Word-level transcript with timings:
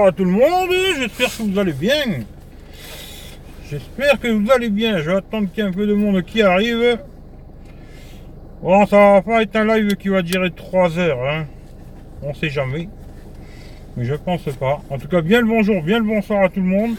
à 0.00 0.12
tout 0.12 0.24
le 0.24 0.30
monde. 0.30 0.70
J'espère 0.98 1.28
que 1.36 1.42
vous 1.42 1.58
allez 1.58 1.72
bien. 1.72 2.24
J'espère 3.70 4.18
que 4.18 4.28
vous 4.28 4.50
allez 4.50 4.70
bien. 4.70 4.98
Je 4.98 5.10
vais 5.10 5.16
attendre 5.16 5.48
qu'il 5.52 5.62
y 5.62 5.66
ait 5.66 5.70
un 5.70 5.72
peu 5.72 5.86
de 5.86 5.94
monde 5.94 6.22
qui 6.22 6.42
arrive. 6.42 6.98
Bon, 8.62 8.86
ça 8.86 8.96
va 8.96 9.22
pas 9.22 9.42
être 9.42 9.56
un 9.56 9.64
live 9.76 9.96
qui 9.96 10.08
va 10.08 10.22
durer 10.22 10.50
3 10.50 10.98
heures. 10.98 11.28
Hein. 11.28 11.46
On 12.22 12.32
sait 12.32 12.50
jamais. 12.50 12.88
Mais 13.96 14.04
je 14.04 14.14
pense 14.14 14.44
pas. 14.58 14.80
En 14.88 14.98
tout 14.98 15.08
cas, 15.08 15.20
bien 15.20 15.40
le 15.40 15.46
bonjour, 15.46 15.82
bien 15.82 15.98
le 15.98 16.04
bonsoir 16.04 16.44
à 16.44 16.48
tout 16.48 16.60
le 16.60 16.66
monde. 16.66 16.96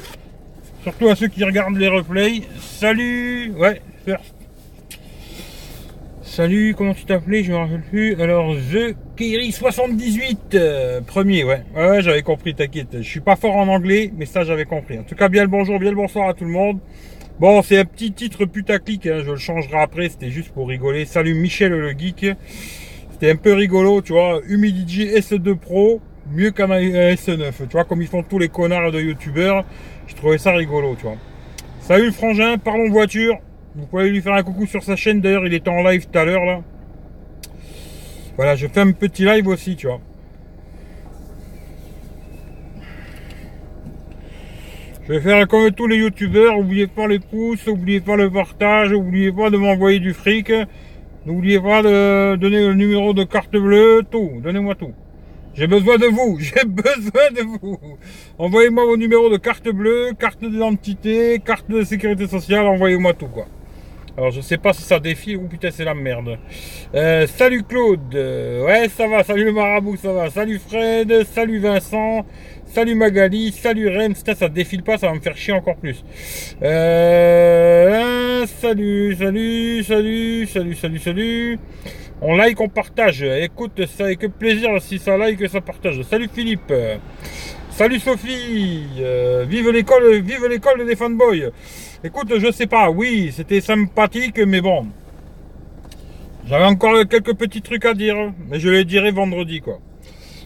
Surtout 0.84 1.07
à 1.10 1.16
ceux 1.16 1.28
qui 1.28 1.44
regardent 1.44 1.78
les 1.78 1.88
replays. 1.88 2.41
Salut 2.60 3.54
Ouais, 3.57 3.82
first. 4.05 4.43
Salut, 6.36 6.73
comment 6.75 6.95
tu 6.95 7.05
t'appelais 7.05 7.43
Je 7.43 7.52
me 7.52 7.57
rappelle 7.57 7.84
plus. 7.84 8.20
Alors, 8.20 8.55
The 8.55 8.95
Kerry 9.15 9.52
78 9.52 10.55
euh, 10.55 11.02
premier, 11.02 11.43
ouais. 11.43 11.61
Ouais, 11.75 12.02
j'avais 12.02 12.23
compris, 12.23 12.55
t'inquiète. 12.55 12.88
Je 12.91 13.07
suis 13.07 13.20
pas 13.20 13.36
fort 13.36 13.55
en 13.55 13.68
anglais, 13.68 14.11
mais 14.18 14.25
ça, 14.25 14.43
j'avais 14.43 14.65
compris. 14.65 14.97
En 14.97 15.04
tout 15.04 15.14
cas, 15.14 15.29
bien 15.29 15.43
le 15.43 15.47
bonjour, 15.47 15.78
bien 15.78 15.92
le 15.92 15.96
bonsoir 15.96 16.28
à 16.28 16.33
tout 16.33 16.46
le 16.46 16.50
monde. 16.50 16.79
Bon, 17.39 17.61
c'est 17.61 17.78
un 17.78 17.86
petit 17.86 18.14
titre 18.14 18.46
putaclic, 18.46 19.06
hein, 19.06 19.21
je 19.23 19.29
le 19.29 19.37
changerai 19.37 19.78
après, 19.78 20.09
c'était 20.09 20.32
juste 20.32 20.50
pour 20.50 20.68
rigoler. 20.68 21.06
Salut 21.06 21.36
Michel 21.36 21.71
le 21.71 21.92
geek. 21.92 22.25
C'était 23.11 23.29
un 23.29 23.36
peu 23.36 23.54
rigolo, 23.54 24.01
tu 24.01 24.14
vois. 24.14 24.42
Humidity 24.47 25.09
S2 25.09 25.56
Pro, 25.56 26.01
mieux 26.31 26.50
qu'un 26.50 26.70
S9. 26.70 27.51
Tu 27.59 27.73
vois, 27.73 27.84
comme 27.84 28.01
ils 28.01 28.07
font 28.07 28.23
tous 28.23 28.39
les 28.39 28.50
connards 28.50 28.92
de 28.92 29.00
youtubeurs. 29.00 29.65
Je 30.07 30.15
trouvais 30.15 30.39
ça 30.39 30.51
rigolo, 30.54 30.95
tu 30.95 31.04
vois. 31.04 31.18
Salut 31.81 32.08
le 32.08 32.11
frangin, 32.11 32.58
parlons 32.58 32.89
voiture. 32.89 33.38
Vous 33.75 33.88
pouvez 33.88 34.09
lui 34.09 34.22
faire 34.22 34.33
un 34.33 34.44
coucou 34.44 34.67
sur 34.67 34.83
sa 34.83 34.95
chaîne. 34.95 35.19
D'ailleurs, 35.19 35.47
il 35.47 35.53
était 35.53 35.69
en 35.69 35.81
live 35.83 36.08
tout 36.08 36.17
à 36.17 36.25
l'heure 36.25 36.45
là. 36.45 36.61
Voilà, 38.36 38.55
je 38.55 38.67
fais 38.67 38.81
un 38.81 38.91
petit 38.91 39.25
live 39.25 39.47
aussi, 39.47 39.75
tu 39.75 39.88
vois. 39.88 40.00
Je 45.05 45.14
vais 45.14 45.22
faire 45.22 45.47
comme 45.47 45.72
tous 45.72 45.88
les 45.88 45.97
youtubeurs. 45.97 46.55
N'oubliez 46.55 46.88
pas 46.88 47.08
les 47.08 47.20
pouces, 47.20 47.66
n'oubliez 47.67 48.00
pas 48.00 48.16
le 48.16 48.30
partage, 48.30 48.92
n'oubliez 48.92 49.31
pas 49.31 49.50
de 49.50 49.58
m'envoyer 49.58 50.00
du 50.00 50.14
fric. 50.14 50.52
N'oubliez 51.26 51.59
pas 51.59 51.81
de 51.81 52.36
donner 52.36 52.67
le 52.67 52.73
numéro 52.73 53.14
de 53.14 53.23
carte 53.23 53.55
bleue, 53.55 54.03
tout. 54.09 54.31
Donnez-moi 54.44 54.76
tout. 54.76 54.94
J'ai 55.55 55.67
besoin 55.67 55.98
de 55.98 56.08
vous, 56.08 56.38
j'ai 56.39 56.66
besoin 56.66 57.31
de 57.31 57.42
vous. 57.42 57.80
Envoyez-moi 58.38 58.86
vos 58.86 58.98
numéros 58.98 59.30
de 59.30 59.38
carte 59.38 59.70
bleue, 59.70 60.11
carte 60.17 60.44
d'identité, 60.44 61.42
carte 61.44 61.70
de 61.70 61.83
sécurité 61.83 62.28
sociale, 62.28 62.66
envoyez-moi 62.66 63.14
tout 63.14 63.28
quoi. 63.28 63.45
Alors 64.16 64.30
je 64.30 64.42
sais 64.42 64.58
pas 64.58 64.73
si 64.73 64.83
ça 64.83 65.00
défie 65.00 65.36
ou 65.36 65.47
putain 65.47 65.72
c'est 65.72 65.86
la 65.86 65.95
merde. 65.95 66.38
Euh, 66.94 67.25
salut 67.25 67.64
Claude, 67.64 68.14
ouais 68.14 68.88
ça 68.89 69.08
va, 69.08 69.23
salut 69.23 69.45
le 69.45 69.52
marabout, 69.52 69.97
ça 69.97 70.14
va, 70.14 70.30
salut 70.30 70.59
Fred, 70.59 71.25
salut 71.33 71.58
Vincent, 71.58 72.23
salut 72.66 72.94
Magali, 72.94 73.52
salut 73.52 73.89
Ren, 73.89 74.14
putain 74.14 74.36
ça 74.36 74.50
défile 74.50 74.83
pas, 74.83 75.00
ça 75.00 75.08
va 75.08 75.16
me 75.16 75.20
faire 75.20 75.36
chier 75.36 75.53
encore 75.53 75.78
plus. 75.78 76.05
Euh, 76.61 78.45
salut, 78.45 79.16
salut, 79.17 79.83
salut, 79.83 80.45
salut, 80.45 80.75
salut, 80.75 81.00
salut. 81.00 81.59
On 82.22 82.36
like, 82.38 82.61
on 82.61 82.70
partage. 82.70 83.23
Écoute, 83.23 83.86
ça 83.86 84.05
avec 84.05 84.20
plaisir 84.38 84.70
si 84.80 85.00
ça 85.00 85.17
like 85.17 85.50
ça 85.50 85.59
partage. 85.59 86.02
Salut 86.03 86.30
Philippe. 86.33 86.72
Salut 87.72 88.00
Sophie. 88.00 88.86
Euh, 89.00 89.45
vive 89.50 89.72
l'école, 89.72 90.22
vive 90.22 90.45
l'école 90.48 90.86
des 90.86 90.95
fanboys. 90.95 91.52
Écoute, 92.06 92.38
je 92.38 92.52
sais 92.52 92.68
pas, 92.68 92.90
oui, 92.90 93.32
c'était 93.34 93.62
sympathique, 93.62 94.38
mais 94.38 94.59
bon. 94.59 94.88
J'avais 96.45 96.66
encore 96.66 97.08
quelques 97.08 97.34
petits 97.34 97.62
trucs 97.62 97.86
à 97.86 97.94
dire, 97.94 98.34
mais 98.50 98.60
je 98.60 98.68
les 98.68 98.84
dirai 98.84 99.12
vendredi, 99.12 99.62
quoi. 99.62 99.80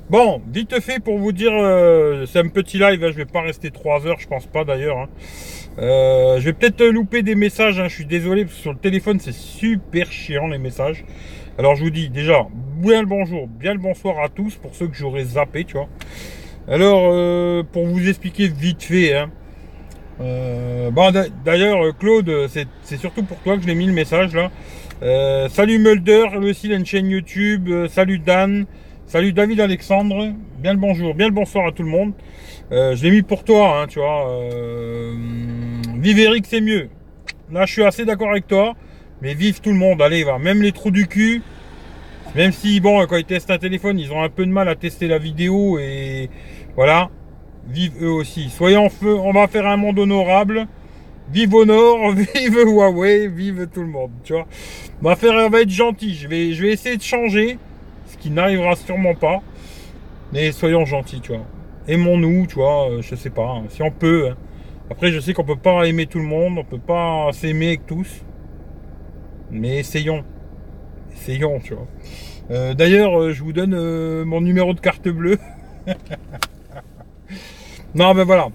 Bon, 0.08 0.40
vite 0.54 0.80
fait 0.82 1.00
pour 1.00 1.18
vous 1.18 1.32
dire, 1.32 1.52
euh, 1.52 2.28
c'est 2.28 2.38
un 2.38 2.50
petit 2.50 2.78
live, 2.78 3.04
hein, 3.04 3.10
je 3.12 3.18
vais 3.18 3.26
pas 3.26 3.42
rester 3.42 3.72
3 3.72 4.06
heures, 4.06 4.20
je 4.20 4.28
pense 4.28 4.46
pas 4.46 4.66
d'ailleurs. 4.66 5.00
Hein. 5.00 5.10
Euh, 5.80 6.40
je 6.40 6.46
vais 6.46 6.54
peut-être 6.54 6.86
louper 6.86 7.24
des 7.24 7.34
messages, 7.34 7.80
hein, 7.80 7.88
je 7.88 7.96
suis 7.96 8.06
désolé, 8.06 8.46
parce 8.46 8.56
que 8.56 8.62
sur 8.62 8.74
le 8.74 8.78
téléphone 8.78 9.20
c'est 9.20 9.34
super 9.34 10.12
chiant 10.12 10.48
les 10.48 10.60
messages. 10.60 11.06
Alors 11.58 11.76
je 11.76 11.84
vous 11.84 11.90
dis 11.90 12.10
déjà, 12.10 12.46
bien 12.54 13.02
le 13.02 13.08
bonjour, 13.08 13.48
bien 13.48 13.74
le 13.74 13.80
bonsoir 13.80 14.24
à 14.24 14.30
tous, 14.30 14.56
pour 14.58 14.76
ceux 14.76 14.88
que 14.88 14.96
j'aurais 14.96 15.24
zappé, 15.24 15.66
tu 15.66 15.74
vois. 15.74 15.90
Alors, 16.68 17.10
euh, 17.12 17.64
pour 17.64 17.88
vous 17.88 18.08
expliquer 18.08 18.48
vite 18.48 18.84
fait, 18.84 19.16
hein, 19.16 19.32
euh, 20.20 20.90
bon, 20.92 21.14
d'ailleurs, 21.46 21.98
Claude, 21.98 22.48
c'est 22.48 22.98
surtout 22.98 23.24
pour 23.24 23.38
toi 23.40 23.56
que 23.56 23.64
je 23.64 23.68
l'ai 23.68 23.76
mis 23.76 23.86
le 23.86 23.94
message 23.94 24.34
là. 24.34 24.52
Euh, 25.04 25.48
salut 25.50 25.78
Mulder, 25.78 26.26
lui 26.40 26.50
aussi 26.50 26.68
il 26.70 26.86
chaîne 26.86 27.08
YouTube. 27.08 27.68
Euh, 27.70 27.88
salut 27.88 28.18
Dan, 28.18 28.66
salut 29.06 29.32
David 29.34 29.60
Alexandre. 29.60 30.34
Bien 30.58 30.74
le 30.74 30.80
bonjour, 30.80 31.14
bien 31.14 31.28
le 31.28 31.34
bonsoir 31.34 31.68
à 31.68 31.72
tout 31.72 31.84
le 31.84 31.90
monde. 31.90 32.14
je 32.72 33.02
l'ai 33.04 33.12
mis 33.12 33.22
pour 33.22 33.44
toi, 33.44 33.82
hein, 33.82 33.88
tu 33.88 34.00
vois. 34.00 34.42
vive 36.00 36.20
Eric, 36.20 36.46
c'est 36.48 36.62
mieux. 36.62 36.90
Là, 37.52 37.66
je 37.66 37.74
suis 37.74 37.84
assez 37.84 38.06
d'accord 38.06 38.32
avec 38.32 38.48
toi. 38.48 38.74
Mais 39.22 39.34
vive 39.34 39.62
tout 39.62 39.72
le 39.72 39.78
monde, 39.78 40.02
allez, 40.02 40.24
va. 40.24 40.38
Même 40.38 40.62
les 40.62 40.72
trous 40.72 40.92
du 40.92 41.08
cul. 41.08 41.42
Même 42.36 42.52
si, 42.52 42.80
bon, 42.80 43.04
quand 43.08 43.18
ils 43.18 43.26
testent 43.26 43.50
un 43.50 43.58
téléphone, 43.58 44.00
ils 44.00 44.12
ont 44.12 44.22
un 44.22 44.30
peu 44.30 44.46
de 44.46 44.52
mal 44.52 44.68
à 44.68 44.76
tester 44.76 45.08
la 45.08 45.18
vidéo 45.18 45.80
et 45.80 46.30
voilà 46.76 47.10
vive 47.70 47.94
eux 48.02 48.12
aussi. 48.12 48.50
Soyons 48.50 48.90
feu, 48.90 49.16
on 49.16 49.32
va 49.32 49.48
faire 49.48 49.68
un 49.68 49.78
monde 49.78 50.00
honorable. 50.00 50.68
Vive 51.30 51.56
Honor, 51.56 52.12
vive 52.36 52.58
Huawei, 52.58 53.28
vive 53.28 53.68
tout 53.74 53.82
le 53.82 53.88
monde, 53.88 54.12
tu 54.24 54.34
vois. 54.34 54.48
On 55.02 55.10
va 55.10 55.16
faire, 55.16 55.34
on 55.34 55.50
va 55.50 55.62
être 55.62 55.70
gentil. 55.70 56.16
Je 56.16 56.28
vais, 56.28 56.54
je 56.54 56.62
vais 56.62 56.72
essayer 56.72 56.98
de 56.98 57.02
changer, 57.02 57.58
ce 58.08 58.18
qui 58.18 58.30
n'arrivera 58.32 58.76
sûrement 58.76 59.16
pas. 59.16 59.42
Mais 60.34 60.52
soyons 60.52 60.86
gentils, 60.86 61.22
tu 61.22 61.34
vois. 61.34 61.46
Aimons-nous, 61.88 62.48
tu 62.48 62.56
vois, 62.56 62.90
euh, 62.90 63.02
je 63.02 63.16
sais 63.16 63.30
pas, 63.30 63.50
hein, 63.50 63.64
si 63.70 63.82
on 63.82 63.92
peut. 63.92 64.30
Hein. 64.30 64.38
Après, 64.90 65.12
je 65.12 65.20
sais 65.20 65.34
qu'on 65.34 65.44
peut 65.44 65.56
pas 65.56 65.88
aimer 65.88 66.06
tout 66.06 66.20
le 66.20 66.26
monde, 66.26 66.58
on 66.58 66.64
peut 66.64 66.80
pas 66.80 67.30
s'aimer 67.34 67.68
avec 67.68 67.86
tous. 67.86 68.24
Mais 69.52 69.80
essayons. 69.80 70.24
Essayons, 71.14 71.60
tu 71.60 71.74
vois. 71.74 71.88
Euh, 72.52 72.74
d'ailleurs, 72.74 73.20
euh, 73.20 73.34
je 73.34 73.44
vous 73.44 73.54
donne 73.54 74.24
mon 74.24 74.42
numéro 74.42 74.74
de 74.74 74.80
carte 74.80 75.08
bleue. 75.08 75.40
Non, 77.98 78.14
mais 78.14 78.26
voilà. 78.26 78.50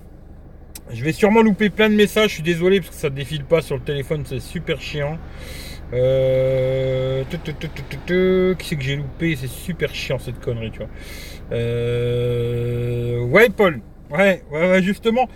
Je 0.93 1.03
vais 1.03 1.11
sûrement 1.11 1.43
louper 1.43 1.69
plein 1.69 1.91
de 1.91 1.97
messages. 1.97 2.29
Je 2.29 2.35
suis 2.35 2.43
désolé 2.45 2.81
parce 2.81 2.91
que 2.91 2.97
ça 3.01 3.11
défile 3.11 3.45
pas 3.45 3.61
sur 3.61 3.75
le 3.75 3.83
téléphone. 3.83 4.23
C'est 4.25 4.39
super 4.39 4.81
chiant. 4.81 5.19
Euh... 5.93 7.25
Qui 7.25 8.67
c'est 8.69 8.77
que 8.77 8.83
j'ai 8.83 8.95
loupé? 8.95 9.35
C'est 9.35 9.49
super 9.49 9.93
chiant 9.93 10.21
cette 10.21 10.39
connerie, 10.39 10.71
tu 10.71 10.79
vois. 10.79 10.89
Euh... 11.51 13.21
Ouais, 13.25 13.49
Paul. 13.51 13.81
Ouais, 14.13 14.45
ouais, 14.53 14.81
justement. 14.81 15.29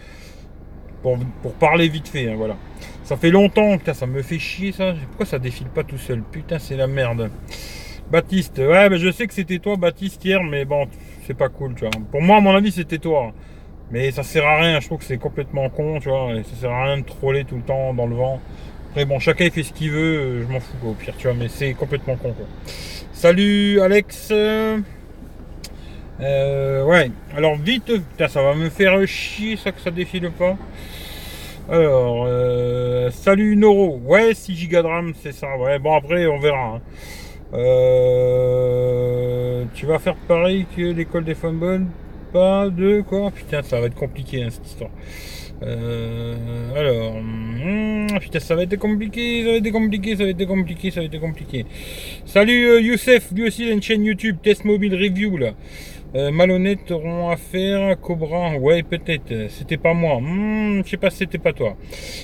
Pour, 1.02 1.18
pour, 1.42 1.54
parler 1.54 1.88
vite 1.88 2.06
fait, 2.06 2.30
hein, 2.30 2.34
voilà. 2.36 2.56
Ça 3.02 3.16
fait 3.16 3.30
longtemps, 3.30 3.76
putain, 3.76 3.94
ça 3.94 4.06
me 4.06 4.22
fait 4.22 4.38
chier 4.38 4.70
ça. 4.70 4.94
Pourquoi 5.08 5.26
ça 5.26 5.40
défile 5.40 5.68
pas 5.68 5.82
tout 5.82 5.98
seul? 5.98 6.22
Putain, 6.22 6.60
c'est 6.60 6.76
la 6.76 6.86
merde. 6.86 7.28
Baptiste, 8.10 8.58
ouais, 8.58 8.88
je 8.98 9.10
sais 9.10 9.26
que 9.26 9.34
c'était 9.34 9.58
toi, 9.58 9.76
Baptiste, 9.76 10.24
hier, 10.24 10.42
mais 10.42 10.64
bon, 10.64 10.86
c'est 11.26 11.34
pas 11.34 11.48
cool, 11.48 11.74
tu 11.74 11.80
vois. 11.80 11.90
Pour 12.10 12.22
moi, 12.22 12.36
à 12.36 12.40
mon 12.40 12.54
avis, 12.54 12.70
c'était 12.70 12.98
toi. 12.98 13.32
Mais 13.90 14.10
ça 14.10 14.24
sert 14.24 14.46
à 14.46 14.56
rien, 14.56 14.80
je 14.80 14.86
trouve 14.86 14.98
que 14.98 15.04
c'est 15.04 15.18
complètement 15.18 15.68
con, 15.70 16.00
tu 16.00 16.08
vois, 16.08 16.30
ça 16.42 16.56
sert 16.60 16.70
à 16.70 16.84
rien 16.84 16.98
de 16.98 17.04
troller 17.04 17.44
tout 17.44 17.56
le 17.56 17.62
temps 17.62 17.94
dans 17.94 18.06
le 18.06 18.16
vent. 18.16 18.40
Après 18.90 19.04
bon, 19.04 19.20
chacun 19.20 19.48
fait 19.50 19.62
ce 19.62 19.72
qu'il 19.72 19.92
veut, 19.92 20.42
je 20.42 20.52
m'en 20.52 20.58
fous 20.58 20.76
quoi, 20.80 20.90
au 20.90 20.94
pire, 20.94 21.14
tu 21.16 21.28
vois, 21.28 21.36
mais 21.36 21.46
c'est 21.48 21.72
complètement 21.74 22.16
con 22.16 22.32
quoi. 22.32 22.46
Salut 23.12 23.80
Alex 23.80 24.30
euh, 24.32 24.80
Ouais, 26.84 27.10
alors 27.36 27.54
vite, 27.56 27.86
putain, 27.86 28.26
ça 28.26 28.42
va 28.42 28.54
me 28.54 28.70
faire 28.70 29.06
chier 29.06 29.56
ça 29.56 29.70
que 29.70 29.80
ça 29.80 29.92
défile 29.92 30.32
pas. 30.32 30.56
Alors, 31.68 32.24
euh, 32.26 33.10
salut 33.10 33.56
Noro, 33.56 34.00
ouais 34.04 34.34
6 34.34 34.68
Go 34.68 34.82
de 34.82 34.86
RAM, 34.86 35.12
c'est 35.22 35.32
ça, 35.32 35.56
ouais, 35.58 35.78
bon 35.78 35.94
après 35.94 36.26
on 36.26 36.40
verra. 36.40 36.76
Hein. 36.76 36.80
Euh, 37.54 39.64
tu 39.74 39.86
vas 39.86 39.98
faire 40.00 40.16
pareil 40.16 40.66
que 40.76 40.82
l'école 40.82 41.24
des 41.24 41.34
fanboys? 41.34 41.86
De 42.36 43.02
quoi 43.02 43.30
Putain, 43.30 43.62
ça 43.62 43.80
va 43.80 43.86
être 43.86 43.94
compliqué 43.94 44.42
hein, 44.42 44.48
cette 44.50 44.66
histoire. 44.66 44.90
Euh, 45.62 46.34
alors, 46.76 47.14
hmm, 47.14 48.18
putain, 48.20 48.40
ça 48.40 48.54
va 48.54 48.64
être 48.64 48.76
compliqué, 48.76 49.42
ça 49.42 49.50
va 49.52 49.56
être 49.56 49.70
compliqué, 49.70 50.16
ça 50.16 50.24
va 50.24 50.30
être 50.30 50.44
compliqué, 50.44 50.90
ça 50.90 51.00
va 51.00 51.06
être 51.06 51.18
compliqué. 51.18 51.64
Salut 52.26 52.68
euh, 52.68 52.80
Youssef, 52.80 53.30
lui 53.32 53.46
aussi 53.46 53.62
il 53.62 53.70
a 53.70 53.72
une 53.72 53.82
chaîne 53.82 54.04
YouTube, 54.04 54.36
Test 54.42 54.64
Mobile 54.64 54.94
Review 54.94 55.38
là. 55.38 55.52
Euh, 56.14 56.30
malhonnête 56.30 56.90
auront 56.90 57.30
affaire 57.30 57.88
à 57.88 57.96
Cobra. 57.96 58.56
Ouais, 58.56 58.82
peut-être. 58.82 59.50
C'était 59.50 59.76
pas 59.76 59.92
moi. 59.92 60.18
Hmm, 60.20 60.82
je 60.84 60.90
sais 60.90 60.96
pas 60.96 61.10
si 61.10 61.18
c'était 61.18 61.38
pas 61.38 61.52
toi. 61.52 61.76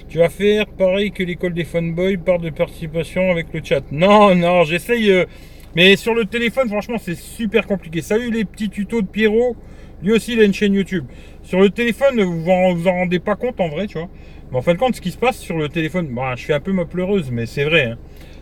Tu 0.09 0.19
vas 0.19 0.29
faire 0.29 0.67
pareil 0.67 1.11
que 1.11 1.23
l'école 1.23 1.53
des 1.53 1.65
fanboys, 1.65 2.17
part 2.19 2.39
de 2.39 2.51
participation 2.51 3.31
avec 3.31 3.47
le 3.53 3.61
chat. 3.63 3.83
Non, 3.91 4.35
non, 4.35 4.65
j'essaye. 4.65 5.27
Mais 5.75 5.97
sur 5.97 6.15
le 6.15 6.27
téléphone, 6.27 6.69
franchement, 6.69 6.97
c'est 6.99 7.19
super 7.19 7.67
compliqué. 7.67 8.03
Salut 8.03 8.31
les 8.31 8.45
petits 8.45 8.69
tutos 8.71 9.03
de 9.03 9.07
Pierrot. 9.07 9.57
Lui 10.03 10.13
aussi, 10.13 10.33
il 10.33 10.41
a 10.41 10.45
une 10.45 10.55
chaîne 10.55 10.75
YouTube. 10.75 11.07
Sur 11.43 11.61
le 11.61 11.71
téléphone, 11.71 12.21
vous 12.21 12.51
en, 12.51 12.75
vous 12.75 12.89
en 12.89 12.93
rendez 12.93 13.19
pas 13.19 13.37
compte 13.37 13.61
en 13.61 13.69
vrai, 13.69 13.87
tu 13.87 13.99
vois. 13.99 14.09
Mais 14.51 14.59
en 14.59 14.63
fin 14.63 14.75
de 14.75 14.79
compte, 14.79 14.97
ce 14.97 15.01
qui 15.01 15.13
se 15.13 15.17
passe 15.19 15.39
sur 15.39 15.57
le 15.57 15.69
téléphone, 15.69 16.09
bon, 16.09 16.35
je 16.37 16.45
fais 16.45 16.55
un 16.55 16.61
peu 16.61 16.73
ma 16.73 16.85
pleureuse, 16.85 17.31
mais 17.31 17.47
c'est 17.47 17.65
vrai. 17.65 17.85
Hein. 17.85 17.99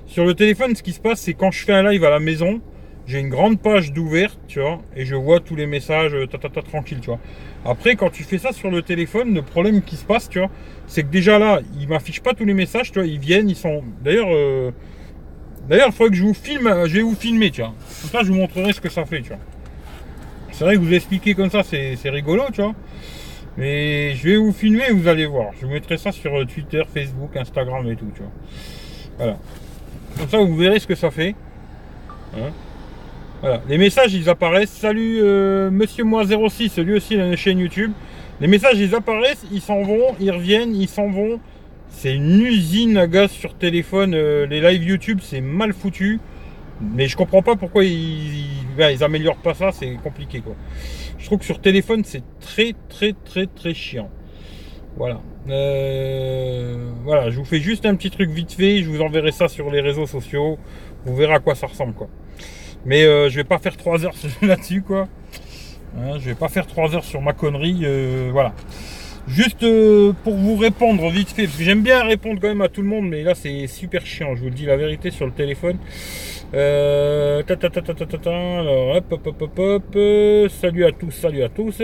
Sur 0.07 0.25
le 0.25 0.35
téléphone, 0.35 0.75
ce 0.75 0.83
qui 0.83 0.93
se 0.93 1.01
passe, 1.01 1.21
c'est 1.21 1.35
quand 1.35 1.51
je 1.51 1.65
fais 1.65 1.73
un 1.73 1.89
live 1.89 2.03
à 2.05 2.11
la 2.11 2.19
maison, 2.19 2.61
j'ai 3.07 3.21
une 3.21 3.29
grande 3.29 3.61
page 3.61 3.93
d'ouverte, 3.93 4.39
tu 4.49 4.61
vois, 4.61 4.81
et 4.97 5.05
je 5.05 5.15
vois 5.15 5.41
tous 5.41 5.57
les 5.57 5.67
messages, 5.67 6.17
ta, 6.31 6.39
ta, 6.39 6.49
ta, 6.49 6.63
tranquille, 6.63 6.99
tu 7.01 7.07
vois. 7.07 7.19
Après, 7.65 7.95
quand 7.95 8.11
tu 8.11 8.25
fais 8.25 8.39
ça 8.39 8.53
sur 8.53 8.71
le 8.71 8.83
téléphone, 8.83 9.35
le 9.35 9.43
problème 9.43 9.83
qui 9.83 9.97
se 9.97 10.05
passe, 10.05 10.29
tu 10.29 10.39
vois, 10.39 10.51
c'est 10.87 11.03
que 11.03 11.09
déjà 11.09 11.39
là, 11.39 11.61
il 11.79 11.89
m'affiche 11.89 12.21
pas 12.21 12.35
tous 12.35 12.45
les 12.45 12.55
messages, 12.55 12.91
tu 12.91 12.99
vois, 12.99 13.07
ils 13.07 13.19
viennent, 13.19 13.51
ils 13.51 13.57
sont. 13.57 13.83
D'ailleurs, 14.03 14.29
euh, 14.31 14.71
d'ailleurs, 15.69 15.89
il 15.89 15.93
faudrait 15.93 16.11
que 16.11 16.17
je 16.17 16.25
vous 16.25 16.35
filme, 16.35 16.87
je 16.87 16.97
vais 16.97 17.03
vous 17.03 17.15
filmer, 17.15 17.51
tu 17.51 17.61
vois. 17.61 17.75
Comme 18.01 18.11
ça, 18.11 18.23
je 18.23 18.33
vous 18.33 18.39
montrerai 18.39 18.73
ce 18.73 18.81
que 18.81 18.89
ça 18.89 19.05
fait, 19.05 19.23
tu 19.23 19.29
vois. 19.29 19.39
C'est 20.61 20.67
vrai 20.67 20.75
que 20.75 20.83
vous 20.83 20.93
expliquer 20.93 21.35
comme 21.35 21.49
ça, 21.49 21.63
c'est 21.63 22.11
rigolo, 22.11 22.43
tu 22.53 22.61
vois. 22.61 22.75
Mais 23.57 24.15
je 24.15 24.29
vais 24.29 24.37
vous 24.37 24.53
filmer, 24.53 24.91
vous 24.91 25.09
allez 25.09 25.25
voir. 25.25 25.53
Je 25.59 25.65
vous 25.65 25.73
mettrai 25.73 25.97
ça 25.97 26.13
sur 26.13 26.39
euh, 26.39 26.45
Twitter, 26.45 26.83
Facebook, 26.85 27.35
Instagram 27.35 27.91
et 27.91 27.97
tout, 27.97 28.11
tu 28.15 28.21
vois. 28.21 28.31
Voilà. 29.17 29.39
Comme 30.19 30.29
ça, 30.29 30.37
vous 30.37 30.55
verrez 30.55 30.79
ce 30.79 30.87
que 30.87 30.95
ça 30.95 31.11
fait. 31.11 31.35
Hein 32.37 32.51
voilà. 33.41 33.63
Les 33.71 33.79
messages, 33.79 34.13
ils 34.13 34.29
apparaissent. 34.29 34.69
Salut, 34.69 35.21
euh, 35.23 35.71
Monsieur 35.71 36.05
Moi 36.05 36.25
06, 36.27 36.77
lui 36.81 36.93
aussi, 36.93 37.15
il 37.15 37.23
a 37.23 37.27
une 37.29 37.37
chaîne 37.37 37.59
YouTube. 37.59 37.93
Les 38.43 38.47
messages, 38.47 38.79
ils 38.79 38.95
apparaissent, 38.95 39.47
ils 39.51 39.63
s'en 39.63 39.81
vont, 39.81 40.15
ils 40.21 40.31
reviennent, 40.31 40.77
ils 40.77 40.91
s'en 40.91 41.09
vont. 41.09 41.41
C'est 41.89 42.15
une 42.15 42.39
usine 42.43 42.99
à 42.99 43.07
gaz 43.07 43.31
sur 43.31 43.55
téléphone. 43.55 44.13
Euh, 44.13 44.45
les 44.45 44.61
live 44.61 44.85
YouTube, 44.85 45.21
c'est 45.23 45.41
mal 45.41 45.73
foutu. 45.73 46.21
Mais 46.81 47.09
je 47.09 47.17
comprends 47.17 47.43
pas 47.43 47.57
pourquoi 47.57 47.85
ils, 47.85 48.47
ils, 48.79 49.05
améliorent 49.05 49.37
pas 49.37 49.55
ça, 49.55 49.71
c'est 49.73 49.93
compliqué 50.03 50.41
quoi. 50.41 50.55
Je 51.19 51.27
trouve 51.27 51.39
que 51.39 51.45
sur 51.45 51.61
téléphone, 51.61 52.03
c'est 52.05 52.23
très 52.41 52.75
très 52.89 53.13
très 53.13 53.47
très 53.47 53.75
chiant. 53.75 54.11
Voilà. 54.97 55.21
Euh, 55.49 56.91
voilà, 57.05 57.31
je 57.31 57.37
vous 57.37 57.45
fais 57.45 57.61
juste 57.61 57.87
un 57.87 57.95
petit 57.95 58.11
truc 58.11 58.31
vite 58.31 58.53
fait, 58.53 58.83
je 58.83 58.89
vous 58.89 59.01
enverrai 59.01 59.33
ça 59.33 59.49
sur 59.49 59.71
les 59.71 59.81
réseaux 59.81 60.07
sociaux. 60.07 60.59
Vous 61.05 61.17
verrez 61.17 61.35
à 61.35 61.39
quoi 61.39 61.55
ça 61.55 61.67
ressemble 61.67 61.95
quoi. 61.95 62.09
Mais 62.87 63.05
euh, 63.05 63.29
je 63.29 63.37
vais 63.37 63.45
pas 63.45 63.59
faire 63.59 63.77
3 63.77 64.05
heures 64.07 64.15
là-dessus 64.43 64.83
quoi. 64.83 65.09
Hein, 65.99 66.19
je 66.19 66.31
vais 66.31 66.35
pas 66.35 66.49
faire 66.49 66.67
3 66.67 66.95
heures 66.95 67.05
sur 67.05 67.21
ma 67.21 67.33
connerie. 67.33 67.81
Euh, 67.83 68.31
voilà. 68.33 68.55
Juste 69.29 69.65
pour 70.25 70.35
vous 70.35 70.57
répondre 70.57 71.09
vite 71.11 71.29
fait, 71.29 71.45
parce 71.45 71.57
que 71.57 71.63
j'aime 71.63 71.83
bien 71.83 72.03
répondre 72.03 72.41
quand 72.41 72.49
même 72.49 72.63
à 72.63 72.69
tout 72.69 72.81
le 72.83 72.89
monde, 72.89 73.09
mais 73.09 73.23
là 73.23 73.35
c'est 73.35 73.67
super 73.67 74.05
chiant, 74.05 74.35
je 74.35 74.41
vous 74.41 74.49
le 74.49 74.55
dis 74.55 74.65
la 74.65 74.77
vérité 74.77 75.11
sur 75.11 75.27
le 75.27 75.33
téléphone. 75.33 75.77
Euh, 76.53 77.45
ta, 77.45 77.55
ta, 77.55 77.71
ta, 77.71 77.81
alors, 78.59 78.97
hop, 78.97 79.13
hop, 79.13 79.27
hop, 79.27 79.43
hop, 79.43 79.59
hop, 79.59 80.51
salut 80.51 80.85
à 80.85 80.91
tous, 80.91 81.13
salut 81.13 81.45
à 81.45 81.49
tous. 81.49 81.81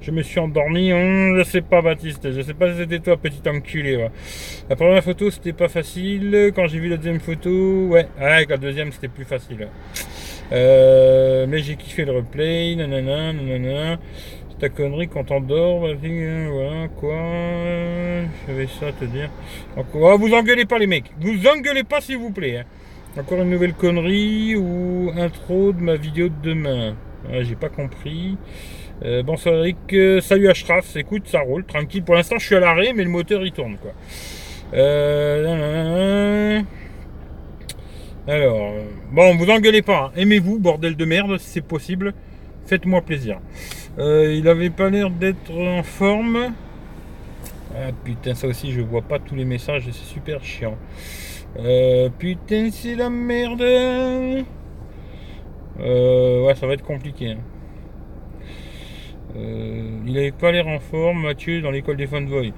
Je 0.00 0.10
me 0.10 0.22
suis 0.22 0.40
endormi, 0.40 0.90
hein, 0.92 1.34
je 1.36 1.42
sais 1.44 1.60
pas 1.60 1.82
Baptiste, 1.82 2.32
je 2.32 2.40
sais 2.40 2.54
pas 2.54 2.72
si 2.72 2.78
c'était 2.78 3.00
toi, 3.00 3.18
petit 3.18 3.46
enculé. 3.46 4.08
La 4.70 4.76
première 4.76 5.04
photo 5.04 5.30
c'était 5.30 5.52
pas 5.52 5.68
facile, 5.68 6.52
quand 6.54 6.66
j'ai 6.68 6.78
vu 6.78 6.88
la 6.88 6.96
deuxième 6.96 7.20
photo, 7.20 7.50
ouais, 7.88 8.06
ouais 8.18 8.46
la 8.48 8.56
deuxième 8.56 8.92
c'était 8.92 9.08
plus 9.08 9.26
facile. 9.26 9.68
Euh, 10.52 11.46
mais 11.46 11.58
j'ai 11.58 11.76
kiffé 11.76 12.06
le 12.06 12.12
replay, 12.12 12.76
nanana, 12.76 13.34
nanana. 13.34 13.98
C'est 14.48 14.58
ta 14.58 14.68
connerie 14.70 15.08
quand 15.08 15.24
t'endors, 15.24 15.86
hein, 15.86 16.48
voilà, 16.50 16.88
quoi. 16.88 17.14
J'avais 18.46 18.66
ça 18.68 18.86
à 18.86 18.92
te 18.92 19.04
dire. 19.04 19.28
Donc, 19.76 19.86
oh, 19.92 20.16
vous 20.16 20.32
engueulez 20.32 20.64
pas 20.64 20.78
les 20.78 20.86
mecs, 20.86 21.12
vous 21.20 21.46
engueulez 21.46 21.84
pas 21.84 22.00
s'il 22.00 22.16
vous 22.16 22.30
plaît. 22.30 22.60
Hein. 22.60 22.64
Encore 23.18 23.42
une 23.42 23.50
nouvelle 23.50 23.74
connerie 23.74 24.54
ou 24.54 25.10
intro 25.16 25.72
de 25.72 25.80
ma 25.80 25.96
vidéo 25.96 26.28
de 26.28 26.50
demain? 26.50 26.94
j'ai 27.40 27.56
pas 27.56 27.68
compris. 27.68 28.38
Euh, 29.02 29.24
bonsoir 29.24 29.56
Eric, 29.56 29.76
euh, 29.92 30.20
salut 30.20 30.48
Ashraf, 30.48 30.94
écoute, 30.94 31.26
ça 31.26 31.40
roule, 31.40 31.64
tranquille. 31.64 32.04
Pour 32.04 32.14
l'instant, 32.14 32.38
je 32.38 32.46
suis 32.46 32.54
à 32.54 32.60
l'arrêt, 32.60 32.92
mais 32.94 33.02
le 33.02 33.10
moteur 33.10 33.44
il 33.44 33.50
tourne 33.50 33.76
quoi. 33.78 33.90
Euh, 34.74 36.60
alors, 38.28 38.74
bon, 39.10 39.36
vous 39.36 39.50
engueulez 39.50 39.82
pas, 39.82 40.04
hein. 40.04 40.12
aimez-vous, 40.16 40.60
bordel 40.60 40.94
de 40.94 41.04
merde, 41.04 41.38
si 41.38 41.48
c'est 41.48 41.60
possible. 41.60 42.14
Faites-moi 42.66 43.00
plaisir. 43.00 43.40
il 43.98 44.46
avait 44.46 44.70
pas 44.70 44.90
l'air 44.90 45.10
d'être 45.10 45.50
en 45.50 45.82
forme. 45.82 46.52
Ah 47.74 47.90
putain, 48.04 48.36
ça 48.36 48.46
aussi, 48.46 48.70
je 48.70 48.80
vois 48.80 49.02
pas 49.02 49.18
tous 49.18 49.34
les 49.34 49.44
messages, 49.44 49.86
c'est 49.86 49.92
super 49.92 50.44
chiant. 50.44 50.76
Euh, 51.56 52.08
putain, 52.18 52.70
c'est 52.70 52.94
la 52.94 53.10
merde. 53.10 53.62
Euh, 53.62 54.42
ouais, 56.44 56.54
ça 56.54 56.66
va 56.66 56.74
être 56.74 56.84
compliqué. 56.84 57.32
Hein. 57.32 57.38
Euh, 59.36 60.00
il 60.06 60.18
avait 60.18 60.32
pas 60.32 60.52
l'air 60.52 60.66
en 60.66 60.78
forme, 60.78 61.22
Mathieu, 61.22 61.60
dans 61.60 61.70
l'école 61.70 61.96
des 61.96 62.06
fanboys. 62.06 62.52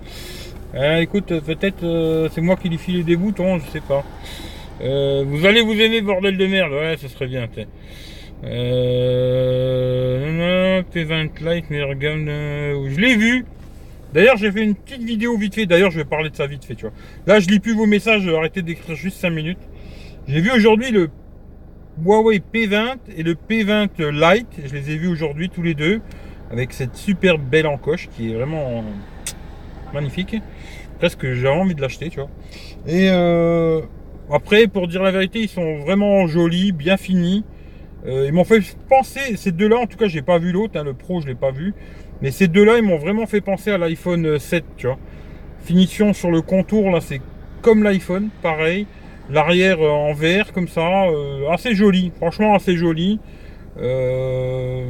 Écoute, 0.99 1.41
peut-être 1.41 2.29
c'est 2.33 2.41
moi 2.41 2.57
qui 2.57 2.69
lui 2.69 2.79
file 2.79 3.05
des 3.05 3.17
boutons, 3.17 3.59
je 3.59 3.67
sais 3.71 3.81
pas. 3.81 4.05
vous 4.81 5.45
allez 5.45 5.63
vous 5.63 5.81
aimer, 5.81 6.01
bordel 6.01 6.37
de 6.37 6.47
merde. 6.47 6.73
Ouais, 6.73 6.97
ça 6.97 7.09
serait 7.09 7.27
bien. 7.27 7.49
Euh, 8.45 10.31
P20 10.95 11.43
Lite, 11.43 11.71
meilleure 11.71 11.97
gamme. 11.97 12.27
Je 12.27 13.01
l'ai 13.01 13.17
vu. 13.17 13.45
D'ailleurs, 14.13 14.37
j'ai 14.37 14.51
fait 14.51 14.63
une 14.63 14.75
petite 14.75 15.03
vidéo 15.03 15.37
vite 15.37 15.55
fait. 15.55 15.67
D'ailleurs, 15.67 15.91
je 15.91 15.99
vais 15.99 16.05
parler 16.05 16.31
de 16.31 16.37
ça 16.37 16.47
vite 16.47 16.65
fait, 16.65 16.75
tu 16.75 16.83
vois. 16.83 16.95
Là, 17.27 17.41
je 17.41 17.49
lis 17.49 17.61
plus 17.61 17.75
vos 17.75 17.87
messages. 17.87 18.27
Arrêtez 18.29 18.63
d'écrire 18.63 18.97
juste 18.97 19.19
5 19.19 19.31
minutes. 19.31 19.59
J'ai 20.27 20.41
vu 20.41 20.51
aujourd'hui 20.51 20.91
le 20.91 21.11
Huawei 22.05 22.41
P20 22.53 22.97
et 23.17 23.23
le 23.23 23.35
P20 23.35 23.89
Lite. 24.11 24.49
Je 24.65 24.75
les 24.75 24.91
ai 24.91 24.97
vus 24.97 25.09
aujourd'hui 25.09 25.49
tous 25.49 25.63
les 25.63 25.75
deux. 25.75 26.01
Avec 26.51 26.73
cette 26.73 26.97
super 26.97 27.39
belle 27.39 27.67
encoche 27.67 28.09
qui 28.17 28.31
est 28.31 28.35
vraiment 28.35 28.83
magnifique. 29.95 30.37
Presque 30.99 31.33
j'ai 31.33 31.49
envie 31.49 31.75
de 31.75 31.81
l'acheter, 31.81 32.11
tu 32.11 32.21
vois. 32.21 32.31
Et 32.87 33.09
euh, 33.11 33.81
après, 34.31 34.67
pour 34.67 34.89
dire 34.89 35.03
la 35.03 35.13
vérité, 35.13 35.41
ils 35.41 35.49
sont 35.49 35.79
vraiment 35.79 36.27
jolis, 36.27 36.73
bien 36.73 36.97
finis. 36.97 37.45
Euh, 38.07 38.27
ils 38.27 38.33
m'ont 38.33 38.45
fait 38.45 38.61
penser, 38.89 39.37
ces 39.37 39.53
deux-là, 39.53 39.79
en 39.79 39.87
tout 39.87 39.97
cas, 39.97 40.09
j'ai 40.09 40.23
pas 40.23 40.39
vu 40.39 40.53
l'autre, 40.53 40.79
hein, 40.79 40.85
le 40.85 40.95
Pro, 40.95 41.21
je 41.21 41.27
l'ai 41.27 41.35
pas 41.35 41.51
vu. 41.51 41.75
Mais 42.23 42.31
ces 42.31 42.49
deux-là, 42.49 42.77
ils 42.79 42.83
m'ont 42.83 42.99
vraiment 42.99 43.27
fait 43.27 43.41
penser 43.41 43.71
à 43.71 43.79
l'iPhone 43.79 44.39
7, 44.39 44.65
tu 44.77 44.87
vois. 44.87 44.99
Finition 45.65 46.13
sur 46.13 46.31
le 46.31 46.43
contour, 46.43 46.91
là, 46.91 47.01
c'est 47.01 47.21
comme 47.63 47.83
l'iPhone, 47.83 48.29
pareil. 48.43 48.87
L'arrière 49.31 49.81
euh, 49.81 49.91
en 49.91 50.13
vert, 50.13 50.53
comme 50.53 50.69
ça, 50.69 51.05
euh, 51.05 51.49
assez 51.51 51.75
joli, 51.75 52.13
franchement 52.17 52.55
assez 52.55 52.77
joli. 52.77 53.21
Euh, 53.81 54.85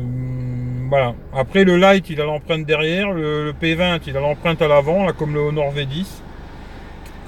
voilà. 0.89 1.15
Après, 1.35 1.65
le 1.65 1.77
Lite, 1.77 2.11
il 2.11 2.21
a 2.21 2.25
l'empreinte 2.25 2.65
derrière. 2.65 3.13
Le, 3.13 3.53
P20, 3.61 4.01
il 4.07 4.17
a 4.17 4.21
l'empreinte 4.21 4.63
à 4.63 4.69
l'avant, 4.69 5.05
là, 5.05 5.13
comme 5.13 5.35
le 5.35 5.41
Honor 5.41 5.73
V10. 5.73 6.07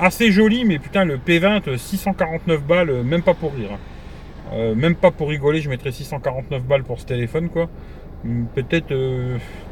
Assez 0.01 0.33
joli, 0.33 0.65
mais 0.65 0.79
putain, 0.79 1.05
le 1.05 1.19
P20, 1.19 1.77
649 1.77 2.63
balles, 2.63 3.03
même 3.05 3.23
pas 3.23 3.35
pour 3.35 3.53
rire. 3.55 3.71
Hein. 4.53 4.75
même 4.75 4.97
pas 4.97 5.11
pour 5.11 5.29
rigoler, 5.29 5.61
je 5.61 5.69
mettrais 5.69 5.93
649 5.93 6.65
balles 6.65 6.83
pour 6.83 6.99
ce 6.99 7.07
téléphone, 7.07 7.49
quoi 7.51 7.69
peut-être 8.55 8.95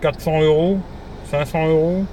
400 0.01 0.41
euh, 0.41 0.45
euros, 0.47 0.79
500 1.27 1.69
euros. 1.69 2.05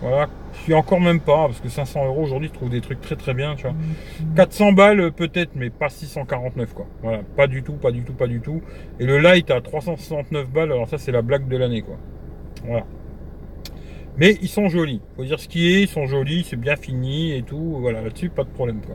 Voilà, 0.00 0.28
je 0.54 0.58
suis 0.60 0.74
encore 0.74 1.00
même 1.00 1.20
pas, 1.20 1.46
parce 1.46 1.60
que 1.60 1.68
500 1.68 2.06
euros 2.06 2.22
aujourd'hui, 2.22 2.48
je 2.48 2.54
trouve 2.54 2.68
des 2.68 2.80
trucs 2.80 3.00
très 3.00 3.16
très 3.16 3.32
bien, 3.32 3.54
tu 3.54 3.62
vois. 3.62 3.74
400 4.36 4.72
balles 4.72 5.00
euh, 5.00 5.10
peut-être, 5.10 5.52
mais 5.54 5.70
pas 5.70 5.88
649 5.88 6.74
quoi. 6.74 6.86
Voilà, 7.02 7.22
pas 7.36 7.46
du 7.46 7.62
tout, 7.62 7.74
pas 7.74 7.90
du 7.90 8.02
tout, 8.02 8.12
pas 8.12 8.26
du 8.26 8.40
tout. 8.40 8.60
Et 9.00 9.06
le 9.06 9.18
light 9.18 9.50
à 9.50 9.60
369 9.60 10.50
balles, 10.50 10.72
alors 10.72 10.88
ça 10.88 10.98
c'est 10.98 11.12
la 11.12 11.22
blague 11.22 11.48
de 11.48 11.56
l'année 11.56 11.82
quoi. 11.82 11.96
Voilà. 12.64 12.84
Mais 14.16 14.36
ils 14.42 14.48
sont 14.48 14.68
jolis, 14.68 15.00
faut 15.16 15.24
dire 15.24 15.40
ce 15.40 15.48
qui 15.48 15.74
est, 15.74 15.82
ils 15.82 15.88
sont 15.88 16.06
jolis, 16.06 16.46
c'est 16.48 16.56
bien 16.56 16.76
fini 16.76 17.32
et 17.32 17.42
tout, 17.42 17.78
voilà, 17.80 18.00
là-dessus 18.00 18.28
pas 18.28 18.44
de 18.44 18.48
problème 18.48 18.80
quoi. 18.84 18.94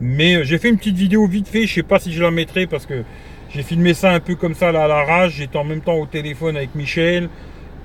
Mais 0.00 0.36
euh, 0.36 0.44
j'ai 0.44 0.58
fait 0.58 0.68
une 0.68 0.78
petite 0.78 0.96
vidéo 0.96 1.26
vite 1.26 1.48
fait, 1.48 1.66
je 1.66 1.74
sais 1.74 1.82
pas 1.82 1.98
si 1.98 2.12
je 2.12 2.22
la 2.22 2.30
mettrai 2.30 2.66
parce 2.66 2.86
que 2.86 3.04
j'ai 3.52 3.62
filmé 3.62 3.94
ça 3.94 4.12
un 4.12 4.20
peu 4.20 4.36
comme 4.36 4.54
ça 4.54 4.70
là, 4.70 4.84
à 4.84 4.88
la 4.88 5.04
rage. 5.04 5.34
J'étais 5.38 5.58
en 5.58 5.64
même 5.64 5.80
temps 5.80 5.96
au 5.96 6.06
téléphone 6.06 6.56
avec 6.56 6.74
Michel. 6.74 7.28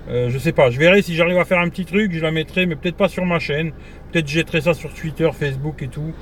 Euh, 0.07 0.29
je 0.29 0.37
sais 0.37 0.51
pas, 0.51 0.69
je 0.69 0.77
verrai 0.77 1.01
si 1.01 1.15
j'arrive 1.15 1.39
à 1.39 1.45
faire 1.45 1.59
un 1.59 1.69
petit 1.69 1.85
truc, 1.85 2.13
je 2.13 2.19
la 2.19 2.29
mettrai, 2.29 2.67
mais 2.67 2.75
peut-être 2.75 2.97
pas 2.97 3.09
sur 3.09 3.25
ma 3.25 3.39
chaîne. 3.39 3.71
Peut-être 4.11 4.27
jetterai 4.27 4.61
ça 4.61 4.75
sur 4.75 4.93
Twitter, 4.93 5.27
Facebook 5.33 5.81
et 5.81 5.87
tout. 5.87 6.13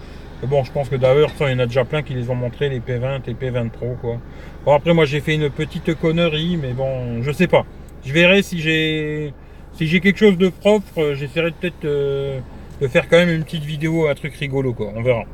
bon, 0.44 0.64
je 0.64 0.72
pense 0.72 0.88
que 0.88 0.96
d'ailleurs, 0.96 1.32
il 1.42 1.52
y 1.52 1.54
en 1.54 1.60
a 1.60 1.66
déjà 1.66 1.84
plein 1.84 2.02
qui 2.02 2.14
les 2.14 2.30
ont 2.30 2.36
montré, 2.36 2.70
les 2.70 2.80
P20 2.80 3.22
et 3.28 3.34
P20 3.34 3.70
Pro, 3.70 3.98
quoi. 4.00 4.18
Bon, 4.66 4.74
après, 4.74 4.94
moi, 4.94 5.04
j'ai 5.04 5.20
fait 5.20 5.36
une 5.36 5.50
petite 5.50 5.94
connerie, 6.00 6.58
mais 6.62 6.72
bon, 6.72 7.22
je 7.22 7.32
sais 7.34 7.48
pas. 7.48 7.66
Je 8.06 8.14
verrai 8.14 8.42
si 8.42 8.62
j'ai 8.62 9.34
si 9.74 9.88
j'ai 9.88 10.00
quelque 10.00 10.20
chose 10.20 10.38
de 10.38 10.50
propre, 10.50 11.14
j'essaierai 11.16 11.52
peut-être 11.52 11.86
euh, 11.86 12.40
de 12.80 12.88
faire 12.88 13.10
quand 13.10 13.18
même 13.18 13.30
une 13.30 13.44
petite 13.44 13.64
vidéo, 13.64 14.08
un 14.08 14.16
truc 14.16 14.36
rigolo, 14.36 14.74
quoi. 14.74 14.94
On 14.96 15.02
verra. 15.02 15.26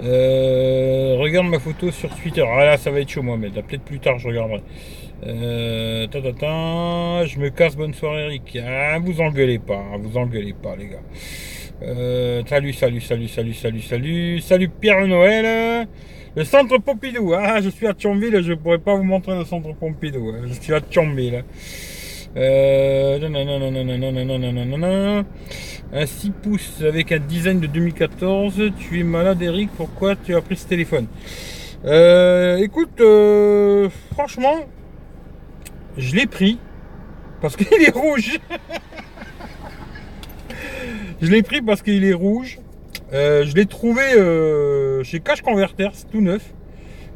Euh, 0.00 1.16
regarde 1.18 1.46
ma 1.46 1.58
photo 1.58 1.90
sur 1.90 2.10
Twitter. 2.16 2.44
Ah 2.46 2.64
là, 2.64 2.76
ça 2.76 2.90
va 2.90 3.00
être 3.00 3.08
chaud, 3.08 3.22
Mohamed. 3.22 3.52
Peut-être 3.52 3.82
plus 3.82 3.98
tard, 3.98 4.18
je 4.18 4.28
regarderai. 4.28 4.62
Euh, 5.24 6.06
ta, 6.08 6.20
ta, 6.20 6.32
ta, 6.32 7.24
je 7.26 7.38
me 7.38 7.48
casse. 7.50 7.76
Bonne 7.76 7.94
soirée, 7.94 8.24
Eric. 8.24 8.58
Ah, 8.64 8.98
vous 8.98 9.20
engueulez 9.20 9.58
pas. 9.58 9.78
Hein, 9.78 9.98
vous 10.00 10.16
engueulez 10.18 10.54
pas, 10.54 10.76
les 10.76 10.88
gars. 10.88 11.02
Euh, 11.82 12.42
salut, 12.46 12.72
salut, 12.72 13.00
salut, 13.00 13.28
salut, 13.28 13.54
salut, 13.54 13.80
salut. 13.80 14.40
Salut, 14.40 14.68
Pierre 14.68 15.06
Noël. 15.06 15.88
Le 16.34 16.44
centre 16.44 16.76
Pompidou. 16.78 17.32
Ah, 17.32 17.60
je 17.62 17.70
suis 17.70 17.86
à 17.86 17.94
Thionville. 17.94 18.42
Je 18.42 18.52
pourrais 18.52 18.78
pas 18.78 18.94
vous 18.94 19.04
montrer 19.04 19.34
le 19.34 19.44
centre 19.44 19.74
Pompidou. 19.74 20.34
Je 20.46 20.52
suis 20.52 20.74
à 20.74 20.80
Thionville. 20.82 21.42
Euh, 22.36 23.18
un 25.92 26.06
6 26.06 26.30
pouces 26.30 26.82
avec 26.86 27.12
un 27.12 27.18
design 27.18 27.60
de 27.60 27.66
2014. 27.66 28.72
Tu 28.78 29.00
es 29.00 29.02
malade, 29.02 29.40
Eric. 29.40 29.70
Pourquoi 29.76 30.16
tu 30.16 30.34
as 30.34 30.42
pris 30.42 30.56
ce 30.56 30.66
téléphone 30.66 31.06
Euh, 31.84 32.58
écoute, 32.58 33.00
euh, 33.00 33.88
franchement, 34.12 34.56
je 35.96 36.14
l'ai 36.14 36.26
pris 36.26 36.58
parce 37.40 37.56
qu'il 37.56 37.82
est 37.82 37.94
rouge. 37.94 38.38
je 41.22 41.30
l'ai 41.30 41.42
pris 41.42 41.62
parce 41.62 41.80
qu'il 41.80 42.04
est 42.04 42.12
rouge. 42.12 42.58
Euh, 43.14 43.44
je 43.46 43.54
l'ai 43.54 43.66
trouvé 43.66 44.02
chez 45.04 45.20
Cash 45.20 45.40
Converter, 45.40 45.88
c'est 45.94 46.10
tout 46.10 46.20
neuf. 46.20 46.42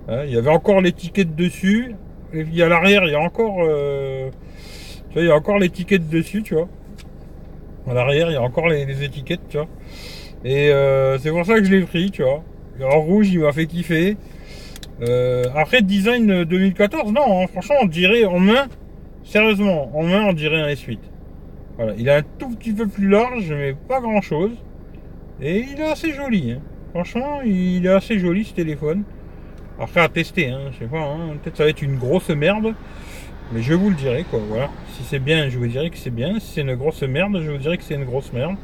Hein, 0.09 0.23
il 0.25 0.33
y 0.33 0.39
avait 0.39 0.51
encore 0.51 0.81
l'étiquette 0.81 1.35
dessus. 1.35 1.95
Et 2.33 2.63
a 2.63 2.69
l'arrière, 2.69 3.03
il 3.05 3.11
y 3.11 3.17
a 3.17 3.21
encore, 3.21 3.67
tu 5.11 5.15
vois, 5.15 5.23
il 5.23 5.29
y 5.29 5.31
a 5.31 5.37
encore 5.37 5.59
l'étiquette 5.59 6.09
dessus, 6.09 6.43
tu 6.43 6.55
vois. 6.55 6.69
À 7.89 7.95
l'arrière, 7.95 8.31
il 8.31 8.35
y 8.35 8.37
a 8.37 8.43
encore 8.43 8.69
les, 8.69 9.05
étiquettes, 9.05 9.47
tu 9.49 9.59
vois. 9.59 9.69
Et 10.45 10.71
c'est 11.21 11.31
pour 11.31 11.45
ça 11.45 11.59
que 11.59 11.65
je 11.65 11.75
l'ai 11.75 11.83
pris, 11.83 12.11
tu 12.11 12.23
vois. 12.23 12.43
En 12.83 13.01
rouge, 13.01 13.29
il 13.31 13.41
m'a 13.41 13.53
fait 13.53 13.67
kiffer. 13.67 14.17
Euh, 15.03 15.45
après, 15.55 15.83
design 15.83 16.45
2014, 16.45 17.13
non, 17.13 17.43
hein, 17.43 17.47
franchement, 17.47 17.77
on 17.83 17.87
dirait 17.87 18.25
en 18.25 18.39
main, 18.39 18.69
sérieusement, 19.25 19.91
en 19.97 20.03
main, 20.03 20.27
on 20.27 20.33
dirait 20.33 20.61
un 20.61 20.69
S8. 20.69 20.99
Voilà, 21.77 21.95
il 21.97 22.07
est 22.09 22.15
un 22.15 22.23
tout 22.39 22.51
petit 22.51 22.73
peu 22.73 22.87
plus 22.87 23.09
large, 23.09 23.51
mais 23.51 23.75
pas 23.89 24.01
grand 24.01 24.21
chose. 24.21 24.53
Et 25.41 25.61
il 25.61 25.81
est 25.81 25.91
assez 25.91 26.13
joli. 26.13 26.53
Hein. 26.53 26.61
Franchement, 26.91 27.41
il 27.43 27.87
est 27.87 27.91
assez 27.91 28.19
joli 28.19 28.45
ce 28.45 28.53
téléphone. 28.53 29.05
Après, 29.81 30.01
à 30.01 30.09
tester, 30.09 30.49
hein, 30.49 30.69
je 30.73 30.81
sais 30.81 30.91
pas, 30.91 31.01
hein, 31.01 31.37
peut-être 31.43 31.57
ça 31.57 31.65
va 31.65 31.71
être 31.71 31.81
une 31.81 31.97
grosse 31.97 32.29
merde. 32.29 32.75
Mais 33.53 33.63
je 33.63 33.75
vous 33.75 33.91
le 33.91 33.97
dirai, 33.97 34.25
quoi, 34.31 34.41
voilà. 34.49 34.71
Si 34.93 35.03
c'est 35.05 35.19
bien, 35.19 35.49
je 35.49 35.59
vous 35.59 35.67
dirai 35.67 35.91
que 35.91 35.99
c'est 35.99 36.11
bien. 36.11 36.39
Si 36.39 36.53
c'est 36.55 36.61
une 36.61 36.75
grosse 36.77 37.03
merde, 37.03 37.41
je 37.43 37.51
vous 37.51 37.59
dirai 37.59 37.79
que 37.79 37.85
c'est 37.85 37.95
une 37.95 38.05
grosse 38.05 38.33
merde. 38.33 38.57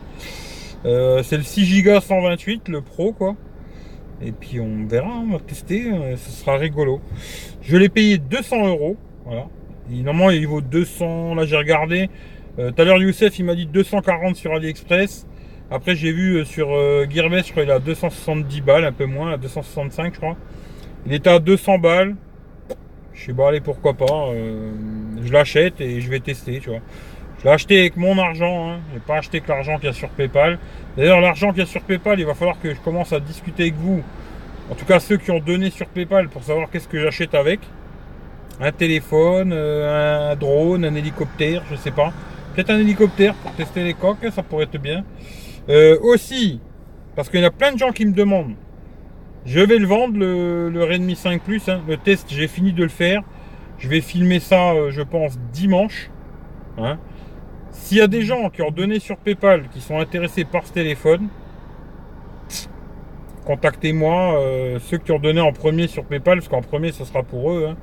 Euh, 0.84 1.22
c'est 1.22 1.36
le 1.36 1.42
6 1.42 1.82
Go 1.82 2.00
128, 2.00 2.68
le 2.68 2.80
Pro, 2.80 3.12
quoi. 3.12 3.36
Et 4.22 4.32
puis 4.32 4.60
on 4.60 4.86
verra, 4.86 5.10
on 5.10 5.32
va 5.32 5.38
tester, 5.40 5.92
euh, 5.92 6.16
ce 6.16 6.30
sera 6.30 6.56
rigolo. 6.56 7.00
Je 7.62 7.76
l'ai 7.76 7.88
payé 7.88 8.18
200 8.18 8.66
euros. 8.66 8.96
Voilà. 9.26 9.46
normalement 9.90 10.30
il 10.30 10.46
vaut 10.46 10.60
200, 10.60 11.34
là 11.34 11.44
j'ai 11.44 11.56
regardé. 11.56 12.08
Euh, 12.58 12.70
tout 12.70 12.80
à 12.80 12.84
l'heure 12.84 12.98
Youssef 12.98 13.38
il 13.38 13.44
m'a 13.44 13.54
dit 13.54 13.66
240 13.66 14.36
sur 14.36 14.54
AliExpress. 14.54 15.26
Après 15.70 15.94
j'ai 15.96 16.12
vu 16.12 16.36
euh, 16.36 16.44
sur 16.44 16.68
Gearbest, 17.10 17.48
je 17.48 17.52
crois 17.52 17.64
il 17.64 17.70
a 17.70 17.78
270 17.78 18.60
balles, 18.62 18.84
un 18.84 18.92
peu 18.92 19.04
moins, 19.04 19.32
à 19.32 19.36
265 19.36 20.14
je 20.14 20.18
crois. 20.18 20.36
Il 21.06 21.12
était 21.12 21.30
à 21.30 21.38
200 21.38 21.78
balles. 21.78 22.16
Je 23.16 23.26
sais 23.26 23.32
pas, 23.32 23.48
allez 23.48 23.60
pourquoi 23.60 23.94
pas. 23.94 24.30
je 25.22 25.32
l'achète 25.32 25.80
et 25.80 26.00
je 26.00 26.10
vais 26.10 26.20
tester, 26.20 26.60
tu 26.60 26.70
vois. 26.70 26.80
Je 27.38 27.44
l'ai 27.44 27.50
acheté 27.50 27.80
avec 27.80 27.96
mon 27.96 28.18
argent, 28.18 28.70
hein. 28.70 28.80
je 28.90 28.94
n'ai 28.94 29.00
pas 29.00 29.16
acheté 29.16 29.40
que 29.40 29.48
l'argent 29.48 29.76
qu'il 29.76 29.86
y 29.86 29.90
a 29.90 29.92
sur 29.92 30.08
PayPal. 30.08 30.58
D'ailleurs, 30.96 31.20
l'argent 31.20 31.50
qu'il 31.50 31.60
y 31.60 31.62
a 31.62 31.66
sur 31.66 31.82
PayPal, 31.82 32.18
il 32.18 32.26
va 32.26 32.34
falloir 32.34 32.58
que 32.60 32.72
je 32.74 32.80
commence 32.80 33.12
à 33.12 33.20
discuter 33.20 33.64
avec 33.64 33.74
vous. 33.74 34.02
En 34.70 34.74
tout 34.74 34.86
cas, 34.86 35.00
ceux 35.00 35.16
qui 35.16 35.30
ont 35.30 35.38
donné 35.38 35.70
sur 35.70 35.86
PayPal 35.86 36.28
pour 36.28 36.42
savoir 36.42 36.70
qu'est-ce 36.70 36.88
que 36.88 36.98
j'achète 36.98 37.34
avec. 37.34 37.60
Un 38.58 38.72
téléphone, 38.72 39.52
euh, 39.52 40.32
un 40.32 40.36
drone, 40.36 40.84
un 40.84 40.94
hélicoptère, 40.94 41.62
je 41.70 41.76
sais 41.76 41.90
pas. 41.90 42.12
Peut-être 42.54 42.70
un 42.70 42.78
hélicoptère 42.78 43.34
pour 43.34 43.52
tester 43.52 43.84
les 43.84 43.94
coques, 43.94 44.26
ça 44.34 44.42
pourrait 44.42 44.64
être 44.64 44.80
bien. 44.80 45.04
Euh, 45.68 45.98
aussi, 46.00 46.58
parce 47.14 47.28
qu'il 47.28 47.40
y 47.40 47.44
a 47.44 47.50
plein 47.50 47.72
de 47.72 47.78
gens 47.78 47.92
qui 47.92 48.06
me 48.06 48.12
demandent. 48.12 48.54
Je 49.46 49.60
vais 49.60 49.78
le 49.78 49.86
vendre, 49.86 50.18
le, 50.18 50.82
Redmi 50.82 51.14
5 51.14 51.40
Plus. 51.40 51.68
Hein. 51.68 51.80
Le 51.86 51.96
test, 51.96 52.26
j'ai 52.30 52.48
fini 52.48 52.72
de 52.72 52.82
le 52.82 52.88
faire. 52.88 53.22
Je 53.78 53.88
vais 53.88 54.00
filmer 54.00 54.40
ça, 54.40 54.72
euh, 54.72 54.90
je 54.90 55.02
pense, 55.02 55.38
dimanche. 55.52 56.10
Hein. 56.78 56.98
S'il 57.70 57.98
y 57.98 58.00
a 58.00 58.08
des 58.08 58.22
gens 58.22 58.50
qui 58.50 58.62
ont 58.62 58.72
donné 58.72 58.98
sur 58.98 59.16
PayPal 59.16 59.68
qui 59.68 59.80
sont 59.80 60.00
intéressés 60.00 60.44
par 60.44 60.66
ce 60.66 60.72
téléphone, 60.72 61.28
contactez-moi. 63.44 64.40
Euh, 64.40 64.78
ceux 64.80 64.98
qui 64.98 65.12
ont 65.12 65.20
donné 65.20 65.40
en 65.40 65.52
premier 65.52 65.86
sur 65.86 66.04
PayPal, 66.04 66.38
parce 66.38 66.48
qu'en 66.48 66.62
premier, 66.62 66.90
ce 66.90 67.04
sera 67.04 67.22
pour 67.22 67.52
eux. 67.52 67.76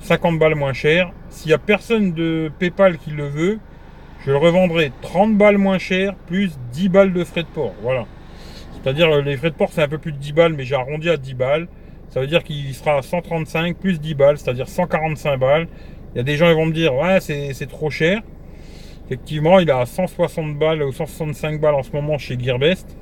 50 0.00 0.34
hein. 0.34 0.36
balles 0.36 0.56
moins 0.56 0.74
cher. 0.74 1.10
S'il 1.30 1.48
n'y 1.48 1.54
a 1.54 1.58
personne 1.58 2.12
de 2.12 2.52
PayPal 2.58 2.98
qui 2.98 3.12
le 3.12 3.26
veut, 3.26 3.58
je 4.26 4.30
le 4.30 4.36
revendrai 4.36 4.92
30 5.00 5.38
balles 5.38 5.56
moins 5.56 5.78
cher, 5.78 6.14
plus 6.26 6.58
10 6.72 6.90
balles 6.90 7.12
de 7.14 7.24
frais 7.24 7.44
de 7.44 7.48
port. 7.48 7.72
Voilà. 7.80 8.04
C'est-à-dire, 8.82 9.10
euh, 9.10 9.22
les 9.22 9.36
frais 9.36 9.50
de 9.50 9.54
port, 9.54 9.70
c'est 9.72 9.82
un 9.82 9.88
peu 9.88 9.98
plus 9.98 10.12
de 10.12 10.18
10 10.18 10.32
balles, 10.32 10.52
mais 10.52 10.64
j'ai 10.64 10.74
arrondi 10.74 11.10
à 11.10 11.16
10 11.16 11.34
balles. 11.34 11.68
Ça 12.08 12.20
veut 12.20 12.26
dire 12.26 12.44
qu'il 12.44 12.72
sera 12.74 12.98
à 12.98 13.02
135 13.02 13.76
plus 13.76 14.00
10 14.00 14.14
balles, 14.14 14.38
c'est-à-dire 14.38 14.68
145 14.68 15.36
balles. 15.38 15.68
Il 16.14 16.18
y 16.18 16.20
a 16.20 16.22
des 16.22 16.36
gens 16.36 16.48
qui 16.48 16.54
vont 16.54 16.66
me 16.66 16.72
dire, 16.72 16.94
ouais, 16.94 17.20
c'est 17.20 17.68
trop 17.68 17.90
cher. 17.90 18.22
Effectivement, 19.06 19.58
il 19.60 19.70
a 19.70 19.84
160 19.86 20.58
balles 20.58 20.82
ou 20.82 20.92
165 20.92 21.60
balles 21.60 21.74
en 21.74 21.82
ce 21.82 21.92
moment 21.92 22.18
chez 22.18 22.38
Gearbest. 22.38 22.96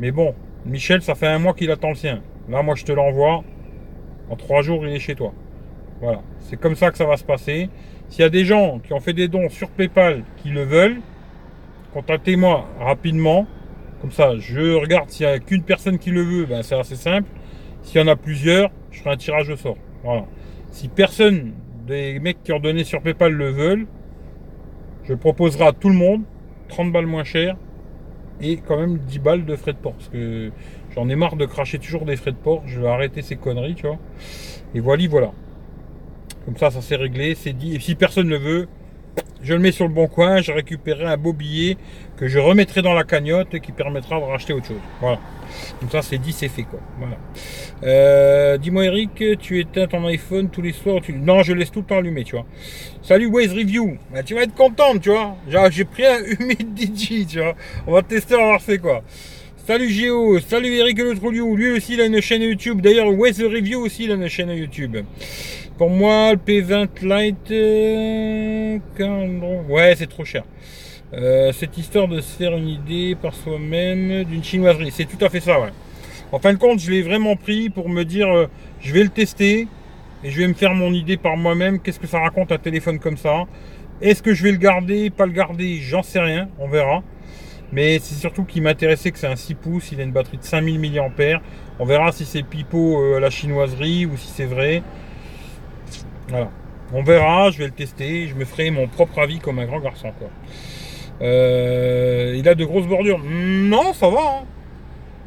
Mais 0.00 0.10
bon, 0.10 0.34
Michel, 0.64 1.02
ça 1.02 1.14
fait 1.14 1.26
un 1.26 1.38
mois 1.38 1.54
qu'il 1.54 1.70
attend 1.70 1.90
le 1.90 1.94
sien. 1.94 2.22
Là, 2.48 2.62
moi, 2.62 2.74
je 2.74 2.84
te 2.84 2.92
l'envoie. 2.92 3.44
En 4.28 4.36
trois 4.36 4.62
jours, 4.62 4.86
il 4.86 4.94
est 4.94 4.98
chez 4.98 5.14
toi. 5.14 5.32
Voilà. 6.00 6.22
C'est 6.40 6.58
comme 6.58 6.74
ça 6.74 6.90
que 6.90 6.98
ça 6.98 7.06
va 7.06 7.16
se 7.16 7.24
passer. 7.24 7.68
S'il 8.08 8.22
y 8.22 8.24
a 8.24 8.28
des 8.28 8.44
gens 8.44 8.78
qui 8.78 8.92
ont 8.92 9.00
fait 9.00 9.12
des 9.12 9.28
dons 9.28 9.48
sur 9.48 9.68
PayPal 9.68 10.22
qui 10.36 10.50
le 10.50 10.64
veulent, 10.64 11.00
contactez-moi 11.92 12.66
rapidement. 12.80 13.46
Ça, 14.10 14.36
je 14.38 14.74
regarde 14.74 15.10
s'il 15.10 15.26
n'y 15.26 15.32
a 15.32 15.38
qu'une 15.38 15.62
personne 15.62 15.98
qui 15.98 16.10
le 16.10 16.22
veut, 16.22 16.46
ben, 16.46 16.62
c'est 16.62 16.78
assez 16.78 16.96
simple. 16.96 17.28
S'il 17.82 18.00
y 18.00 18.04
en 18.04 18.08
a 18.08 18.16
plusieurs, 18.16 18.70
je 18.90 19.00
ferai 19.00 19.10
un 19.10 19.16
tirage 19.16 19.50
au 19.50 19.56
sort. 19.56 19.76
Voilà. 20.04 20.26
Si 20.70 20.88
personne 20.88 21.52
des 21.86 22.18
mecs 22.18 22.42
qui 22.42 22.52
ont 22.52 22.60
donné 22.60 22.84
sur 22.84 23.00
PayPal 23.00 23.32
le 23.32 23.50
veulent, 23.50 23.86
je 25.04 25.14
proposerai 25.14 25.66
à 25.66 25.72
tout 25.72 25.88
le 25.88 25.94
monde 25.94 26.22
30 26.68 26.92
balles 26.92 27.06
moins 27.06 27.24
cher 27.24 27.56
et 28.40 28.56
quand 28.58 28.78
même 28.78 28.98
10 28.98 29.18
balles 29.20 29.44
de 29.44 29.56
frais 29.56 29.72
de 29.72 29.78
port. 29.78 29.92
Parce 29.92 30.08
que 30.08 30.50
j'en 30.94 31.08
ai 31.08 31.16
marre 31.16 31.36
de 31.36 31.46
cracher 31.46 31.78
toujours 31.78 32.04
des 32.04 32.16
frais 32.16 32.32
de 32.32 32.36
port. 32.36 32.62
Je 32.66 32.80
vais 32.80 32.88
arrêter 32.88 33.22
ces 33.22 33.36
conneries, 33.36 33.74
tu 33.74 33.86
vois. 33.86 33.98
Et 34.74 34.80
voilà, 34.80 35.08
voilà. 35.08 35.32
Comme 36.44 36.56
ça, 36.56 36.70
ça 36.70 36.80
s'est 36.80 36.96
réglé, 36.96 37.34
c'est 37.34 37.52
dit. 37.52 37.74
Et 37.74 37.80
si 37.80 37.94
personne 37.94 38.28
ne 38.28 38.36
veut, 38.36 38.68
je 39.42 39.54
le 39.54 39.60
mets 39.60 39.72
sur 39.72 39.86
le 39.86 39.94
bon 39.94 40.08
coin, 40.08 40.40
je 40.40 40.50
récupérerai 40.50 41.04
un 41.04 41.16
beau 41.16 41.32
billet 41.32 41.76
que 42.16 42.26
je 42.26 42.38
remettrai 42.38 42.82
dans 42.82 42.94
la 42.94 43.04
cagnotte 43.04 43.54
et 43.54 43.60
qui 43.60 43.70
permettra 43.70 44.18
de 44.18 44.24
racheter 44.24 44.52
autre 44.52 44.66
chose. 44.66 44.80
Voilà. 45.00 45.20
Comme 45.78 45.88
ça, 45.88 46.02
c'est 46.02 46.18
dit, 46.18 46.32
c'est 46.32 46.48
fait, 46.48 46.64
quoi. 46.64 46.80
Voilà. 46.98 47.16
Euh, 47.84 48.58
dis-moi, 48.58 48.86
Eric, 48.86 49.38
tu 49.38 49.60
éteins 49.60 49.86
ton 49.86 50.04
iPhone 50.06 50.48
tous 50.50 50.62
les 50.62 50.72
soirs 50.72 51.00
tu... 51.00 51.12
Non, 51.12 51.42
je 51.42 51.52
laisse 51.52 51.70
tout 51.70 51.80
le 51.80 51.86
temps 51.86 51.98
allumé, 51.98 52.24
tu 52.24 52.34
vois. 52.34 52.46
Salut, 53.02 53.26
Waze 53.26 53.52
Review. 53.52 53.98
Bah, 54.12 54.22
tu 54.22 54.34
vas 54.34 54.42
être 54.42 54.54
contente, 54.54 55.02
tu 55.02 55.10
vois. 55.10 55.36
J'ai 55.70 55.84
pris 55.84 56.04
un 56.04 56.18
Humid 56.40 56.76
DJ, 56.76 57.26
tu 57.28 57.38
vois. 57.38 57.54
On 57.86 57.92
va 57.92 58.02
tester, 58.02 58.34
on 58.34 58.52
va 58.52 58.58
c'est 58.58 58.78
quoi. 58.78 59.02
Salut 59.66 59.90
Géo, 59.90 60.38
salut 60.38 60.74
Eric 60.74 60.96
Le 60.96 61.56
lui 61.56 61.72
aussi 61.72 61.94
il 61.94 62.00
a 62.00 62.04
une 62.04 62.20
chaîne 62.20 62.42
YouTube. 62.42 62.80
D'ailleurs, 62.80 63.12
Waze 63.12 63.42
Review 63.42 63.80
aussi 63.80 64.04
il 64.04 64.12
a 64.12 64.14
une 64.14 64.28
chaîne 64.28 64.50
YouTube. 64.50 64.98
Pour 65.78 65.90
moi, 65.90 66.32
le 66.32 66.38
P20 66.38 66.88
Lite, 67.02 67.50
euh, 67.50 68.78
ouais, 69.68 69.94
c'est 69.94 70.06
trop 70.06 70.24
cher. 70.24 70.42
Euh, 71.12 71.52
cette 71.52 71.76
histoire 71.76 72.08
de 72.08 72.22
se 72.22 72.34
faire 72.34 72.56
une 72.56 72.68
idée 72.68 73.14
par 73.14 73.34
soi-même 73.34 74.24
d'une 74.24 74.42
chinoiserie, 74.42 74.90
c'est 74.90 75.04
tout 75.04 75.22
à 75.22 75.28
fait 75.28 75.40
ça, 75.40 75.60
ouais. 75.60 75.68
En 76.32 76.38
fin 76.38 76.54
de 76.54 76.58
compte, 76.58 76.80
je 76.80 76.90
l'ai 76.90 77.02
vraiment 77.02 77.36
pris 77.36 77.68
pour 77.68 77.90
me 77.90 78.04
dire, 78.04 78.26
euh, 78.26 78.46
je 78.80 78.90
vais 78.94 79.02
le 79.02 79.10
tester 79.10 79.68
et 80.24 80.30
je 80.30 80.38
vais 80.38 80.48
me 80.48 80.54
faire 80.54 80.72
mon 80.72 80.94
idée 80.94 81.18
par 81.18 81.36
moi-même. 81.36 81.78
Qu'est-ce 81.78 82.00
que 82.00 82.06
ça 82.06 82.20
raconte 82.20 82.52
un 82.52 82.58
téléphone 82.58 82.98
comme 82.98 83.18
ça? 83.18 83.44
Est-ce 84.00 84.22
que 84.22 84.32
je 84.32 84.44
vais 84.44 84.52
le 84.52 84.58
garder, 84.58 85.10
pas 85.10 85.26
le 85.26 85.32
garder? 85.32 85.76
J'en 85.82 86.02
sais 86.02 86.20
rien, 86.20 86.48
on 86.58 86.68
verra. 86.68 87.02
Mais 87.70 87.98
c'est 87.98 88.14
surtout 88.14 88.44
qui 88.44 88.62
m'intéressait 88.62 89.10
que 89.10 89.18
c'est 89.18 89.26
un 89.26 89.36
6 89.36 89.54
pouces, 89.56 89.92
il 89.92 90.00
a 90.00 90.04
une 90.04 90.12
batterie 90.12 90.38
de 90.38 90.42
5000 90.42 90.80
mAh. 90.80 91.42
On 91.78 91.84
verra 91.84 92.12
si 92.12 92.24
c'est 92.24 92.42
pipeau 92.42 93.16
à 93.16 93.20
la 93.20 93.28
chinoiserie 93.28 94.06
ou 94.06 94.16
si 94.16 94.28
c'est 94.28 94.46
vrai. 94.46 94.82
Voilà. 96.28 96.50
On 96.92 97.02
verra, 97.02 97.50
je 97.50 97.58
vais 97.58 97.66
le 97.66 97.72
tester, 97.72 98.28
je 98.28 98.34
me 98.34 98.44
ferai 98.44 98.70
mon 98.70 98.86
propre 98.86 99.18
avis 99.18 99.38
comme 99.38 99.58
un 99.58 99.66
grand 99.66 99.80
garçon. 99.80 100.12
Euh, 101.20 102.34
il 102.36 102.48
a 102.48 102.54
de 102.54 102.64
grosses 102.64 102.86
bordures. 102.86 103.20
Non, 103.24 103.92
ça 103.92 104.08
va. 104.08 104.20
Hein. 104.20 104.44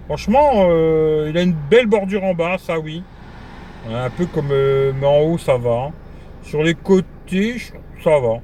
Franchement, 0.05 0.67
euh, 0.69 1.27
il 1.29 1.37
a 1.37 1.41
une 1.41 1.55
belle 1.69 1.87
bordure 1.87 2.23
en 2.23 2.33
bas, 2.33 2.57
ça 2.57 2.79
oui. 2.79 3.03
Un 3.89 4.09
peu 4.09 4.25
comme 4.25 4.49
euh, 4.51 4.91
mais 4.99 5.07
en 5.07 5.19
haut, 5.19 5.37
ça 5.37 5.57
va. 5.57 5.91
Sur 6.43 6.63
les 6.63 6.75
côtés, 6.75 7.57
ça 8.03 8.19
va. 8.19 8.39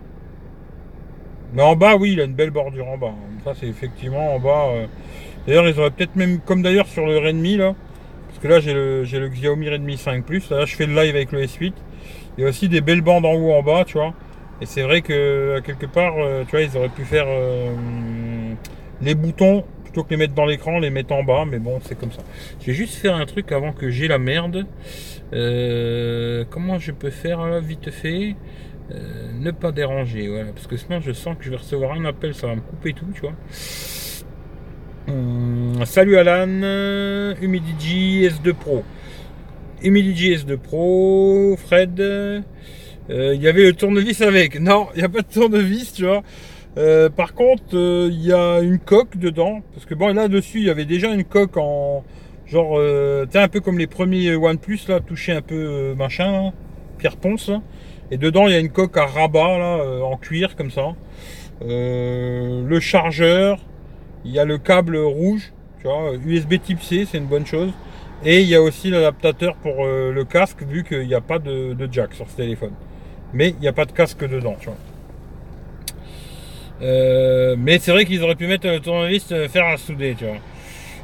Mais 1.53 1.61
en 1.61 1.75
bas, 1.75 1.95
oui, 1.95 2.13
il 2.13 2.21
a 2.21 2.25
une 2.25 2.33
belle 2.33 2.51
bordure 2.51 2.87
en 2.87 2.97
bas. 2.97 3.13
Ça, 3.45 3.53
c'est 3.57 3.67
effectivement 3.67 4.35
en 4.35 4.39
bas. 4.39 4.67
D'ailleurs, 5.47 5.67
ils 5.67 5.79
auraient 5.79 5.91
peut-être 5.91 6.15
même, 6.15 6.39
comme 6.39 6.61
d'ailleurs 6.61 6.87
sur 6.87 7.05
le 7.05 7.17
Redmi, 7.17 7.57
là. 7.57 7.75
Parce 8.27 8.39
que 8.39 8.47
là, 8.47 8.59
j'ai 8.59 8.73
le, 8.73 9.03
le 9.03 9.29
Xiaomi 9.29 9.69
Redmi 9.69 9.97
5 9.97 10.25
Plus. 10.25 10.49
Là, 10.49 10.65
je 10.65 10.75
fais 10.75 10.85
le 10.85 10.93
live 10.93 11.15
avec 11.15 11.31
le 11.31 11.43
S8. 11.43 11.73
Il 12.37 12.43
y 12.43 12.45
a 12.45 12.49
aussi 12.49 12.67
des 12.69 12.81
belles 12.81 13.01
bandes 13.01 13.25
en 13.25 13.33
haut 13.33 13.51
en 13.53 13.63
bas, 13.63 13.83
tu 13.85 13.97
vois. 13.97 14.13
Et 14.61 14.65
c'est 14.65 14.83
vrai 14.83 15.01
que 15.01 15.59
quelque 15.65 15.85
part, 15.85 16.13
euh, 16.17 16.43
tu 16.45 16.51
vois, 16.51 16.61
ils 16.61 16.77
auraient 16.77 16.89
pu 16.89 17.03
faire 17.03 17.25
euh, 17.27 17.73
les 19.01 19.15
boutons 19.15 19.65
plutôt 19.83 20.03
que 20.03 20.11
les 20.11 20.17
mettre 20.17 20.33
dans 20.33 20.45
l'écran, 20.45 20.79
les 20.79 20.89
mettre 20.89 21.13
en 21.13 21.23
bas, 21.23 21.45
mais 21.45 21.59
bon, 21.59 21.79
c'est 21.83 21.97
comme 21.97 22.11
ça. 22.11 22.21
Je 22.61 22.67
vais 22.67 22.73
juste 22.73 22.95
faire 22.95 23.15
un 23.15 23.25
truc 23.25 23.51
avant 23.51 23.73
que 23.73 23.89
j'ai 23.89 24.07
la 24.07 24.17
merde. 24.17 24.65
Euh, 25.33 26.45
comment 26.49 26.79
je 26.79 26.91
peux 26.91 27.09
faire 27.09 27.59
vite 27.59 27.91
fait? 27.91 28.35
Ne 29.39 29.49
pas 29.49 29.71
déranger, 29.71 30.27
voilà, 30.27 30.51
parce 30.51 30.67
que 30.67 30.77
sinon 30.77 30.99
je 31.01 31.11
sens 31.11 31.35
que 31.35 31.43
je 31.43 31.49
vais 31.49 31.55
recevoir 31.55 31.93
un 31.93 32.05
appel, 32.05 32.35
ça 32.35 32.45
va 32.45 32.55
me 32.55 32.61
couper 32.61 32.93
tout, 32.93 33.07
tu 33.15 33.21
vois. 33.21 33.33
Hum, 35.07 35.83
salut 35.85 36.17
Alan, 36.17 37.35
Humidigi 37.41 38.27
S2 38.27 38.53
Pro. 38.53 38.83
Emily 39.83 40.13
GS2 40.13 40.57
Pro, 40.57 41.55
Fred. 41.57 41.99
euh, 41.99 42.41
Il 43.09 43.41
y 43.41 43.47
avait 43.47 43.63
le 43.63 43.73
tournevis 43.73 44.21
avec. 44.21 44.59
Non, 44.59 44.87
il 44.95 44.99
n'y 44.99 45.03
a 45.03 45.09
pas 45.09 45.21
de 45.21 45.27
tournevis, 45.31 45.93
tu 45.93 46.05
vois. 46.05 46.23
Euh, 46.77 47.09
par 47.09 47.33
contre, 47.33 47.63
euh, 47.75 48.09
il 48.11 48.21
y 48.25 48.33
a 48.33 48.59
une 48.59 48.79
coque 48.79 49.17
dedans. 49.17 49.61
Parce 49.73 49.85
que 49.85 49.95
bon, 49.95 50.13
là-dessus, 50.13 50.59
il 50.59 50.65
y 50.65 50.69
avait 50.69 50.85
déjà 50.85 51.13
une 51.13 51.23
coque 51.23 51.57
en. 51.57 52.03
Genre, 52.45 52.75
euh, 52.77 53.25
un 53.33 53.47
peu 53.47 53.59
comme 53.59 53.79
les 53.79 53.87
premiers 53.87 54.35
OnePlus, 54.35 54.81
là, 54.87 54.99
touché 54.99 55.31
un 55.31 55.41
peu 55.41 55.95
machin, 55.97 56.31
là, 56.31 56.53
pierre 56.97 57.17
ponce. 57.17 57.49
là. 57.49 57.61
Et 58.11 58.17
dedans, 58.17 58.47
il 58.47 58.53
y 58.53 58.55
a 58.55 58.59
une 58.59 58.69
coque 58.69 58.97
à 58.97 59.05
rabat, 59.05 59.57
là, 59.57 60.03
en 60.03 60.15
cuir, 60.17 60.55
comme 60.55 60.69
ça. 60.69 60.93
Le 61.61 62.79
chargeur, 62.79 63.59
il 64.25 64.31
y 64.31 64.37
a 64.39 64.45
le 64.45 64.59
câble 64.59 64.97
rouge, 64.97 65.53
tu 65.79 65.87
vois, 65.87 66.13
USB 66.23 66.55
type 66.63 66.81
C, 66.83 67.07
c'est 67.09 67.17
une 67.17 67.25
bonne 67.25 67.47
chose. 67.47 67.71
Et 68.27 68.41
il 68.41 68.47
y 68.47 68.55
a 68.55 68.61
aussi 68.61 68.89
l'adaptateur 68.89 69.55
pour 69.55 69.85
euh, 69.85 70.11
le 70.11 70.25
casque, 70.25 70.63
vu 70.63 70.83
qu'il 70.83 71.05
n'y 71.05 71.13
a 71.13 71.21
pas 71.21 71.37
de, 71.37 71.77
jack 71.91 72.15
sur 72.15 72.27
ce 72.27 72.35
téléphone. 72.35 72.73
Mais 73.33 73.49
il 73.49 73.59
n'y 73.59 73.67
a 73.67 73.73
pas 73.73 73.85
de 73.85 73.91
casque 73.91 74.27
dedans, 74.27 74.55
tu 74.59 74.65
vois. 74.65 74.77
Euh, 76.81 77.55
mais 77.57 77.77
c'est 77.77 77.91
vrai 77.91 78.03
qu'ils 78.05 78.23
auraient 78.23 78.35
pu 78.35 78.47
mettre 78.47 78.67
le 78.67 78.79
tournevis 78.79 79.31
euh, 79.31 79.47
fer 79.47 79.63
à 79.65 79.77
souder, 79.77 80.15
tu 80.17 80.25
vois. 80.25 80.37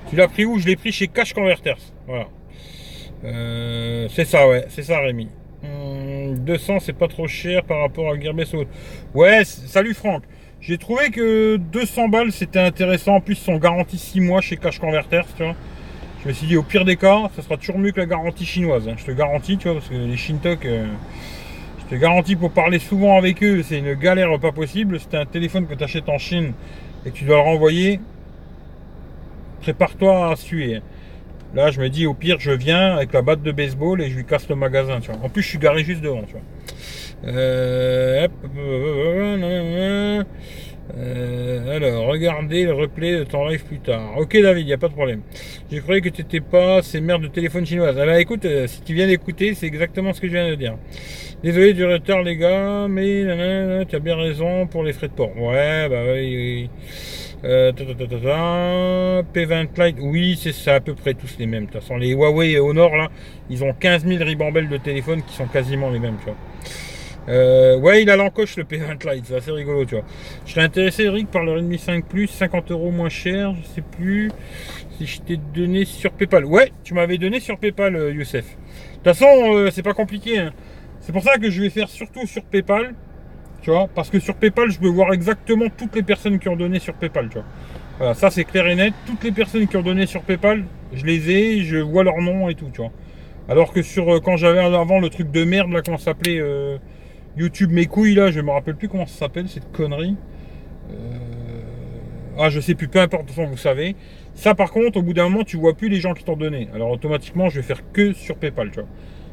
Tu 0.10 0.16
l'as 0.16 0.28
pris 0.28 0.46
où? 0.46 0.58
Je 0.58 0.66
l'ai 0.66 0.76
pris 0.76 0.92
chez 0.92 1.08
Cash 1.08 1.34
Converters. 1.34 1.78
Voilà. 2.08 2.28
C'est 4.10 4.26
ça, 4.26 4.48
ouais, 4.48 4.66
c'est 4.70 4.82
ça, 4.82 5.00
Rémi. 5.00 5.30
Hum, 5.64 6.40
200, 6.40 6.80
c'est 6.80 6.94
pas 6.94 7.08
trop 7.08 7.28
cher 7.28 7.64
par 7.64 7.82
rapport 7.82 8.12
à 8.12 8.20
Gearbest. 8.20 8.56
Ouais, 9.14 9.44
salut 9.46 9.94
Franck. 9.94 10.24
J'ai 10.60 10.80
trouvé 10.80 11.12
que 11.12 11.58
200 11.58 12.10
balles 12.10 12.32
c'était 12.32 12.60
intéressant. 12.60 13.18
En 13.18 13.22
plus, 13.22 13.36
ils 13.36 13.44
sont 13.44 13.58
garantis 13.58 14.00
6 14.00 14.22
mois 14.22 14.42
chez 14.42 14.58
Cash 14.58 14.80
Converters, 14.80 15.28
tu 15.38 15.44
vois. 15.44 15.56
Je 16.24 16.28
me 16.28 16.34
suis 16.34 16.46
dit, 16.48 16.56
au 16.58 16.62
pire 16.64 16.86
des 16.86 16.98
cas, 16.98 17.30
ça 17.36 17.42
sera 17.42 17.58
toujours 17.58 17.80
mieux 17.80 17.92
que 17.92 18.00
la 18.00 18.06
garantie 18.06 18.46
chinoise. 18.46 18.88
hein. 18.88 18.94
Je 18.98 19.06
te 19.06 19.12
garantis, 19.12 19.58
tu 19.58 19.68
vois, 19.68 19.78
parce 19.78 19.90
que 19.90 19.96
les 19.96 20.18
Shintok, 20.18 20.66
euh, 20.66 20.86
je 21.80 21.96
te 21.96 22.00
garantis 22.00 22.36
pour 22.36 22.52
parler 22.52 22.78
souvent 22.78 23.18
avec 23.18 23.42
eux, 23.44 23.64
c'est 23.64 23.80
une 23.80 23.96
galère 23.96 24.40
pas 24.40 24.52
possible. 24.52 25.00
Si 25.00 25.08
t'as 25.08 25.22
un 25.22 25.26
téléphone 25.26 25.66
que 25.66 25.74
tu 25.74 25.84
achètes 25.84 26.10
en 26.10 26.20
Chine 26.20 26.54
et 27.06 27.10
que 27.10 27.16
tu 27.16 27.26
dois 27.26 27.38
le 27.38 27.42
renvoyer, 27.42 28.00
prépare-toi 29.62 30.32
à 30.32 30.36
suer. 30.36 30.76
hein. 30.76 30.82
Là, 31.56 31.72
je 31.72 31.82
me 31.82 31.90
dis, 31.90 32.06
au 32.06 32.14
pire, 32.14 32.38
je 32.40 32.52
viens 32.52 32.94
avec 32.96 33.12
la 33.14 33.24
batte 33.24 33.42
de 33.42 33.52
baseball 33.52 34.00
et 34.02 34.10
je 34.10 34.16
lui 34.18 34.26
casse 34.26 34.48
le 34.48 34.56
magasin, 34.56 35.00
tu 35.02 35.12
vois. 35.12 35.20
En 35.24 35.28
plus, 35.30 35.42
je 35.42 35.48
suis 35.50 35.58
garé 35.58 35.84
juste 35.84 36.02
devant, 36.02 36.22
tu 36.24 36.34
vois. 36.34 36.42
Euh, 37.26 38.26
hop, 38.26 38.32
euh, 40.98 41.76
alors, 41.76 42.08
regardez 42.08 42.64
le 42.64 42.74
replay 42.74 43.20
de 43.20 43.24
ton 43.24 43.48
live 43.48 43.64
plus 43.64 43.80
tard. 43.80 44.18
Ok, 44.18 44.38
David, 44.42 44.64
il 44.64 44.68
n'y 44.68 44.74
a 44.74 44.78
pas 44.78 44.88
de 44.88 44.94
problème. 44.94 45.22
J'ai 45.72 45.80
cru 45.80 46.02
que 46.02 46.10
tu 46.10 46.22
n'étais 46.22 46.40
pas 46.40 46.82
ces 46.82 47.02
merdes 47.02 47.24
de 47.24 47.28
téléphone 47.28 47.66
chinoises. 47.66 47.98
Alors, 47.98 48.16
écoute, 48.16 48.46
euh, 48.46 48.68
si 48.68 48.82
tu 48.82 48.94
viens 48.94 49.08
d'écouter, 49.08 49.54
c'est 49.54 49.68
exactement 49.68 50.14
ce 50.14 50.22
que 50.22 50.28
je 50.28 50.34
viens 50.34 50.50
de 50.50 50.56
dire. 50.56 50.78
Désolé 51.44 51.74
du 51.74 51.86
retard, 51.86 52.24
les 52.24 52.38
gars, 52.38 52.88
mais 52.90 53.86
tu 53.90 53.96
as 53.96 54.00
bien 54.00 54.16
raison 54.16 54.68
pour 54.68 54.84
les 54.84 54.94
frais 54.94 55.08
de 55.08 55.14
port. 55.14 55.36
Ouais, 55.38 55.88
bah 55.90 56.04
oui, 56.14 56.36
oui. 56.36 56.70
Euh, 57.44 57.72
ta, 57.72 57.86
ta, 57.86 57.96
ta, 57.96 58.06
ta, 58.06 58.18
ta. 58.20 59.22
P20 59.34 59.84
Lite, 59.84 59.98
oui, 60.00 60.40
c'est 60.40 60.52
ça, 60.52 60.76
à 60.76 60.80
peu 60.80 60.94
près 60.94 61.16
tous 61.16 61.38
les 61.40 61.48
mêmes. 61.48 61.66
De 61.66 61.72
toute 61.72 61.82
façon, 61.82 61.98
les 61.98 62.12
Huawei 62.12 62.60
au 62.60 62.74
nord, 62.74 62.96
là, 62.96 63.10
ils 63.50 63.64
ont 63.64 63.74
15 63.74 64.06
000 64.06 64.24
ribambelles 64.24 64.70
de 64.70 64.78
téléphones 64.78 65.24
qui 65.24 65.34
sont 65.34 65.48
quasiment 65.48 65.90
les 65.90 66.00
mêmes, 66.00 66.18
tu 66.20 66.26
vois. 66.26 66.36
Euh, 67.32 67.78
ouais, 67.78 68.02
il 68.04 68.10
a 68.10 68.18
l'encoche 68.18 68.58
le 68.58 68.64
P20 68.66 69.10
Lite, 69.14 69.26
c'est 69.28 69.36
assez 69.38 69.52
rigolo, 69.52 69.86
tu 69.86 69.96
vois. 69.96 70.04
Je 70.46 70.52
serais 70.52 70.64
intéressé, 70.64 71.04
Eric, 71.04 71.32
par 71.32 71.44
le 71.46 71.54
Redmi 71.54 71.78
5 71.78 72.06
Plus, 72.06 72.28
50 72.28 72.72
euros 72.72 72.92
moins 72.92 73.10
cher, 73.10 73.54
je 73.62 73.68
sais 73.68 73.82
plus 73.82 74.30
si 74.98 75.06
je 75.06 75.22
t'ai 75.22 75.38
donné 75.38 75.86
sur 75.86 76.12
PayPal. 76.12 76.46
Ouais, 76.46 76.72
tu 76.84 76.94
m'avais 76.94 77.18
donné 77.18 77.40
sur 77.40 77.58
PayPal, 77.58 77.96
euh, 77.96 78.12
Youssef. 78.12 78.44
De 78.46 78.96
toute 78.96 79.04
façon, 79.04 79.26
euh, 79.56 79.70
c'est 79.72 79.82
pas 79.82 79.94
compliqué. 79.94 80.40
hein. 80.40 80.52
C'est 81.00 81.14
pour 81.14 81.24
ça 81.24 81.38
que 81.38 81.50
je 81.50 81.62
vais 81.62 81.70
faire 81.70 81.88
surtout 81.90 82.28
sur 82.28 82.44
PayPal, 82.44 82.94
tu 83.62 83.70
vois, 83.72 83.88
parce 83.96 84.10
que 84.10 84.20
sur 84.20 84.36
PayPal, 84.36 84.70
je 84.70 84.80
peux 84.80 84.90
voir 84.90 85.14
exactement 85.14 85.68
toutes 85.76 85.96
les 85.96 86.04
personnes 86.04 86.38
qui 86.38 86.50
ont 86.50 86.56
donné 86.58 86.80
sur 86.80 86.94
PayPal, 86.96 87.30
tu 87.30 87.36
vois. 87.36 87.46
Voilà, 87.98 88.14
ça 88.14 88.30
c'est 88.30 88.44
clair 88.44 88.68
et 88.68 88.76
net. 88.76 88.94
Toutes 89.08 89.24
les 89.24 89.32
personnes 89.32 89.68
qui 89.68 89.78
ont 89.78 89.82
donné 89.84 90.06
sur 90.06 90.22
PayPal, 90.24 90.66
je 90.94 91.06
les 91.06 91.30
ai, 91.32 91.64
je 91.64 91.78
vois 91.78 92.04
leur 92.04 92.18
nom 92.20 92.50
et 92.50 92.56
tout, 92.56 92.70
tu 92.74 92.82
vois. 92.82 92.92
Alors 93.48 93.72
que 93.74 93.82
sur 93.82 94.22
quand 94.22 94.38
j'avais 94.38 94.60
avant 94.60 95.00
le 95.00 95.10
truc 95.10 95.32
de 95.32 95.44
merde 95.44 95.72
là, 95.72 95.82
comment 95.82 95.98
s'appelait 95.98 96.40
euh, 96.40 96.78
YouTube 97.38 97.72
mes 97.72 97.86
couilles 97.86 98.16
là, 98.16 98.32
je 98.32 98.40
me 98.42 98.52
rappelle 98.52 98.76
plus 98.76 98.90
comment 98.90 99.06
ça 99.06 99.20
s'appelle 99.20 99.48
cette 99.48 99.72
connerie. 99.72 100.16
Euh, 100.92 100.96
Ah, 102.38 102.50
je 102.50 102.60
sais 102.60 102.76
plus, 102.76 102.88
peu 102.88 103.00
importe, 103.00 103.30
vous 103.32 103.58
savez. 103.58 103.96
Ça, 104.36 104.56
par 104.56 104.72
contre, 104.72 104.98
au 104.98 105.02
bout 105.02 105.14
d'un 105.14 105.30
moment, 105.30 105.44
tu 105.44 105.58
vois 105.58 105.74
plus 105.74 105.90
les 105.90 106.00
gens 106.00 106.14
qui 106.14 106.24
t'ont 106.24 106.38
donné. 106.38 106.70
Alors, 106.74 106.90
automatiquement, 106.90 107.50
je 107.50 107.58
vais 107.58 107.66
faire 107.66 107.82
que 107.92 108.14
sur 108.14 108.38
PayPal, 108.38 108.72
tu 108.72 108.80
vois. 108.80 108.90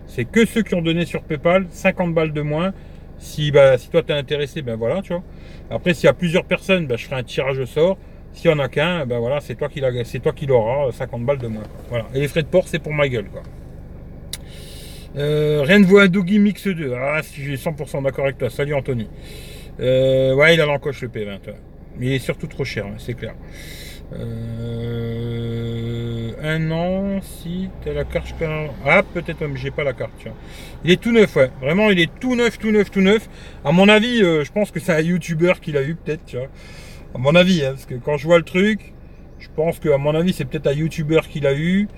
C'est 0.07 0.25
que 0.25 0.45
ceux 0.47 0.63
qui 0.63 0.75
ont 0.75 0.83
donné 0.83 1.05
sur 1.07 1.23
PayPal, 1.23 1.67
50 1.71 2.13
balles 2.15 2.33
de 2.33 2.43
moins. 2.43 2.73
Si, 3.19 3.51
bah, 3.51 3.79
si 3.79 3.89
toi 3.91 4.03
t'es 4.03 4.13
intéressé, 4.13 4.63
ben 4.63 4.77
voilà, 4.77 5.03
tu 5.03 5.13
vois. 5.13 5.23
Après, 5.71 5.95
s'il 5.95 6.05
y 6.07 6.09
a 6.09 6.13
plusieurs 6.13 6.45
personnes, 6.45 6.87
ben, 6.87 6.97
je 6.97 7.05
ferai 7.05 7.17
un 7.21 7.23
tirage 7.25 7.59
au 7.59 7.67
sort. 7.67 7.99
S'il 8.33 8.51
y 8.51 8.55
en 8.55 8.59
a 8.59 8.69
qu'un, 8.69 9.07
ben 9.07 9.19
voilà, 9.19 9.41
c'est 9.41 9.55
toi 9.55 9.69
qui 9.69 10.47
l'auras, 10.47 10.93
50 10.93 11.25
balles 11.25 11.39
de 11.39 11.49
moins. 11.49 11.65
Voilà. 11.89 12.07
Et 12.15 12.21
les 12.21 12.29
frais 12.29 12.43
de 12.43 12.49
port, 12.49 12.69
c'est 12.69 12.79
pour 12.79 12.93
ma 12.93 13.09
gueule, 13.09 13.29
quoi. 13.31 13.43
Euh, 15.16 15.62
rien 15.62 15.79
ne 15.79 15.87
vaut 15.87 15.99
un 15.99 16.09
Doogie 16.09 16.38
Mix 16.38 16.66
2. 16.66 16.92
Ah, 16.94 17.23
si 17.23 17.42
j'ai 17.42 17.57
100% 17.57 18.03
d'accord 18.03 18.25
avec 18.25 18.37
toi. 18.38 18.51
Salut 18.51 18.75
Anthony. 18.75 19.09
Euh, 19.81 20.35
ouais, 20.35 20.55
il 20.55 20.61
a 20.61 20.66
l'encoche 20.66 21.01
le 21.03 21.09
P20. 21.09 21.27
ouais. 21.27 21.55
Mais 21.99 22.07
il 22.07 22.12
est 22.12 22.18
surtout 22.18 22.47
trop 22.47 22.64
cher, 22.64 22.87
hein, 22.87 22.94
c'est 22.99 23.14
clair. 23.14 23.35
Euh, 24.14 24.73
un 26.40 26.71
an, 26.71 27.21
si 27.21 27.68
t'as 27.85 27.92
la 27.92 28.05
carte. 28.05 28.35
Ah, 28.85 29.03
peut-être, 29.03 29.44
mais 29.47 29.59
j'ai 29.59 29.71
pas 29.71 29.85
la 29.85 29.94
carte. 29.94 30.12
Il 30.85 30.90
est 30.90 31.01
tout 31.01 31.12
neuf, 31.12 31.35
ouais. 31.37 31.51
Vraiment, 31.61 31.90
il 31.90 31.99
est 31.99 32.11
tout 32.21 32.37
neuf, 32.37 32.59
tout 32.59 32.71
neuf, 32.71 32.90
tout 32.90 33.01
neuf. 33.01 33.29
À 33.64 33.73
mon 33.73 33.88
avis, 33.88 34.18
je 34.21 34.53
pense 34.53 34.71
que 34.71 34.79
c'est 34.81 34.92
un 34.92 35.01
YouTuber 35.01 35.55
qui 35.61 35.73
l'a 35.73 35.83
eu, 35.83 35.97
peut-être, 35.97 36.25
tu. 36.27 36.37
À 36.38 37.18
mon 37.18 37.35
avis, 37.35 37.64
hein, 37.64 37.71
parce 37.71 37.87
que 37.87 37.94
quand 37.94 38.16
je 38.16 38.27
vois 38.27 38.38
le 38.38 38.44
truc, 38.44 38.92
je 39.38 39.49
pense 39.55 39.79
que, 39.79 39.88
à 39.88 39.99
mon 39.99 40.14
avis, 40.14 40.33
c'est 40.33 40.44
peut-être 40.44 40.66
un 40.68 40.73
YouTuber 40.73 41.21
qui 41.29 41.40
l'a 41.40 41.55
eu. 41.55 41.88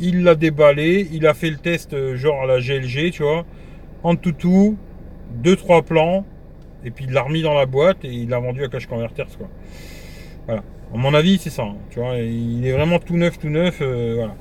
Il 0.00 0.24
l'a 0.24 0.34
déballé, 0.34 1.08
il 1.12 1.26
a 1.26 1.34
fait 1.34 1.50
le 1.50 1.56
test, 1.58 1.92
euh, 1.94 2.16
genre 2.16 2.42
à 2.42 2.46
la 2.46 2.58
GLG, 2.60 3.10
tu 3.12 3.22
vois. 3.22 3.44
En 4.02 4.16
tout, 4.16 4.32
tout, 4.32 4.76
deux, 5.30 5.56
trois 5.56 5.82
plans, 5.82 6.24
et 6.84 6.90
puis 6.90 7.04
il 7.06 7.12
l'a 7.12 7.22
remis 7.22 7.42
dans 7.42 7.54
la 7.54 7.66
boîte 7.66 8.04
et 8.04 8.08
il 8.12 8.28
l'a 8.28 8.38
vendu 8.40 8.64
à 8.64 8.68
Cash 8.68 8.86
Converters, 8.86 9.28
quoi. 9.38 9.48
Voilà. 10.46 10.62
À 10.94 10.96
mon 10.96 11.14
avis, 11.14 11.38
c'est 11.38 11.50
ça. 11.50 11.62
hein, 11.62 11.76
tu 11.90 12.00
vois, 12.00 12.16
il 12.16 12.66
est 12.66 12.72
vraiment 12.72 12.98
tout 12.98 13.16
neuf, 13.16 13.38
tout 13.38 13.48
neuf. 13.48 13.78
euh, 13.80 14.14
voilà. 14.16 14.34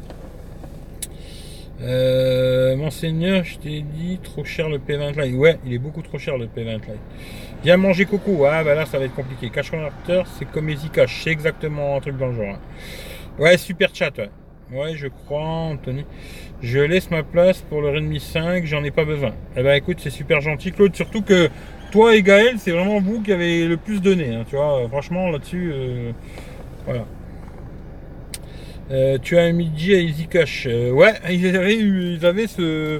Euh, 1.82 2.76
Monseigneur, 2.76 3.44
je 3.44 3.58
t'ai 3.58 3.82
dit 3.82 4.20
trop 4.22 4.44
cher 4.44 4.70
le 4.70 4.78
P20 4.78 5.20
Lite. 5.20 5.36
Ouais, 5.36 5.58
il 5.66 5.74
est 5.74 5.80
beaucoup 5.80 6.02
trop 6.02 6.18
cher 6.20 6.38
le 6.38 6.46
P20 6.46 6.74
Lite. 6.76 7.00
Viens 7.64 7.78
manger 7.78 8.06
coco. 8.06 8.46
Ah, 8.46 8.64
bah 8.64 8.76
là, 8.76 8.86
ça 8.86 9.00
va 9.00 9.06
être 9.06 9.16
compliqué. 9.16 9.50
Cash 9.50 9.72
Converter, 9.72 10.24
c'est 10.38 10.46
comme 10.52 10.70
Easy 10.70 10.90
Cash. 10.90 11.22
C'est 11.24 11.32
exactement 11.32 11.96
un 11.96 12.00
truc 12.00 12.18
dans 12.18 12.28
le 12.28 12.36
genre. 12.36 12.56
hein. 12.56 12.60
Ouais, 13.40 13.58
super 13.58 13.90
chat. 13.96 14.12
Ouais, 14.18 14.30
ouais 14.72 14.96
je 14.96 15.08
crois, 15.08 15.42
Anthony. 15.42 16.06
Je 16.62 16.80
laisse 16.80 17.10
ma 17.12 17.24
place 17.24 17.62
pour 17.62 17.82
le 17.82 17.90
Redmi 17.90 18.20
5. 18.20 18.66
J'en 18.66 18.84
ai 18.84 18.92
pas 18.92 19.06
besoin. 19.06 19.34
Eh 19.56 19.64
ben, 19.64 19.74
écoute, 19.76 19.98
c'est 20.02 20.10
super 20.10 20.42
gentil, 20.42 20.72
Claude. 20.72 20.96
Surtout 20.96 21.22
que 21.22 21.50
toi 21.92 22.16
et 22.16 22.22
Gaël, 22.22 22.56
c'est 22.58 22.72
vraiment 22.72 23.00
vous 23.00 23.22
qui 23.22 23.32
avez 23.32 23.68
le 23.68 23.78
plus 23.78 24.02
donné. 24.02 24.34
hein, 24.36 24.46
tu 24.48 24.56
vois, 24.56 24.88
franchement, 24.90 25.30
là-dessus, 25.30 25.72
euh, 25.74 26.12
voilà. 26.86 27.06
Euh, 28.92 29.18
tu 29.22 29.38
as 29.38 29.44
un 29.44 29.54
midi 29.54 29.94
à 29.94 30.00
Easy 30.00 30.28
Cash. 30.28 30.68
Euh, 30.70 30.92
ouais, 30.92 31.14
ils 31.30 31.56
avaient, 31.56 31.76
ils 31.76 32.26
avaient 32.26 32.48
ce, 32.48 33.00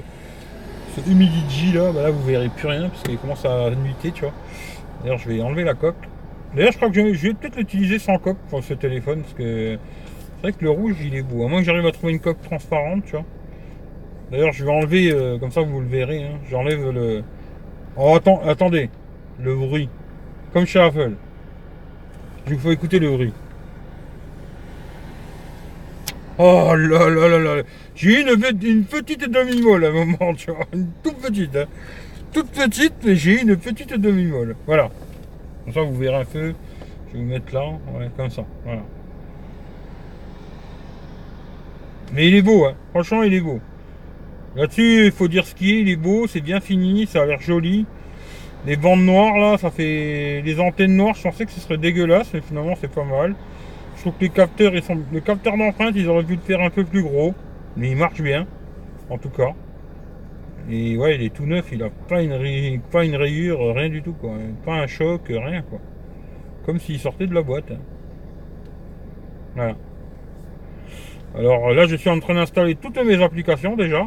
ce 0.96 1.74
là. 1.76 1.92
Bah 1.92 2.02
là, 2.02 2.10
vous 2.10 2.24
verrez 2.24 2.48
plus 2.48 2.66
rien 2.66 2.88
parce 2.88 3.02
qu'il 3.02 3.18
commence 3.18 3.44
à 3.44 3.70
nuiter, 3.70 4.10
tu 4.12 4.22
vois. 4.22 4.32
D'ailleurs, 5.02 5.18
je 5.18 5.28
vais 5.28 5.40
enlever 5.42 5.64
la 5.64 5.74
coque. 5.74 5.96
D'ailleurs, 6.54 6.72
je 6.72 6.76
crois 6.76 6.90
que 6.90 7.14
je 7.14 7.28
vais 7.28 7.34
peut-être 7.34 7.56
l'utiliser 7.56 7.98
sans 7.98 8.18
coque 8.18 8.38
pour 8.50 8.62
ce 8.62 8.74
téléphone 8.74 9.22
parce 9.22 9.34
que 9.34 9.78
c'est 10.42 10.48
vrai 10.48 10.52
que 10.58 10.64
le 10.64 10.70
rouge, 10.70 10.96
il 11.04 11.14
est 11.14 11.22
beau. 11.22 11.44
À 11.44 11.48
moins 11.48 11.60
que 11.60 11.64
j'arrive 11.66 11.86
à 11.86 11.92
trouver 11.92 12.12
une 12.14 12.18
coque 12.20 12.42
transparente, 12.42 13.04
tu 13.04 13.12
vois. 13.12 13.24
D'ailleurs, 14.30 14.52
je 14.52 14.64
vais 14.64 14.70
enlever, 14.70 15.12
euh, 15.12 15.38
comme 15.38 15.50
ça 15.52 15.60
vous 15.60 15.80
le 15.80 15.86
verrez. 15.86 16.24
hein. 16.24 16.38
J'enlève 16.50 16.90
le. 16.90 17.22
Oh, 17.96 18.18
attendez, 18.46 18.90
le 19.40 19.54
bruit. 19.54 19.88
Comme 20.52 20.66
chez 20.66 20.80
Apple. 20.80 21.12
Il 22.48 22.58
faut 22.58 22.72
écouter 22.72 22.98
le 22.98 23.10
bruit. 23.10 23.32
Oh 26.38 26.72
là 26.74 27.08
là 27.10 27.28
là 27.28 27.38
là. 27.56 27.62
J'ai 27.94 28.22
une, 28.22 28.36
pe- 28.40 28.66
une 28.66 28.84
petite 28.84 29.30
demi-molle 29.30 29.84
à 29.84 29.88
un 29.88 29.92
moment, 29.92 30.34
tu 30.34 30.50
vois. 30.50 30.64
Une 30.72 30.88
toute 31.02 31.18
petite. 31.18 31.54
hein. 31.56 31.66
Toute 32.32 32.48
petite, 32.50 32.94
mais 33.04 33.14
j'ai 33.14 33.42
une 33.42 33.56
petite 33.56 33.92
demi-molle. 33.94 34.56
Voilà. 34.66 34.90
Comme 35.64 35.74
ça, 35.74 35.82
vous 35.82 35.94
verrez 35.94 36.16
un 36.16 36.24
peu. 36.24 36.54
Je 37.08 37.12
vais 37.18 37.22
vous 37.22 37.28
mettre 37.28 37.54
là. 37.54 37.64
Ouais, 37.94 38.10
comme 38.16 38.30
ça. 38.30 38.44
Voilà. 38.64 38.82
Mais 42.12 42.28
il 42.28 42.34
est 42.34 42.42
beau, 42.42 42.66
hein. 42.66 42.74
Franchement, 42.90 43.22
il 43.22 43.32
est 43.32 43.40
beau. 43.40 43.60
Là-dessus, 44.54 45.06
il 45.06 45.12
faut 45.12 45.28
dire 45.28 45.46
ce 45.46 45.54
qui 45.54 45.72
est. 45.72 45.80
Il 45.80 45.88
est 45.88 45.96
beau, 45.96 46.26
c'est 46.26 46.40
bien 46.40 46.60
fini, 46.60 47.06
ça 47.06 47.22
a 47.22 47.26
l'air 47.26 47.40
joli. 47.40 47.86
Les 48.66 48.76
bandes 48.76 49.04
noires, 49.04 49.38
là, 49.38 49.56
ça 49.56 49.70
fait. 49.70 50.42
Les 50.44 50.60
antennes 50.60 50.96
noires, 50.96 51.14
je 51.14 51.22
pensais 51.22 51.46
que 51.46 51.52
ce 51.52 51.60
serait 51.60 51.78
dégueulasse, 51.78 52.32
mais 52.34 52.42
finalement, 52.42 52.74
c'est 52.80 52.92
pas 52.92 53.04
mal. 53.04 53.34
Je 53.96 54.02
trouve 54.02 54.14
que 54.14 54.24
les 54.24 54.30
capteurs, 54.30 54.74
ils 54.74 54.82
sont... 54.82 54.98
le 55.12 55.20
capteur 55.20 55.56
d'empreinte, 55.56 55.94
ils 55.96 56.08
auraient 56.08 56.24
pu 56.24 56.34
le 56.34 56.40
faire 56.40 56.60
un 56.60 56.70
peu 56.70 56.84
plus 56.84 57.02
gros, 57.02 57.34
mais 57.76 57.90
il 57.90 57.96
marche 57.96 58.20
bien. 58.20 58.46
En 59.08 59.18
tout 59.18 59.30
cas. 59.30 59.52
Et 60.70 60.96
ouais, 60.96 61.16
il 61.16 61.22
est 61.22 61.34
tout 61.34 61.44
neuf, 61.46 61.70
il 61.72 61.82
a 61.82 61.90
pas 62.08 62.22
une, 62.22 62.80
pas 62.90 63.04
une 63.04 63.16
rayure, 63.16 63.74
rien 63.74 63.88
du 63.88 64.02
tout, 64.02 64.12
quoi. 64.12 64.32
Pas 64.64 64.74
un 64.74 64.86
choc, 64.86 65.22
rien, 65.28 65.62
quoi. 65.62 65.80
Comme 66.66 66.78
s'il 66.78 66.98
sortait 67.00 67.26
de 67.26 67.34
la 67.34 67.42
boîte. 67.42 67.70
Hein. 67.72 67.80
Voilà. 69.56 69.76
Alors 71.38 71.72
là, 71.72 71.86
je 71.86 71.96
suis 71.96 72.10
en 72.10 72.20
train 72.20 72.34
d'installer 72.34 72.74
toutes 72.74 73.02
mes 73.02 73.22
applications 73.22 73.74
déjà. 73.74 74.06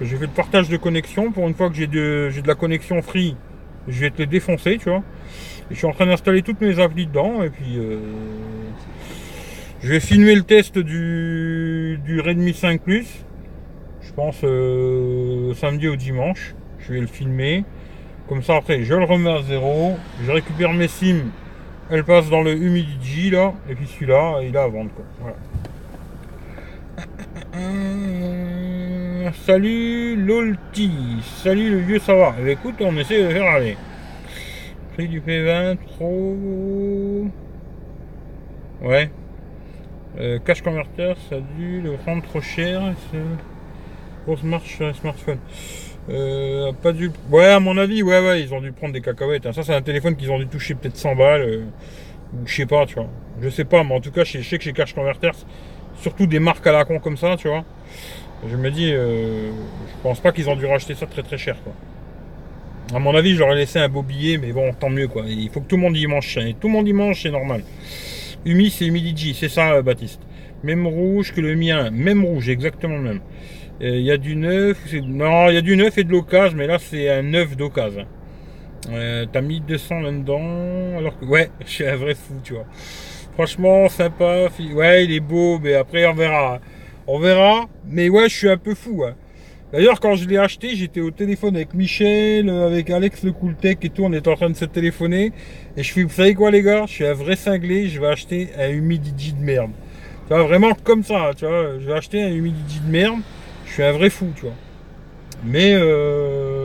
J'ai 0.00 0.16
fait 0.16 0.26
le 0.26 0.28
partage 0.28 0.68
de 0.68 0.76
connexion. 0.76 1.32
Pour 1.32 1.48
une 1.48 1.54
fois 1.54 1.68
que 1.68 1.74
j'ai 1.74 1.86
de, 1.86 2.30
la 2.46 2.54
connexion 2.54 3.02
free, 3.02 3.36
je 3.88 4.00
vais 4.00 4.10
te 4.10 4.22
les 4.22 4.40
tu 4.78 4.88
vois. 4.88 5.02
Et 5.70 5.74
je 5.74 5.74
suis 5.74 5.86
en 5.86 5.92
train 5.92 6.06
d'installer 6.06 6.42
toutes 6.42 6.60
mes 6.60 6.78
applis 6.78 7.06
dedans. 7.06 7.42
Et 7.42 7.50
puis, 7.50 7.76
euh, 7.76 7.98
je 9.82 9.88
vais 9.88 10.00
filmer 10.00 10.34
le 10.34 10.42
test 10.42 10.78
du, 10.78 11.98
du 12.04 12.20
Redmi 12.20 12.54
5 12.54 12.80
Plus. 12.80 13.24
Je 14.00 14.12
pense 14.12 14.40
euh, 14.44 15.52
samedi 15.54 15.88
ou 15.88 15.96
dimanche. 15.96 16.54
Je 16.78 16.94
vais 16.94 17.00
le 17.00 17.06
filmer. 17.06 17.64
Comme 18.28 18.42
ça, 18.42 18.56
après, 18.56 18.84
je 18.84 18.94
le 18.94 19.04
remets 19.04 19.32
à 19.32 19.42
zéro. 19.42 19.96
Je 20.24 20.30
récupère 20.30 20.72
mes 20.72 20.88
SIM. 20.88 21.30
Elle 21.90 22.04
passe 22.04 22.30
dans 22.30 22.42
le 22.42 22.52
Humidity 22.52 23.30
là. 23.30 23.52
Et 23.68 23.74
puis 23.74 23.86
celui-là, 23.86 24.40
il 24.42 24.54
est 24.54 24.58
à 24.58 24.68
vendre. 24.68 24.90
Voilà. 25.20 25.36
Salut 29.46 30.16
Lolti. 30.16 30.90
Salut 31.42 31.70
le 31.70 31.78
vieux, 31.78 31.98
ça 31.98 32.14
va. 32.14 32.34
Eh 32.38 32.44
ben, 32.44 32.50
écoute, 32.50 32.76
on 32.80 32.96
essaie 32.96 33.22
de 33.22 33.28
faire 33.28 33.50
aller. 33.50 33.76
Prix 34.94 35.08
du 35.08 35.20
P20 35.20 35.76
trop. 35.78 37.28
Ouais. 38.82 39.10
Euh, 40.18 40.38
cash 40.44 40.62
converter, 40.62 41.14
ça 41.28 41.36
a 41.36 41.40
dû 41.58 41.80
le 41.80 41.94
rendre 42.04 42.22
trop 42.22 42.40
cher. 42.40 42.82
Grosse 44.26 44.42
marche 44.42 44.76
sur 44.76 44.86
un 44.86 44.92
smartphone. 44.92 45.38
Euh, 46.08 46.72
pas 46.72 46.92
dû. 46.92 47.10
Ouais, 47.30 47.46
à 47.46 47.60
mon 47.60 47.76
avis, 47.76 48.02
ouais, 48.02 48.20
ouais, 48.20 48.42
ils 48.42 48.52
ont 48.52 48.60
dû 48.60 48.72
prendre 48.72 48.92
des 48.92 49.00
cacahuètes. 49.00 49.46
Hein. 49.46 49.52
Ça, 49.52 49.62
c'est 49.62 49.74
un 49.74 49.82
téléphone 49.82 50.16
qu'ils 50.16 50.30
ont 50.30 50.38
dû 50.38 50.46
toucher 50.46 50.74
peut-être 50.74 50.96
100 50.96 51.16
balles. 51.16 51.42
Euh, 51.42 51.64
je 52.44 52.54
sais 52.54 52.66
pas, 52.66 52.86
tu 52.86 52.94
vois. 52.94 53.08
Je 53.40 53.48
sais 53.48 53.64
pas, 53.64 53.84
mais 53.84 53.94
en 53.94 54.00
tout 54.00 54.10
cas, 54.10 54.24
je 54.24 54.40
sais 54.42 54.58
que 54.58 54.64
chez 54.64 54.72
Cash 54.72 54.94
Converters, 54.94 55.34
surtout 56.00 56.26
des 56.26 56.40
marques 56.40 56.66
à 56.66 56.72
la 56.72 56.84
con 56.84 56.98
comme 56.98 57.16
ça, 57.16 57.36
tu 57.36 57.48
vois. 57.48 57.64
Je 58.48 58.56
me 58.56 58.70
dis, 58.70 58.90
euh, 58.92 59.50
je 59.50 60.02
pense 60.02 60.20
pas 60.20 60.32
qu'ils 60.32 60.48
ont 60.48 60.56
dû 60.56 60.66
racheter 60.66 60.94
ça 60.94 61.06
très 61.06 61.22
très 61.22 61.36
cher, 61.36 61.56
quoi. 61.62 61.74
À 62.94 62.98
mon 62.98 63.14
avis, 63.14 63.36
j'aurais 63.36 63.54
laissé 63.54 63.78
un 63.78 63.88
beau 63.88 64.02
billet, 64.02 64.38
mais 64.38 64.52
bon, 64.52 64.72
tant 64.72 64.90
mieux, 64.90 65.08
quoi. 65.08 65.24
Il 65.26 65.48
faut 65.50 65.60
que 65.60 65.68
tout 65.68 65.76
le 65.76 65.82
monde 65.82 65.96
y 65.96 66.06
mange. 66.06 66.38
Et 66.38 66.54
tout 66.54 66.66
le 66.66 66.72
monde 66.72 66.88
y 66.88 66.92
mange, 66.92 67.22
c'est 67.22 67.30
normal. 67.30 67.62
Umi, 68.46 68.70
c'est 68.70 68.86
Humidigi, 68.86 69.34
c'est 69.34 69.50
ça, 69.50 69.74
euh, 69.74 69.82
Baptiste. 69.82 70.20
Même 70.64 70.86
rouge 70.86 71.32
que 71.32 71.40
le 71.40 71.54
mien, 71.54 71.90
même 71.90 72.24
rouge, 72.24 72.48
exactement 72.48 72.96
le 72.96 73.02
même. 73.02 73.20
Euh, 73.82 73.96
il 73.96 74.04
y 74.04 74.10
a 74.10 74.16
du 74.16 74.34
neuf, 74.34 74.78
non, 75.04 75.50
il 75.50 75.54
y 75.54 75.58
a 75.58 75.62
du 75.62 75.76
neuf 75.76 75.98
et 75.98 76.04
de 76.04 76.10
l'occasion, 76.10 76.56
mais 76.56 76.66
là, 76.66 76.78
c'est 76.78 77.10
un 77.10 77.22
neuf 77.22 77.56
d'occasion. 77.56 78.06
T'as 78.90 79.40
mis 79.42 79.60
200 79.60 80.00
là-dedans, 80.00 80.98
alors 80.98 81.18
que, 81.18 81.26
ouais, 81.26 81.50
je 81.64 81.70
suis 81.70 81.86
un 81.86 81.96
vrai 81.96 82.14
fou, 82.14 82.34
tu 82.42 82.54
vois. 82.54 82.66
Franchement, 83.40 83.88
sympa. 83.88 84.48
Ouais, 84.74 85.06
il 85.06 85.12
est 85.12 85.20
beau, 85.20 85.58
mais 85.58 85.72
après, 85.72 86.04
on 86.04 86.12
verra. 86.12 86.60
On 87.06 87.18
verra. 87.18 87.70
Mais 87.86 88.10
ouais, 88.10 88.28
je 88.28 88.36
suis 88.36 88.50
un 88.50 88.58
peu 88.58 88.74
fou. 88.74 89.02
Hein. 89.02 89.14
D'ailleurs, 89.72 89.98
quand 89.98 90.14
je 90.14 90.28
l'ai 90.28 90.36
acheté, 90.36 90.76
j'étais 90.76 91.00
au 91.00 91.10
téléphone 91.10 91.56
avec 91.56 91.72
Michel, 91.72 92.50
avec 92.50 92.90
Alex 92.90 93.22
le 93.22 93.32
Cooltech 93.32 93.82
et 93.82 93.88
tout. 93.88 94.04
On 94.04 94.12
était 94.12 94.28
en 94.28 94.36
train 94.36 94.50
de 94.50 94.56
se 94.56 94.66
téléphoner. 94.66 95.32
Et 95.74 95.82
je 95.82 95.90
suis, 95.90 96.02
vous 96.02 96.10
savez 96.10 96.34
quoi, 96.34 96.50
les 96.50 96.60
gars? 96.60 96.84
Je 96.86 96.92
suis 96.92 97.06
un 97.06 97.14
vrai 97.14 97.34
cinglé. 97.34 97.88
Je 97.88 97.98
vais 97.98 98.08
acheter 98.08 98.50
un 98.58 98.68
Humidity 98.68 99.32
de 99.32 99.42
merde. 99.42 99.70
Tu 100.28 100.34
vois, 100.34 100.42
vraiment 100.42 100.74
comme 100.84 101.02
ça. 101.02 101.30
Tu 101.34 101.46
vois, 101.46 101.78
je 101.80 101.86
vais 101.86 101.94
acheter 101.94 102.22
un 102.22 102.34
Humidity 102.34 102.80
de 102.86 102.92
merde. 102.92 103.20
Je 103.64 103.72
suis 103.72 103.82
un 103.82 103.92
vrai 103.92 104.10
fou, 104.10 104.26
tu 104.36 104.42
vois. 104.42 104.54
Mais 105.46 105.72
euh, 105.72 106.59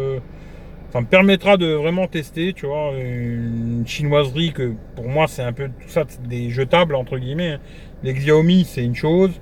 ça 0.96 1.02
me 1.02 1.08
permettra 1.08 1.58
de 1.58 1.74
vraiment 1.74 2.08
tester, 2.08 2.54
tu 2.54 2.68
vois, 2.68 2.94
une 2.98 3.84
chinoiserie 3.86 4.54
que 4.54 4.72
pour 4.96 5.10
moi 5.10 5.28
c'est 5.28 5.42
un 5.42 5.52
peu 5.52 5.68
tout 5.68 5.90
ça 5.90 6.06
des 6.24 6.52
jetables 6.52 6.96
entre 6.96 7.18
guillemets. 7.18 7.56
Hein. 7.56 7.60
Les 8.04 8.14
Xiaomi 8.14 8.64
c'est 8.64 8.86
une 8.86 8.96
chose, 8.96 9.42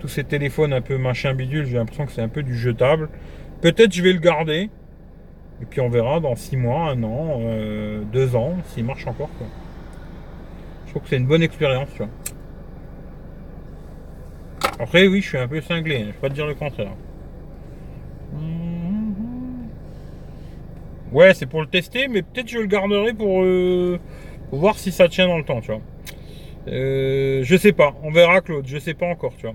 tous 0.00 0.08
ces 0.08 0.24
téléphones 0.24 0.72
un 0.72 0.80
peu 0.80 0.98
machin 0.98 1.34
bidule, 1.34 1.66
j'ai 1.66 1.76
l'impression 1.76 2.04
que 2.04 2.10
c'est 2.10 2.20
un 2.20 2.28
peu 2.28 2.42
du 2.42 2.58
jetable. 2.58 3.10
Peut-être 3.60 3.92
je 3.94 4.02
vais 4.02 4.12
le 4.12 4.18
garder 4.18 4.70
et 5.62 5.66
puis 5.70 5.80
on 5.80 5.88
verra 5.88 6.18
dans 6.18 6.34
6 6.34 6.56
mois, 6.56 6.90
un 6.90 7.00
an, 7.04 7.38
2 7.38 7.44
euh, 7.44 8.34
ans 8.34 8.56
s'il 8.64 8.84
marche 8.84 9.06
encore. 9.06 9.30
Quoi. 9.38 9.46
Je 10.86 10.90
trouve 10.90 11.02
que 11.02 11.10
c'est 11.10 11.18
une 11.18 11.28
bonne 11.28 11.44
expérience, 11.44 11.90
tu 11.92 11.98
vois. 11.98 12.10
Après 14.80 15.06
oui, 15.06 15.20
je 15.20 15.28
suis 15.28 15.38
un 15.38 15.46
peu 15.46 15.60
cinglé, 15.60 15.98
hein, 15.98 16.06
je 16.06 16.06
vais 16.06 16.12
pas 16.14 16.28
te 16.28 16.34
dire 16.34 16.46
le 16.48 16.56
contraire. 16.56 16.90
Ouais, 21.10 21.32
c'est 21.32 21.46
pour 21.46 21.62
le 21.62 21.66
tester, 21.66 22.06
mais 22.06 22.20
peut-être 22.20 22.48
je 22.48 22.58
le 22.58 22.66
garderai 22.66 23.14
pour, 23.14 23.42
euh, 23.42 23.98
voir 24.52 24.78
si 24.78 24.92
ça 24.92 25.08
tient 25.08 25.26
dans 25.26 25.38
le 25.38 25.44
temps, 25.44 25.62
tu 25.62 25.68
vois. 25.68 25.80
Euh, 26.68 27.40
je 27.44 27.56
sais 27.56 27.72
pas, 27.72 27.94
on 28.02 28.10
verra 28.10 28.42
Claude, 28.42 28.66
je 28.66 28.78
sais 28.78 28.92
pas 28.92 29.06
encore, 29.06 29.32
tu 29.36 29.46
vois. 29.46 29.54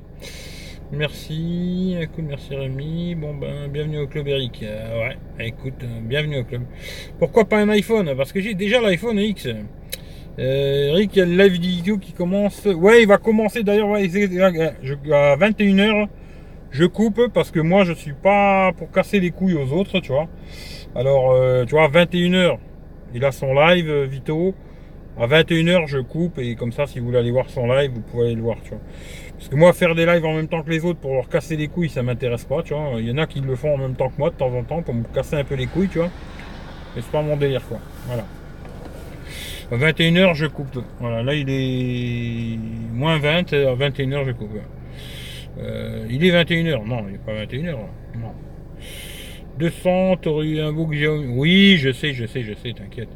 Merci, 0.91 1.95
écoute, 1.99 2.25
merci 2.27 2.55
Rémi. 2.55 3.13
Bon 3.13 3.35
ben, 3.35 3.67
bienvenue 3.67 3.99
au 3.99 4.07
club 4.07 4.27
Eric. 4.27 4.61
Euh, 4.63 5.09
ouais, 5.09 5.47
écoute, 5.47 5.85
bienvenue 6.01 6.39
au 6.39 6.43
club. 6.43 6.63
Pourquoi 7.19 7.45
pas 7.45 7.59
un 7.59 7.69
iPhone? 7.69 8.15
Parce 8.17 8.31
que 8.31 8.41
j'ai 8.41 8.55
déjà 8.55 8.81
l'iPhone 8.81 9.19
X. 9.19 9.47
Eric, 10.39 11.15
il 11.15 11.19
y 11.19 11.21
a 11.21 11.25
le 11.25 11.37
live 11.37 11.61
vidéo 11.61 11.97
qui 11.99 12.13
commence. 12.13 12.65
Ouais, 12.65 13.03
il 13.03 13.07
va 13.07 13.19
commencer 13.19 13.63
d'ailleurs 13.63 13.89
ouais, 13.89 14.05
à 14.05 15.35
21h. 15.37 16.07
Je 16.71 16.85
coupe 16.85 17.27
parce 17.31 17.51
que 17.51 17.59
moi 17.59 17.83
je 17.83 17.93
suis 17.93 18.13
pas 18.13 18.71
pour 18.73 18.89
casser 18.91 19.19
les 19.19 19.29
couilles 19.29 19.53
aux 19.53 19.71
autres, 19.73 19.99
tu 19.99 20.11
vois. 20.11 20.27
Alors, 20.95 21.31
euh, 21.31 21.65
tu 21.65 21.71
vois, 21.71 21.87
21h, 21.87 22.57
il 23.15 23.25
a 23.25 23.31
son 23.31 23.53
live, 23.53 23.89
euh, 23.89 24.05
Vito. 24.05 24.53
À 25.19 25.27
21h, 25.27 25.87
je 25.87 25.99
coupe 25.99 26.39
et 26.39 26.55
comme 26.55 26.71
ça, 26.71 26.87
si 26.87 26.99
vous 26.99 27.05
voulez 27.05 27.19
aller 27.19 27.31
voir 27.31 27.47
son 27.49 27.67
live, 27.67 27.91
vous 27.93 28.01
pouvez 28.01 28.25
aller 28.25 28.35
le 28.35 28.41
voir, 28.41 28.57
tu 28.63 28.69
vois. 28.71 28.79
Parce 29.37 29.47
que 29.47 29.55
moi, 29.55 29.71
faire 29.73 29.93
des 29.93 30.05
lives 30.07 30.25
en 30.25 30.33
même 30.33 30.47
temps 30.47 30.63
que 30.63 30.71
les 30.71 30.83
autres 30.85 30.99
pour 30.99 31.13
leur 31.13 31.29
casser 31.29 31.55
les 31.55 31.67
couilles, 31.67 31.89
ça 31.89 32.01
m'intéresse 32.01 32.45
pas, 32.45 32.63
tu 32.63 32.73
vois. 32.73 32.93
Il 32.97 33.07
y 33.07 33.11
en 33.11 33.17
a 33.17 33.27
qui 33.27 33.39
le 33.39 33.55
font 33.55 33.75
en 33.75 33.77
même 33.77 33.95
temps 33.95 34.09
que 34.09 34.17
moi 34.17 34.31
de 34.31 34.35
temps 34.35 34.51
en 34.51 34.63
temps 34.63 34.81
pour 34.81 34.95
me 34.95 35.03
casser 35.03 35.35
un 35.35 35.43
peu 35.43 35.53
les 35.53 35.67
couilles, 35.67 35.87
tu 35.87 35.99
vois. 35.99 36.09
Mais 36.95 37.01
c'est 37.01 37.11
pas 37.11 37.21
mon 37.21 37.37
délire, 37.37 37.61
quoi. 37.67 37.79
Voilà. 38.07 38.25
À 39.71 39.75
21h, 39.75 40.33
je 40.33 40.45
coupe. 40.47 40.79
Voilà, 40.99 41.21
là, 41.21 41.33
il 41.35 41.49
est 41.49 42.57
moins 42.91 43.19
20. 43.19 43.53
À 43.53 43.75
21h, 43.75 44.25
je 44.25 44.31
coupe. 44.31 44.57
Euh, 45.59 46.07
il 46.09 46.25
est 46.25 46.31
21h. 46.31 46.85
Non, 46.85 47.05
il 47.07 47.13
n'est 47.13 47.17
pas 47.19 47.33
21h. 47.33 47.75
Non. 48.19 48.33
200, 49.59 50.17
t'aurais 50.17 50.47
eu 50.47 50.59
un 50.61 50.71
beau 50.71 50.87
Oui, 50.87 51.77
je 51.77 51.91
sais, 51.91 52.13
je 52.13 52.25
sais, 52.25 52.43
je 52.43 52.53
sais, 52.53 52.73
t'inquiète. 52.73 53.09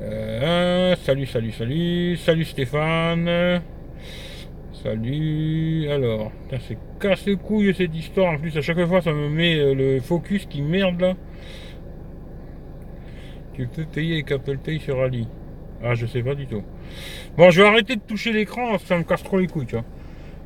Euh, 0.00 0.96
salut, 0.96 1.26
salut, 1.26 1.52
salut. 1.52 2.16
Salut 2.16 2.44
Stéphane. 2.44 3.62
Salut. 4.82 5.88
Alors, 5.88 6.32
c'est 6.66 6.76
casse 7.00 7.28
couille 7.42 7.74
cette 7.74 7.94
histoire. 7.94 8.34
En 8.34 8.38
plus, 8.38 8.56
à 8.56 8.60
chaque 8.60 8.84
fois, 8.86 9.00
ça 9.00 9.12
me 9.12 9.28
met 9.28 9.58
euh, 9.58 9.74
le 9.74 10.00
focus 10.00 10.46
qui 10.46 10.62
merde 10.62 11.00
là. 11.00 11.14
Tu 13.54 13.66
peux 13.68 13.84
payer 13.84 14.14
avec 14.14 14.32
Apple 14.32 14.58
Pay 14.58 14.80
sur 14.80 15.00
Ali. 15.00 15.28
Ah, 15.82 15.94
je 15.94 16.06
sais 16.06 16.22
pas 16.22 16.34
du 16.34 16.46
tout. 16.46 16.62
Bon, 17.36 17.50
je 17.50 17.62
vais 17.62 17.68
arrêter 17.68 17.96
de 17.96 18.00
toucher 18.00 18.32
l'écran, 18.32 18.78
ça 18.78 18.98
me 18.98 19.04
casse 19.04 19.22
trop 19.22 19.38
les 19.38 19.46
couilles, 19.46 19.66
tu 19.66 19.76
vois. 19.76 19.84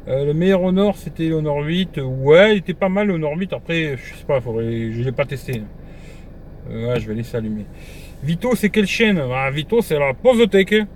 Euh, 0.09 0.25
le 0.25 0.33
meilleur 0.33 0.63
Honor, 0.63 0.97
c'était 0.97 1.29
l'Honor 1.29 1.59
8. 1.59 2.01
Ouais, 2.03 2.55
il 2.55 2.59
était 2.59 2.73
pas 2.73 2.89
mal 2.89 3.09
l'Honor 3.09 3.37
8. 3.37 3.53
Après, 3.53 3.97
je 3.99 4.15
sais 4.15 4.25
pas, 4.27 4.41
faudrait... 4.41 4.93
je 4.93 5.03
l'ai 5.03 5.13
pas 5.13 5.27
testé. 5.27 5.63
Euh, 6.71 6.99
je 6.99 7.07
vais 7.07 7.15
laisser 7.15 7.37
allumer. 7.37 7.67
Vito, 8.23 8.55
c'est 8.57 8.71
quelle 8.71 8.87
chaîne? 8.87 9.21
Ah, 9.31 9.51
Vito, 9.51 9.83
c'est 9.83 9.99
la 9.99 10.15
Tech. 10.47 10.87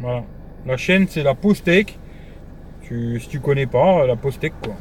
Voilà. 0.00 0.24
La 0.66 0.76
chaîne, 0.78 1.06
c'est 1.08 1.22
la 1.22 1.34
Tech. 1.34 1.86
Tu, 2.82 3.20
si 3.20 3.28
tu 3.28 3.40
connais 3.40 3.66
pas, 3.66 4.06
la 4.06 4.16
Tech, 4.16 4.52
quoi. 4.62 4.74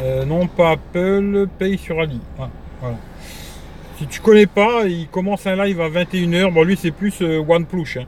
Euh, 0.00 0.24
non, 0.24 0.46
pas 0.46 0.70
Apple, 0.70 1.48
paye 1.58 1.76
sur 1.76 2.00
Ali. 2.00 2.20
Ah. 2.38 2.48
Si 3.98 4.06
tu 4.06 4.20
connais 4.20 4.46
pas, 4.46 4.86
il 4.86 5.06
commence 5.08 5.46
un 5.46 5.62
live 5.66 5.82
à 5.82 5.90
21h. 5.90 6.50
Bon, 6.50 6.62
lui, 6.62 6.78
c'est 6.78 6.92
plus 6.92 7.20
OnePlus. 7.20 7.98
Hein 7.98 8.06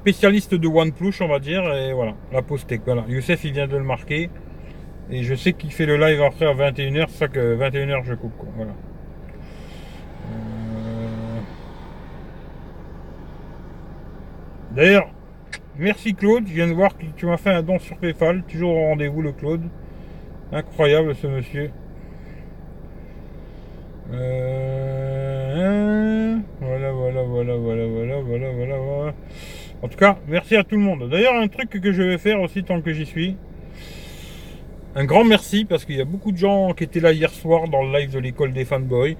spécialiste 0.00 0.54
de 0.54 0.66
OnePlus, 0.66 1.12
on 1.20 1.28
va 1.28 1.38
dire, 1.38 1.62
et 1.74 1.92
voilà, 1.92 2.14
la 2.32 2.40
Postec. 2.40 2.80
Voilà, 2.86 3.04
Youssef, 3.06 3.44
il 3.44 3.52
vient 3.52 3.66
de 3.66 3.76
le 3.76 3.84
marquer. 3.84 4.30
Et 5.10 5.22
je 5.24 5.34
sais 5.34 5.52
qu'il 5.52 5.72
fait 5.72 5.86
le 5.86 5.96
live 5.96 6.22
après 6.22 6.46
à 6.46 6.54
21h, 6.54 7.06
c'est 7.08 7.18
ça 7.18 7.28
que 7.28 7.56
21h 7.56 8.04
je 8.04 8.14
coupe, 8.14 8.36
quoi. 8.38 8.48
Voilà. 8.56 8.72
Euh. 10.32 11.40
D'ailleurs, 14.74 15.10
merci 15.76 16.14
Claude, 16.14 16.46
je 16.46 16.54
viens 16.54 16.68
de 16.68 16.72
voir 16.72 16.96
que 16.96 17.04
tu 17.16 17.26
m'as 17.26 17.36
fait 17.36 17.50
un 17.50 17.62
don 17.62 17.78
sur 17.78 17.98
PayPal, 17.98 18.42
toujours 18.44 18.76
au 18.76 18.86
rendez-vous 18.86 19.20
le 19.20 19.32
Claude. 19.32 19.62
Incroyable 20.52 21.14
ce 21.14 21.26
monsieur. 21.26 21.70
Euh, 24.12 25.56
hein, 25.56 26.42
voilà, 26.60 26.90
voilà, 26.92 27.22
voilà, 27.22 27.56
voilà. 27.56 27.79
En 29.82 29.88
tout 29.88 29.96
cas, 29.96 30.18
merci 30.28 30.56
à 30.56 30.64
tout 30.64 30.76
le 30.76 30.82
monde. 30.82 31.08
D'ailleurs, 31.08 31.34
un 31.34 31.48
truc 31.48 31.70
que 31.70 31.92
je 31.92 32.02
vais 32.02 32.18
faire 32.18 32.40
aussi 32.40 32.62
tant 32.64 32.80
que 32.82 32.92
j'y 32.92 33.06
suis. 33.06 33.36
un 34.94 35.04
grand 35.04 35.24
merci 35.24 35.64
parce 35.64 35.84
qu'il 35.84 35.96
y 35.96 36.00
a 36.00 36.04
beaucoup 36.04 36.32
de 36.32 36.36
gens 36.36 36.72
qui 36.74 36.84
étaient 36.84 37.00
là 37.00 37.12
hier 37.12 37.30
soir 37.30 37.68
dans 37.68 37.82
le 37.82 37.96
live 37.98 38.12
de 38.12 38.18
l'école 38.18 38.52
des 38.52 38.64
fanboys. 38.64 39.16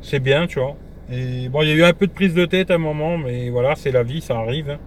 C'est 0.00 0.20
bien, 0.20 0.46
tu 0.46 0.58
vois. 0.58 0.76
Et 1.12 1.48
bon, 1.48 1.62
il 1.62 1.68
y 1.68 1.72
a 1.72 1.74
eu 1.74 1.82
un 1.84 1.92
peu 1.92 2.06
de 2.06 2.12
prise 2.12 2.34
de 2.34 2.44
tête 2.46 2.70
à 2.70 2.74
un 2.74 2.78
moment, 2.78 3.18
mais 3.18 3.50
voilà, 3.50 3.74
c'est 3.76 3.90
la 3.92 4.02
vie, 4.02 4.20
ça 4.22 4.38
arrive. 4.38 4.70
hein. 4.70 4.78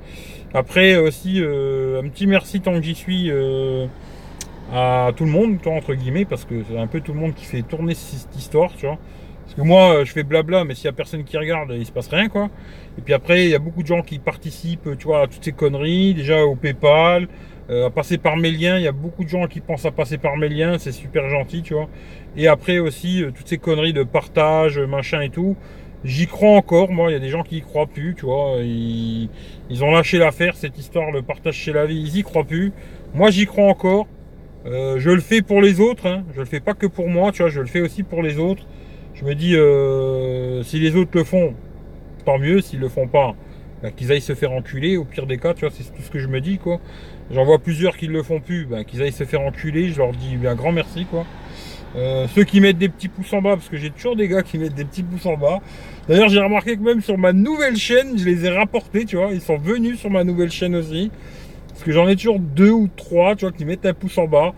Après 0.53 0.95
aussi, 0.97 1.41
euh, 1.41 2.01
un 2.01 2.07
petit 2.09 2.27
merci 2.27 2.61
tant 2.61 2.73
que 2.73 2.81
j'y 2.81 2.95
suis 2.95 3.29
euh, 3.29 3.87
à 4.73 5.11
tout 5.15 5.25
le 5.25 5.31
monde, 5.31 5.57
entre 5.67 5.93
guillemets, 5.93 6.25
parce 6.25 6.45
que 6.45 6.55
c'est 6.69 6.77
un 6.77 6.87
peu 6.87 7.01
tout 7.01 7.13
le 7.13 7.19
monde 7.19 7.35
qui 7.35 7.45
fait 7.45 7.61
tourner 7.61 7.93
cette 7.95 8.35
histoire, 8.35 8.71
tu 8.77 8.85
vois. 8.87 8.97
Parce 9.45 9.55
que 9.55 9.61
moi, 9.61 9.93
euh, 9.93 10.05
je 10.05 10.11
fais 10.11 10.23
blabla, 10.23 10.63
mais 10.63 10.73
s'il 10.73 10.85
y 10.85 10.89
a 10.89 10.93
personne 10.93 11.23
qui 11.23 11.37
regarde, 11.37 11.71
il 11.77 11.85
se 11.85 11.91
passe 11.91 12.07
rien, 12.07 12.29
quoi. 12.29 12.49
Et 12.97 13.01
puis 13.01 13.13
après, 13.13 13.45
il 13.45 13.51
y 13.51 13.55
a 13.55 13.59
beaucoup 13.59 13.83
de 13.83 13.87
gens 13.87 14.01
qui 14.01 14.17
participent, 14.17 14.97
tu 14.97 15.05
vois, 15.05 15.21
à 15.21 15.27
toutes 15.27 15.43
ces 15.43 15.51
conneries, 15.51 16.15
déjà 16.15 16.43
au 16.43 16.55
PayPal, 16.55 17.27
euh, 17.69 17.87
à 17.87 17.89
passer 17.91 18.17
par 18.17 18.37
mes 18.37 18.49
liens. 18.49 18.77
Il 18.77 18.83
y 18.83 18.87
a 18.87 18.91
beaucoup 18.91 19.23
de 19.23 19.29
gens 19.29 19.45
qui 19.45 19.59
pensent 19.59 19.85
à 19.85 19.91
passer 19.91 20.17
par 20.17 20.35
mes 20.37 20.49
liens, 20.49 20.79
c'est 20.79 20.91
super 20.91 21.29
gentil, 21.29 21.61
tu 21.61 21.75
vois. 21.75 21.87
Et 22.35 22.47
après 22.47 22.79
aussi, 22.79 23.21
euh, 23.23 23.31
toutes 23.31 23.47
ces 23.47 23.59
conneries 23.59 23.93
de 23.93 24.03
partage, 24.03 24.79
machin 24.79 25.21
et 25.21 25.29
tout. 25.29 25.55
J'y 26.03 26.25
crois 26.25 26.51
encore, 26.51 26.91
moi, 26.91 27.11
il 27.11 27.13
y 27.13 27.17
a 27.17 27.19
des 27.19 27.29
gens 27.29 27.43
qui 27.43 27.57
y 27.57 27.61
croient 27.61 27.87
plus, 27.87 28.15
tu 28.15 28.25
vois. 28.25 28.57
Ils, 28.61 29.29
ont 29.83 29.91
lâché 29.91 30.17
l'affaire, 30.17 30.55
cette 30.55 30.77
histoire, 30.77 31.11
le 31.11 31.21
partage 31.21 31.55
chez 31.55 31.73
la 31.73 31.85
vie, 31.85 31.99
ils 31.99 32.17
y 32.17 32.23
croient 32.23 32.43
plus. 32.43 32.73
Moi, 33.13 33.29
j'y 33.29 33.45
crois 33.45 33.65
encore. 33.65 34.07
Je 34.65 35.09
le 35.09 35.21
fais 35.21 35.43
pour 35.43 35.61
les 35.61 35.79
autres, 35.79 36.07
hein. 36.07 36.23
je 36.33 36.39
le 36.39 36.45
fais 36.45 36.59
pas 36.59 36.73
que 36.73 36.87
pour 36.87 37.07
moi, 37.07 37.31
tu 37.31 37.43
vois, 37.43 37.51
je 37.51 37.59
le 37.59 37.67
fais 37.67 37.81
aussi 37.81 38.01
pour 38.01 38.23
les 38.23 38.39
autres. 38.39 38.63
Je 39.15 39.23
me 39.23 39.33
dis, 39.33 39.55
euh, 39.55 40.61
si 40.63 40.77
les 40.79 40.95
autres 40.95 41.11
le 41.13 41.23
font, 41.23 41.53
tant 42.25 42.37
mieux. 42.37 42.59
S'ils 42.61 42.79
le 42.79 42.89
font 42.89 43.07
pas, 43.07 43.33
bah, 43.81 43.91
qu'ils 43.91 44.11
aillent 44.11 44.21
se 44.21 44.35
faire 44.35 44.51
enculer. 44.51 44.97
Au 44.97 45.05
pire 45.05 45.25
des 45.25 45.37
cas, 45.37 45.53
tu 45.53 45.61
vois, 45.61 45.73
c'est 45.73 45.83
tout 45.83 46.01
ce 46.01 46.11
que 46.11 46.19
je 46.19 46.27
me 46.27 46.41
dis, 46.41 46.57
quoi. 46.57 46.79
J'en 47.31 47.45
vois 47.45 47.59
plusieurs 47.59 47.95
qui 47.95 48.07
le 48.07 48.21
font 48.23 48.41
plus, 48.41 48.65
bah, 48.65 48.83
qu'ils 48.83 49.01
aillent 49.01 49.13
se 49.13 49.23
faire 49.23 49.41
enculer. 49.41 49.89
Je 49.89 49.97
leur 49.99 50.11
dis 50.11 50.35
un 50.45 50.55
grand 50.55 50.73
merci, 50.73 51.05
quoi. 51.05 51.25
Euh, 51.95 52.27
ceux 52.35 52.43
qui 52.43 52.59
mettent 52.59 52.77
des 52.77 52.89
petits 52.89 53.07
pouces 53.07 53.31
en 53.31 53.41
bas, 53.41 53.55
parce 53.55 53.69
que 53.69 53.77
j'ai 53.77 53.89
toujours 53.89 54.17
des 54.17 54.27
gars 54.27 54.43
qui 54.43 54.57
mettent 54.57 54.75
des 54.75 54.83
petits 54.83 55.03
pouces 55.03 55.25
en 55.25 55.37
bas. 55.37 55.61
D'ailleurs, 56.09 56.27
j'ai 56.27 56.41
remarqué 56.41 56.75
que 56.75 56.81
même 56.81 56.99
sur 57.01 57.17
ma 57.17 57.31
nouvelle 57.31 57.77
chaîne, 57.77 58.17
je 58.17 58.25
les 58.25 58.45
ai 58.45 58.49
rapportés, 58.49 59.05
tu 59.05 59.15
vois. 59.15 59.29
Ils 59.31 59.39
sont 59.39 59.57
venus 59.57 59.97
sur 59.97 60.09
ma 60.09 60.25
nouvelle 60.25 60.51
chaîne 60.51 60.75
aussi. 60.75 61.09
Parce 61.69 61.83
que 61.83 61.93
j'en 61.93 62.07
ai 62.09 62.17
toujours 62.17 62.39
deux 62.39 62.71
ou 62.71 62.89
trois, 62.93 63.35
qui 63.35 63.63
mettent 63.63 63.85
un 63.85 63.93
pouce 63.93 64.17
en 64.17 64.27
bas. 64.27 64.53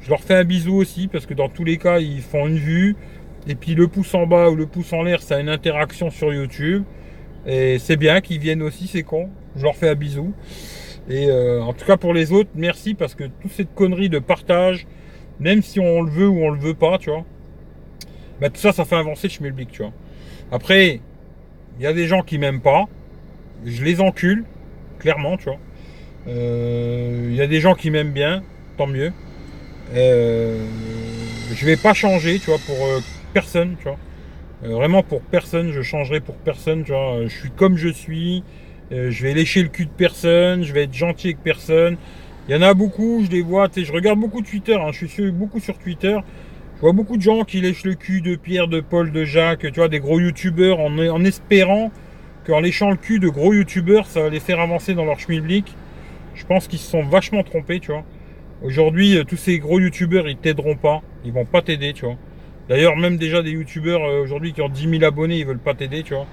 Je 0.00 0.08
leur 0.08 0.20
fais 0.20 0.34
un 0.34 0.44
bisou 0.44 0.76
aussi, 0.76 1.06
parce 1.08 1.26
que 1.26 1.34
dans 1.34 1.50
tous 1.50 1.64
les 1.64 1.76
cas, 1.76 1.98
ils 1.98 2.22
font 2.22 2.46
une 2.46 2.56
vue. 2.56 2.96
Et 3.46 3.54
puis 3.54 3.74
le 3.74 3.88
pouce 3.88 4.14
en 4.14 4.26
bas 4.26 4.50
ou 4.50 4.56
le 4.56 4.66
pouce 4.66 4.92
en 4.92 5.02
l'air, 5.02 5.22
ça 5.22 5.36
a 5.36 5.40
une 5.40 5.48
interaction 5.48 6.10
sur 6.10 6.32
YouTube. 6.32 6.84
Et 7.46 7.78
c'est 7.78 7.96
bien 7.96 8.20
qu'ils 8.20 8.38
viennent 8.38 8.62
aussi, 8.62 8.86
c'est 8.86 9.02
con. 9.02 9.30
Je 9.56 9.62
leur 9.62 9.76
fais 9.76 9.88
un 9.88 9.94
bisou. 9.94 10.32
Et 11.08 11.28
euh, 11.28 11.62
en 11.62 11.72
tout 11.72 11.84
cas 11.86 11.96
pour 11.96 12.12
les 12.12 12.32
autres, 12.32 12.50
merci 12.54 12.94
parce 12.94 13.14
que 13.14 13.24
toute 13.24 13.52
cette 13.52 13.74
connerie 13.74 14.08
de 14.08 14.18
partage, 14.18 14.86
même 15.40 15.62
si 15.62 15.80
on 15.80 16.02
le 16.02 16.10
veut 16.10 16.28
ou 16.28 16.44
on 16.44 16.50
le 16.50 16.58
veut 16.58 16.74
pas, 16.74 16.98
tu 16.98 17.10
vois, 17.10 17.24
bah, 18.40 18.48
tout 18.48 18.60
ça, 18.60 18.72
ça 18.72 18.84
fait 18.84 18.96
avancer 18.96 19.28
le 19.28 19.32
schmilblick, 19.32 19.70
tu 19.70 19.82
vois. 19.82 19.92
Après, 20.52 21.00
il 21.78 21.82
y 21.82 21.86
a 21.86 21.92
des 21.92 22.06
gens 22.06 22.22
qui 22.22 22.38
m'aiment 22.38 22.60
pas. 22.60 22.84
Je 23.64 23.84
les 23.84 24.00
encule, 24.00 24.44
clairement, 24.98 25.36
tu 25.36 25.44
vois. 25.44 25.58
Euh, 26.28 27.28
Il 27.30 27.36
y 27.36 27.42
a 27.42 27.46
des 27.46 27.60
gens 27.60 27.74
qui 27.74 27.90
m'aiment 27.90 28.12
bien, 28.12 28.42
tant 28.76 28.86
mieux. 28.86 29.12
Euh, 29.94 30.64
je 31.54 31.66
vais 31.66 31.76
pas 31.76 31.94
changer, 31.94 32.38
tu 32.38 32.46
vois, 32.46 32.58
pour 32.66 32.76
euh, 32.86 33.00
personne, 33.32 33.76
tu 33.78 33.84
vois. 33.84 33.98
Euh, 34.64 34.74
vraiment 34.74 35.02
pour 35.02 35.22
personne, 35.22 35.72
je 35.72 35.82
changerai 35.82 36.20
pour 36.20 36.36
personne, 36.36 36.84
tu 36.84 36.92
vois. 36.92 37.22
Je 37.22 37.28
suis 37.28 37.50
comme 37.50 37.76
je 37.76 37.88
suis. 37.88 38.42
Euh, 38.92 39.10
je 39.10 39.22
vais 39.22 39.34
lécher 39.34 39.62
le 39.62 39.68
cul 39.68 39.86
de 39.86 39.90
personne. 39.90 40.62
Je 40.64 40.72
vais 40.72 40.84
être 40.84 40.94
gentil 40.94 41.28
avec 41.28 41.42
personne. 41.42 41.96
Il 42.48 42.54
y 42.54 42.58
en 42.58 42.62
a 42.62 42.74
beaucoup, 42.74 43.22
je 43.24 43.30
les 43.30 43.42
vois. 43.42 43.68
Je 43.74 43.92
regarde 43.92 44.18
beaucoup 44.18 44.42
Twitter. 44.42 44.74
Hein, 44.74 44.88
je 44.92 44.98
suis 44.98 45.08
sur- 45.08 45.32
beaucoup 45.32 45.60
sur 45.60 45.78
Twitter. 45.78 46.18
Je 46.76 46.80
vois 46.80 46.92
beaucoup 46.92 47.16
de 47.16 47.22
gens 47.22 47.44
qui 47.44 47.60
lèchent 47.60 47.84
le 47.84 47.94
cul 47.94 48.20
de 48.22 48.36
Pierre, 48.36 48.66
de 48.66 48.80
Paul, 48.80 49.12
de 49.12 49.24
Jacques. 49.24 49.60
Tu 49.70 49.80
vois, 49.80 49.88
des 49.88 50.00
gros 50.00 50.18
youtubeurs 50.18 50.80
en, 50.80 51.24
espérant 51.24 51.92
qu'en 52.46 52.60
léchant 52.60 52.90
le 52.90 52.96
cul 52.96 53.18
de 53.20 53.28
gros 53.28 53.52
youtubeurs, 53.52 54.06
ça 54.06 54.22
va 54.22 54.30
les 54.30 54.40
faire 54.40 54.60
avancer 54.60 54.94
dans 54.94 55.04
leur 55.04 55.20
schmilblick. 55.20 55.76
Je 56.34 56.44
pense 56.46 56.68
qu'ils 56.68 56.78
se 56.78 56.90
sont 56.90 57.02
vachement 57.02 57.42
trompés, 57.42 57.80
tu 57.80 57.92
vois. 57.92 58.04
Aujourd'hui, 58.62 59.16
euh, 59.16 59.24
tous 59.24 59.36
ces 59.36 59.58
gros 59.58 59.78
youtubeurs, 59.78 60.28
ils 60.28 60.36
t'aideront 60.38 60.76
pas. 60.76 61.02
Ils 61.24 61.32
vont 61.32 61.44
pas 61.44 61.62
t'aider, 61.62 61.92
tu 61.92 62.06
vois. 62.06 62.16
D'ailleurs, 62.68 62.96
même 62.96 63.16
déjà 63.16 63.42
des 63.42 63.50
youtubeurs 63.50 64.02
euh, 64.04 64.22
aujourd'hui 64.22 64.52
qui 64.52 64.62
ont 64.62 64.68
10 64.68 64.88
000 64.88 65.04
abonnés, 65.04 65.38
ils 65.38 65.46
veulent 65.46 65.58
pas 65.58 65.74
t'aider, 65.74 66.02
tu 66.02 66.14
vois. 66.14 66.26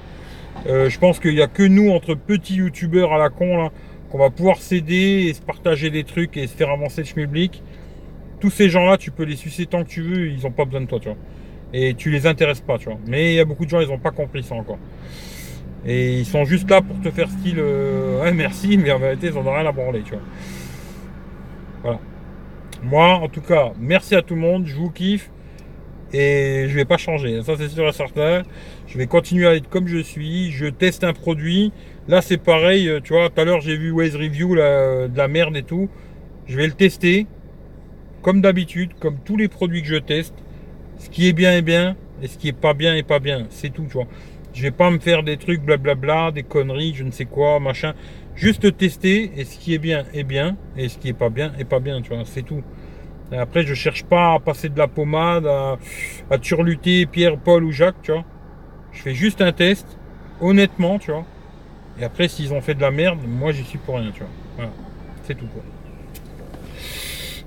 Euh, 0.67 0.89
je 0.89 0.99
pense 0.99 1.19
qu'il 1.19 1.33
y 1.33 1.41
a 1.41 1.47
que 1.47 1.63
nous, 1.63 1.89
entre 1.91 2.15
petits 2.15 2.55
youtubeurs 2.55 3.13
à 3.13 3.17
la 3.17 3.29
con, 3.29 3.57
là, 3.57 3.71
qu'on 4.09 4.17
va 4.17 4.29
pouvoir 4.29 4.57
s'aider 4.57 5.25
et 5.27 5.33
se 5.33 5.41
partager 5.41 5.89
des 5.89 6.03
trucs 6.03 6.37
et 6.37 6.47
se 6.47 6.55
faire 6.55 6.69
avancer 6.69 7.01
le 7.01 7.07
schmilblick. 7.07 7.63
Tous 8.39 8.49
ces 8.49 8.69
gens-là, 8.69 8.97
tu 8.97 9.11
peux 9.11 9.23
les 9.23 9.35
sucer 9.35 9.65
tant 9.65 9.83
que 9.83 9.89
tu 9.89 10.01
veux, 10.01 10.27
ils 10.27 10.45
ont 10.45 10.51
pas 10.51 10.65
besoin 10.65 10.81
de 10.81 10.85
toi, 10.85 10.99
tu 10.99 11.09
vois. 11.09 11.17
Et 11.73 11.95
tu 11.95 12.11
les 12.11 12.27
intéresses 12.27 12.61
pas, 12.61 12.77
tu 12.77 12.85
vois. 12.85 12.99
Mais 13.07 13.33
il 13.33 13.35
y 13.35 13.39
a 13.39 13.45
beaucoup 13.45 13.65
de 13.65 13.69
gens, 13.69 13.81
ils 13.81 13.91
ont 13.91 13.99
pas 13.99 14.11
compris 14.11 14.43
ça 14.43 14.55
encore. 14.55 14.79
Et 15.85 16.19
ils 16.19 16.25
sont 16.25 16.45
juste 16.45 16.69
là 16.69 16.81
pour 16.81 16.99
te 17.01 17.09
faire 17.11 17.29
style, 17.29 17.59
euh, 17.59 18.21
ouais, 18.21 18.33
merci, 18.33 18.77
mais 18.77 18.91
en 18.91 18.99
vérité, 18.99 19.27
ils 19.27 19.37
en 19.37 19.45
ont 19.45 19.53
rien 19.53 19.65
à 19.65 19.71
branler, 19.71 20.01
tu 20.03 20.11
vois. 20.11 20.21
Voilà. 21.83 21.99
Moi, 22.83 23.07
en 23.15 23.29
tout 23.29 23.41
cas, 23.41 23.71
merci 23.79 24.15
à 24.15 24.21
tout 24.21 24.35
le 24.35 24.41
monde, 24.41 24.65
je 24.65 24.75
vous 24.75 24.89
kiffe. 24.89 25.29
Et 26.13 26.67
je 26.69 26.75
vais 26.75 26.85
pas 26.85 26.97
changer, 26.97 27.41
ça 27.43 27.55
c'est 27.57 27.67
sûr 27.67 27.87
et 27.87 27.91
certain. 27.91 28.43
Je 28.87 28.97
vais 28.97 29.07
continuer 29.07 29.47
à 29.47 29.55
être 29.55 29.69
comme 29.69 29.87
je 29.87 29.97
suis. 29.97 30.51
Je 30.51 30.67
teste 30.67 31.03
un 31.03 31.13
produit. 31.13 31.73
Là, 32.07 32.21
c'est 32.21 32.37
pareil, 32.37 32.87
euh, 32.87 33.01
tu 33.03 33.13
vois. 33.13 33.29
Tout 33.29 33.41
à 33.41 33.43
l'heure, 33.43 33.59
j'ai 33.59 33.75
vu 33.75 33.91
Waze 33.91 34.15
Review, 34.15 34.55
de 34.55 35.17
la 35.17 35.27
merde 35.27 35.57
et 35.57 35.63
tout. 35.63 35.89
Je 36.47 36.55
vais 36.55 36.65
le 36.65 36.73
tester, 36.73 37.27
comme 38.21 38.39
d'habitude, 38.39 38.91
comme 38.99 39.17
tous 39.25 39.35
les 39.35 39.49
produits 39.49 39.81
que 39.81 39.89
je 39.89 39.95
teste. 39.97 40.33
Ce 40.99 41.09
qui 41.09 41.27
est 41.27 41.33
bien 41.33 41.51
est 41.51 41.61
bien, 41.61 41.97
et 42.21 42.27
ce 42.27 42.37
qui 42.37 42.47
est 42.47 42.53
pas 42.53 42.73
bien 42.73 42.95
est 42.95 43.03
pas 43.03 43.19
bien. 43.19 43.47
C'est 43.49 43.73
tout, 43.73 43.83
tu 43.83 43.93
vois. 43.93 44.07
Je 44.53 44.63
vais 44.63 44.71
pas 44.71 44.89
me 44.89 44.99
faire 44.99 45.21
des 45.23 45.37
trucs 45.37 45.61
blablabla, 45.61 46.31
des 46.31 46.43
conneries, 46.43 46.93
je 46.95 47.03
ne 47.03 47.11
sais 47.11 47.25
quoi, 47.25 47.59
machin. 47.59 47.93
Juste 48.35 48.77
tester, 48.77 49.31
et 49.35 49.43
ce 49.43 49.59
qui 49.59 49.73
est 49.73 49.77
bien 49.77 50.05
est 50.13 50.23
bien, 50.23 50.55
et 50.77 50.87
ce 50.87 50.97
qui 50.97 51.09
est 51.09 51.13
pas 51.13 51.29
bien 51.29 51.51
est 51.59 51.65
pas 51.65 51.79
bien, 51.79 52.01
tu 52.01 52.13
vois. 52.13 52.23
C'est 52.25 52.43
tout. 52.43 52.63
Et 53.31 53.37
après, 53.37 53.63
je 53.63 53.73
cherche 53.73 54.03
pas 54.05 54.33
à 54.33 54.39
passer 54.39 54.69
de 54.69 54.77
la 54.77 54.87
pommade, 54.87 55.45
à, 55.45 55.77
à 56.29 56.37
turluter 56.37 57.05
Pierre, 57.05 57.37
Paul 57.37 57.63
ou 57.63 57.71
Jacques, 57.71 58.01
tu 58.01 58.11
vois. 58.11 58.23
Je 58.93 59.01
fais 59.01 59.13
juste 59.13 59.41
un 59.41 59.51
test, 59.51 59.85
honnêtement, 60.41 60.97
tu 60.99 61.11
vois. 61.11 61.25
Et 61.99 62.03
après, 62.05 62.27
s'ils 62.27 62.53
ont 62.53 62.61
fait 62.61 62.73
de 62.75 62.81
la 62.81 62.91
merde, 62.91 63.19
moi, 63.27 63.51
j'y 63.51 63.63
suis 63.63 63.79
pour 63.79 63.95
rien, 63.97 64.11
tu 64.11 64.19
vois. 64.21 64.29
Voilà. 64.55 64.71
C'est 65.23 65.35
tout, 65.35 65.47
quoi. 65.47 65.63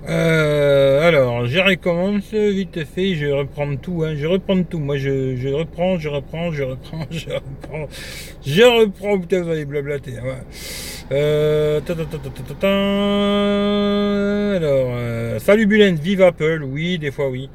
Euh, 0.08 1.06
alors, 1.06 1.46
je 1.46 1.58
recommence 1.58 2.32
vite 2.32 2.84
fait, 2.84 3.14
je 3.14 3.26
vais 3.26 3.32
reprendre 3.32 3.78
tout, 3.78 4.02
hein, 4.02 4.14
je 4.16 4.22
vais 4.22 4.32
reprendre 4.32 4.64
tout. 4.68 4.78
Moi, 4.78 4.96
je, 4.96 5.36
je 5.36 5.48
reprends, 5.48 5.98
je 5.98 6.08
reprends, 6.08 6.52
je 6.52 6.62
reprends, 6.62 7.06
je 7.10 7.28
reprends, 7.30 7.86
je 8.44 8.62
reprends. 8.62 9.18
Putain, 9.20 9.42
vous 9.42 9.50
allez 9.50 9.66
blablater. 9.66 10.18
hein, 10.18 10.24
ouais. 10.24 10.42
Euh. 11.12 11.80
Alors, 14.56 14.92
euh, 14.94 15.38
salut 15.40 15.66
Bulen, 15.66 15.96
vive 15.96 16.22
Apple, 16.22 16.62
oui, 16.62 16.98
des 16.98 17.10
fois 17.10 17.28
oui. 17.28 17.50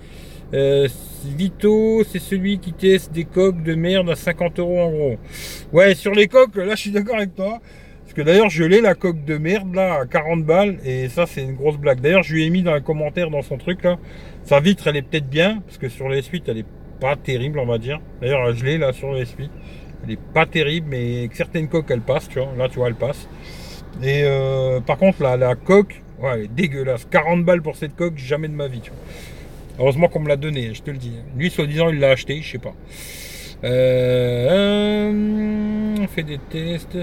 Euh, 0.54 0.90
Vito, 1.26 2.04
c'est 2.04 2.20
celui 2.20 2.60
qui 2.60 2.74
teste 2.74 3.14
des 3.14 3.24
coques 3.24 3.64
de 3.64 3.74
merde 3.76 4.10
à 4.10 4.16
50 4.16 4.60
euros 4.60 4.82
en 4.82 4.92
gros. 4.92 5.16
Ouais, 5.72 5.96
sur 5.96 6.12
les 6.12 6.28
coques, 6.28 6.58
là, 6.58 6.76
je 6.76 6.82
suis 6.82 6.92
d'accord 6.92 7.16
avec 7.16 7.34
toi. 7.36 7.60
Parce 8.04 8.14
que 8.14 8.22
d'ailleurs, 8.22 8.50
je 8.50 8.64
l'ai 8.64 8.82
la 8.82 8.94
coque 8.94 9.24
de 9.26 9.38
merde 9.38 9.74
là 9.74 10.02
à 10.02 10.06
40 10.06 10.44
balles 10.46 10.78
et 10.86 11.08
ça, 11.10 11.26
c'est 11.26 11.42
une 11.42 11.56
grosse 11.56 11.78
blague. 11.78 12.02
D'ailleurs, 12.02 12.24
je 12.24 12.34
lui 12.34 12.46
ai 12.46 12.50
mis 12.50 12.62
dans 12.62 12.74
un 12.74 12.82
commentaire 12.82 13.30
dans 13.30 13.42
son 13.42 13.58
truc 13.58 13.84
là. 13.84 13.98
Sa 14.44 14.60
vitre, 14.60 14.88
elle 14.88 14.98
est 14.98 15.02
peut-être 15.02 15.30
bien 15.30 15.62
parce 15.66 15.78
que 15.78 15.90
sur 15.90 16.10
les 16.10 16.22
suites, 16.22 16.48
elle 16.48 16.60
est 16.60 16.66
pas 17.00 17.16
terrible, 17.16 17.58
on 17.60 17.66
va 17.66 17.78
dire. 17.78 18.00
D'ailleurs, 18.22 18.54
je 18.54 18.66
l'ai 18.66 18.78
là 18.78 18.94
sur 18.94 19.14
les 19.14 19.26
suites. 19.26 19.52
Elle 20.06 20.14
est 20.14 20.20
pas 20.34 20.46
terrible, 20.46 20.88
mais 20.90 21.30
certaines 21.34 21.68
coques, 21.68 21.90
elle 21.90 22.02
passe, 22.02 22.28
tu 22.30 22.40
vois. 22.40 22.50
Là, 22.58 22.70
tu 22.70 22.76
vois, 22.76 22.88
elle 22.88 22.96
passe. 22.96 23.28
Et 24.04 24.24
euh, 24.24 24.80
par 24.82 24.98
contre, 24.98 25.24
la, 25.24 25.38
la 25.38 25.56
coque, 25.56 26.02
ouais, 26.20 26.32
elle 26.36 26.42
est 26.44 26.48
dégueulasse. 26.54 27.08
40 27.10 27.44
balles 27.44 27.62
pour 27.62 27.76
cette 27.76 27.96
coque, 27.96 28.18
jamais 28.18 28.48
de 28.48 28.54
ma 28.54 28.68
vie, 28.68 28.82
tu 28.82 28.92
vois. 28.92 29.00
Heureusement 29.80 30.08
qu'on 30.08 30.20
me 30.22 30.28
l'a 30.30 30.38
donné, 30.38 30.74
je 30.74 30.82
te 30.82 30.92
le 30.92 30.98
dis. 30.98 31.14
Lui, 31.38 31.50
soi-disant, 31.50 31.90
il 31.90 32.00
l'a 32.00 32.12
acheté, 32.12 32.42
je 32.42 32.52
sais 32.52 32.58
pas. 32.60 32.74
Euh, 33.64 35.12
on 36.00 36.08
fait 36.08 36.24
des 36.24 36.38
tests. 36.38 36.98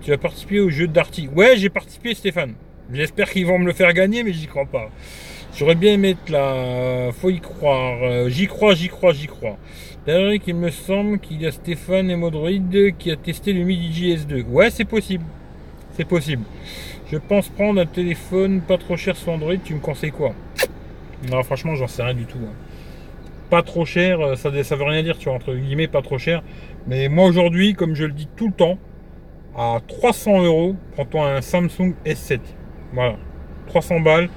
Tu 0.00 0.12
as 0.12 0.18
participé 0.18 0.60
au 0.60 0.70
jeu 0.70 0.88
d'Arty. 0.88 1.28
Ouais, 1.34 1.56
j'ai 1.56 1.68
participé, 1.68 2.14
Stéphane. 2.14 2.54
J'espère 2.92 3.30
qu'ils 3.30 3.46
vont 3.46 3.58
me 3.58 3.66
le 3.66 3.72
faire 3.72 3.92
gagner, 3.92 4.22
mais 4.22 4.32
j'y 4.32 4.46
crois 4.46 4.64
pas. 4.66 4.90
J'aurais 5.56 5.74
bien 5.74 5.92
aimé 5.94 6.10
être 6.10 6.30
là. 6.30 7.10
Faut 7.12 7.30
y 7.30 7.40
croire. 7.40 7.98
Euh, 8.02 8.28
J'y 8.28 8.46
crois, 8.46 8.74
j'y 8.74 8.88
crois, 8.88 9.12
j'y 9.12 9.26
crois. 9.26 9.58
D'ailleurs, 10.08 10.40
il 10.46 10.54
me 10.54 10.70
semble 10.70 11.18
qu'il 11.18 11.42
y 11.42 11.46
a 11.46 11.52
Stéphane 11.52 12.10
et 12.10 12.16
Modroid 12.16 12.48
qui 12.98 13.10
a 13.10 13.16
testé 13.16 13.52
le 13.52 13.62
Midi 13.62 13.90
JS2. 14.16 14.42
Ouais, 14.46 14.70
c'est 14.70 14.86
possible. 14.86 15.22
C'est 15.92 16.06
possible. 16.06 16.44
Je 17.12 17.18
pense 17.18 17.50
prendre 17.50 17.78
un 17.78 17.84
téléphone 17.84 18.62
pas 18.62 18.78
trop 18.78 18.96
cher 18.96 19.18
sur 19.18 19.32
Android. 19.32 19.58
Tu 19.62 19.74
me 19.74 19.80
conseilles 19.80 20.12
quoi? 20.12 20.32
Non, 21.30 21.42
franchement, 21.42 21.74
j'en 21.74 21.88
sais 21.88 22.02
rien 22.02 22.14
du 22.14 22.24
tout. 22.24 22.38
hein. 22.42 22.54
Pas 23.50 23.62
trop 23.62 23.84
cher, 23.84 24.18
euh, 24.22 24.34
ça, 24.34 24.50
ça 24.64 24.76
veut 24.76 24.84
rien 24.84 25.02
dire, 25.02 25.18
tu 25.18 25.26
vois, 25.26 25.34
entre 25.34 25.52
guillemets, 25.52 25.88
pas 25.88 26.00
trop 26.00 26.16
cher. 26.16 26.42
Mais 26.86 27.10
moi 27.10 27.26
aujourd'hui, 27.26 27.74
comme 27.74 27.94
je 27.94 28.06
le 28.06 28.12
dis 28.12 28.28
tout 28.34 28.46
le 28.46 28.54
temps, 28.54 28.78
à 29.54 29.78
300 29.86 30.42
euros, 30.42 30.74
prends-toi 30.92 31.34
un 31.36 31.42
Samsung 31.42 31.92
S7. 32.06 32.40
Voilà. 32.94 33.16
300 33.66 34.00
balles. 34.00 34.30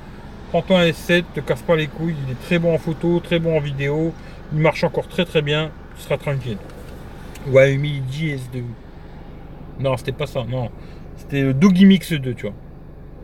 Prends-toi 0.49 0.81
un 0.81 0.87
S7, 0.87 1.23
te 1.33 1.39
casse 1.39 1.61
pas 1.61 1.77
les 1.77 1.87
couilles, 1.87 2.15
il 2.27 2.33
est 2.33 2.41
très 2.41 2.59
bon 2.59 2.75
en 2.75 2.77
photo, 2.77 3.21
très 3.21 3.39
bon 3.39 3.55
en 3.55 3.61
vidéo, 3.61 4.13
il 4.53 4.59
marche 4.59 4.83
encore 4.83 5.07
très 5.07 5.25
très 5.25 5.41
bien, 5.41 5.71
tu 5.95 6.03
seras 6.03 6.17
tranquille. 6.17 6.57
Ouais, 7.47 7.73
Umi 7.73 8.01
GS2. 8.11 8.63
Non, 9.79 9.97
c'était 9.97 10.11
pas 10.11 10.27
ça, 10.27 10.45
non. 10.47 10.69
C'était 11.17 11.41
le 11.41 11.53
Doogie 11.53 11.85
Mix 11.85 12.13
2, 12.13 12.33
tu 12.33 12.43
vois. 12.43 12.55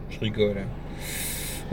Je 0.10 0.20
rigole. 0.20 0.56
Il 0.56 0.60
hein. 0.60 0.66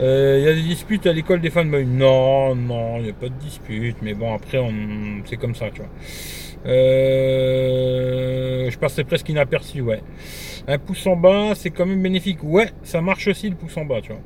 euh, 0.01 0.41
y 0.43 0.47
a 0.47 0.53
des 0.53 0.61
disputes 0.61 1.07
à 1.07 1.13
l'école 1.13 1.41
des 1.41 1.49
fanboys. 1.49 1.85
Non, 1.85 2.55
non, 2.55 2.97
il 2.97 3.03
n'y 3.03 3.09
a 3.09 3.13
pas 3.13 3.29
de 3.29 3.35
dispute. 3.35 3.97
Mais 4.01 4.13
bon, 4.13 4.33
après, 4.33 4.59
c'est 5.25 5.37
comme 5.37 5.55
ça, 5.55 5.69
tu 5.71 5.81
vois. 5.81 5.89
Euh, 6.67 8.69
je 8.69 8.77
passais 8.77 9.03
presque 9.03 9.29
inaperçu, 9.29 9.81
ouais. 9.81 10.01
Un 10.67 10.79
pouce 10.79 11.05
en 11.07 11.15
bas, 11.15 11.53
c'est 11.55 11.69
quand 11.69 11.85
même 11.85 12.01
bénéfique. 12.01 12.43
Ouais, 12.43 12.69
ça 12.83 13.01
marche 13.01 13.27
aussi 13.27 13.49
le 13.49 13.55
pouce 13.55 13.77
en 13.77 13.85
bas, 13.85 14.01
tu 14.01 14.11
vois. 14.11 14.21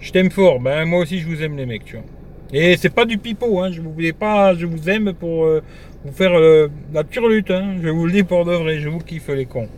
Je 0.00 0.12
t'aime 0.12 0.30
fort. 0.30 0.60
Ben, 0.60 0.84
moi 0.84 1.00
aussi, 1.00 1.18
je 1.18 1.26
vous 1.26 1.42
aime, 1.42 1.56
les 1.56 1.66
mecs, 1.66 1.84
tu 1.84 1.96
vois. 1.96 2.04
Et 2.52 2.76
c'est 2.76 2.90
pas 2.90 3.04
du 3.04 3.18
pipeau, 3.18 3.60
hein. 3.60 3.70
Je 3.72 3.80
vous 3.80 3.92
voulais 3.92 4.12
pas, 4.12 4.54
je 4.54 4.66
vous 4.66 4.88
aime 4.90 5.12
pour 5.12 5.44
euh, 5.44 5.62
vous 6.04 6.12
faire 6.12 6.32
la 6.92 7.04
turlute, 7.04 7.50
hein. 7.50 7.76
Je 7.82 7.88
vous 7.88 8.06
le 8.06 8.12
dis 8.12 8.22
pour 8.22 8.44
de 8.44 8.52
vrai. 8.52 8.80
Je 8.80 8.88
vous 8.88 8.98
kiffe, 8.98 9.28
les 9.28 9.46
cons. 9.46 9.68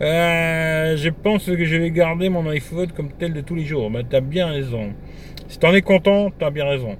Euh, 0.00 0.96
je 0.96 1.08
pense 1.08 1.46
que 1.46 1.64
je 1.64 1.76
vais 1.76 1.90
garder 1.90 2.28
mon 2.28 2.48
iPhone 2.48 2.90
comme 2.92 3.10
tel 3.12 3.32
de 3.32 3.40
tous 3.40 3.54
les 3.54 3.64
jours. 3.64 3.90
Ben, 3.90 4.04
t'as 4.08 4.20
bien 4.20 4.46
raison. 4.46 4.92
Si 5.48 5.58
t'en 5.58 5.72
es 5.72 5.82
content, 5.82 6.30
t'as 6.36 6.50
bien 6.50 6.66
raison. 6.66 6.96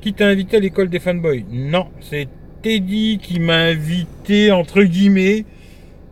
Qui 0.00 0.14
t'a 0.14 0.26
invité 0.26 0.56
à 0.56 0.60
l'école 0.60 0.88
des 0.88 1.00
fanboys? 1.00 1.44
Non, 1.50 1.88
c'est 2.00 2.28
Teddy 2.62 3.18
qui 3.22 3.40
m'a 3.40 3.56
invité, 3.56 4.50
entre 4.50 4.82
guillemets. 4.82 5.44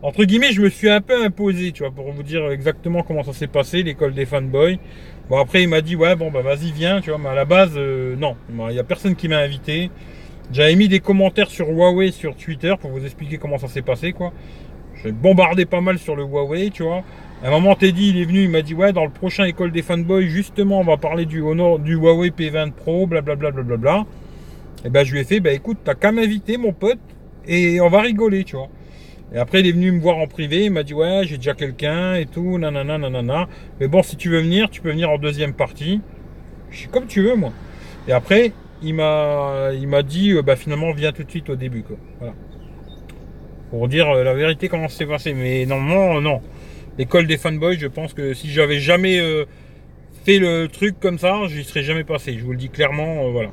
Entre 0.01 0.23
guillemets, 0.23 0.51
je 0.51 0.61
me 0.61 0.69
suis 0.69 0.89
un 0.89 1.01
peu 1.01 1.23
imposé, 1.23 1.71
tu 1.71 1.83
vois, 1.83 1.91
pour 1.91 2.11
vous 2.11 2.23
dire 2.23 2.49
exactement 2.51 3.03
comment 3.03 3.23
ça 3.23 3.33
s'est 3.33 3.47
passé, 3.47 3.83
l'école 3.83 4.13
des 4.13 4.25
fanboys. 4.25 4.79
Bon, 5.29 5.37
après, 5.37 5.61
il 5.61 5.69
m'a 5.69 5.81
dit, 5.81 5.95
ouais, 5.95 6.15
bon, 6.15 6.31
bah, 6.31 6.41
vas-y, 6.41 6.71
viens, 6.71 7.01
tu 7.01 7.11
vois, 7.11 7.19
mais 7.19 7.29
à 7.29 7.35
la 7.35 7.45
base, 7.45 7.73
euh, 7.75 8.15
non, 8.15 8.35
il 8.49 8.73
n'y 8.73 8.79
a 8.79 8.83
personne 8.83 9.15
qui 9.15 9.27
m'a 9.27 9.37
invité. 9.37 9.91
J'avais 10.51 10.75
mis 10.75 10.87
des 10.87 11.01
commentaires 11.01 11.51
sur 11.51 11.69
Huawei 11.69 12.09
sur 12.09 12.35
Twitter 12.35 12.73
pour 12.81 12.89
vous 12.89 13.05
expliquer 13.05 13.37
comment 13.37 13.59
ça 13.59 13.67
s'est 13.67 13.83
passé, 13.83 14.11
quoi. 14.11 14.33
J'ai 15.03 15.11
bombardé 15.11 15.65
pas 15.65 15.81
mal 15.81 15.99
sur 15.99 16.15
le 16.15 16.23
Huawei, 16.23 16.71
tu 16.71 16.81
vois. 16.81 17.03
À 17.43 17.47
un 17.47 17.51
moment, 17.51 17.75
Teddy, 17.75 18.09
il 18.09 18.19
est 18.19 18.25
venu, 18.25 18.45
il 18.45 18.49
m'a 18.49 18.63
dit, 18.63 18.73
ouais, 18.73 18.91
dans 18.91 19.05
le 19.05 19.11
prochain 19.11 19.45
école 19.45 19.71
des 19.71 19.83
fanboys, 19.83 20.27
justement, 20.27 20.79
on 20.79 20.83
va 20.83 20.97
parler 20.97 21.25
du 21.25 21.41
Honor, 21.41 21.77
du 21.77 21.93
Huawei 21.93 22.31
P20 22.31 22.71
Pro, 22.71 23.05
blablabla. 23.05 24.05
Et 24.83 24.89
ben, 24.89 25.05
je 25.05 25.11
lui 25.13 25.19
ai 25.19 25.23
fait, 25.25 25.39
bah 25.39 25.51
écoute, 25.51 25.77
t'as 25.83 25.93
qu'à 25.93 26.11
m'inviter, 26.11 26.57
mon 26.57 26.73
pote, 26.73 26.97
et 27.45 27.79
on 27.81 27.89
va 27.89 28.01
rigoler, 28.01 28.45
tu 28.45 28.55
vois. 28.55 28.69
Et 29.33 29.37
après, 29.37 29.59
il 29.59 29.67
est 29.67 29.71
venu 29.71 29.91
me 29.91 29.99
voir 29.99 30.17
en 30.17 30.27
privé, 30.27 30.65
il 30.65 30.71
m'a 30.71 30.83
dit, 30.83 30.93
ouais, 30.93 31.21
j'ai 31.23 31.37
déjà 31.37 31.53
quelqu'un 31.53 32.15
et 32.15 32.25
tout, 32.25 32.57
nanana, 32.57 32.97
nanana. 32.97 33.47
Mais 33.79 33.87
bon, 33.87 34.01
si 34.01 34.15
tu 34.15 34.29
veux 34.29 34.41
venir, 34.41 34.69
tu 34.69 34.81
peux 34.81 34.89
venir 34.89 35.09
en 35.09 35.17
deuxième 35.17 35.53
partie. 35.53 36.01
Je 36.71 36.77
suis 36.77 36.89
comme 36.89 37.05
tu 37.05 37.21
veux, 37.21 37.35
moi. 37.35 37.51
Et 38.07 38.11
après, 38.11 38.53
il 38.81 38.95
m'a, 38.95 40.03
dit, 40.03 40.31
euh, 40.31 40.41
bah 40.41 40.55
finalement, 40.55 40.91
viens 40.93 41.11
tout 41.11 41.23
de 41.23 41.29
suite 41.29 41.49
au 41.49 41.55
début, 41.55 41.83
quoi. 41.83 41.97
Voilà 42.19 42.33
pour 43.69 43.87
dire 43.87 44.09
euh, 44.09 44.23
la 44.23 44.33
vérité 44.33 44.67
comment 44.67 44.87
c'est 44.87 45.05
passé. 45.05 45.33
Mais 45.33 45.65
normalement, 45.65 46.21
non. 46.21 46.41
L'école 46.97 47.27
des 47.27 47.37
fanboys, 47.37 47.77
je 47.77 47.87
pense 47.87 48.13
que 48.13 48.33
si 48.33 48.49
j'avais 48.49 48.79
jamais 48.79 49.19
euh, 49.19 49.45
fait 50.25 50.39
le 50.39 50.67
truc 50.67 50.99
comme 50.99 51.17
ça, 51.17 51.35
j'y 51.47 51.63
serais 51.63 51.83
jamais 51.83 52.03
passé. 52.03 52.35
Je 52.37 52.43
vous 52.43 52.51
le 52.51 52.57
dis 52.57 52.69
clairement, 52.69 53.25
euh, 53.25 53.31
voilà. 53.31 53.51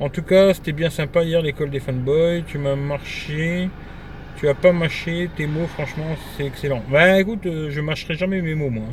En 0.00 0.08
tout 0.08 0.22
cas, 0.22 0.54
c'était 0.54 0.72
bien 0.72 0.90
sympa 0.90 1.24
hier 1.24 1.42
l'école 1.42 1.70
des 1.70 1.80
fanboys. 1.80 2.44
Tu 2.46 2.58
m'as 2.58 2.76
marché. 2.76 3.68
Tu 4.38 4.48
as 4.48 4.54
pas 4.54 4.72
mâché 4.72 5.28
tes 5.36 5.48
mots, 5.48 5.66
franchement, 5.66 6.14
c'est 6.36 6.46
excellent. 6.46 6.80
Bah 6.92 7.20
écoute, 7.20 7.40
je 7.42 7.80
mâcherai 7.80 8.14
jamais 8.14 8.40
mes 8.40 8.54
mots, 8.54 8.70
moi. 8.70 8.84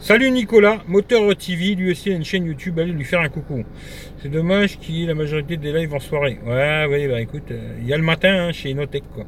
Salut 0.00 0.28
Nicolas, 0.32 0.82
Moteur 0.88 1.36
TV, 1.36 1.76
lui 1.76 1.92
aussi 1.92 2.10
a 2.10 2.16
une 2.16 2.24
chaîne 2.24 2.46
YouTube, 2.46 2.80
allez 2.80 2.90
lui 2.90 3.04
faire 3.04 3.20
un 3.20 3.28
coucou. 3.28 3.62
C'est 4.20 4.28
dommage 4.28 4.80
qu'il 4.80 4.96
y 4.96 5.04
ait 5.04 5.06
la 5.06 5.14
majorité 5.14 5.56
des 5.56 5.72
lives 5.72 5.94
en 5.94 6.00
soirée. 6.00 6.40
Ouais, 6.44 6.86
ouais, 6.90 7.06
bah 7.06 7.20
écoute, 7.20 7.52
euh, 7.52 7.76
il 7.80 7.86
y 7.86 7.92
a 7.92 7.96
le 7.96 8.02
matin 8.02 8.48
hein, 8.48 8.52
chez 8.52 8.70
Inotech 8.70 9.04
quoi. 9.14 9.24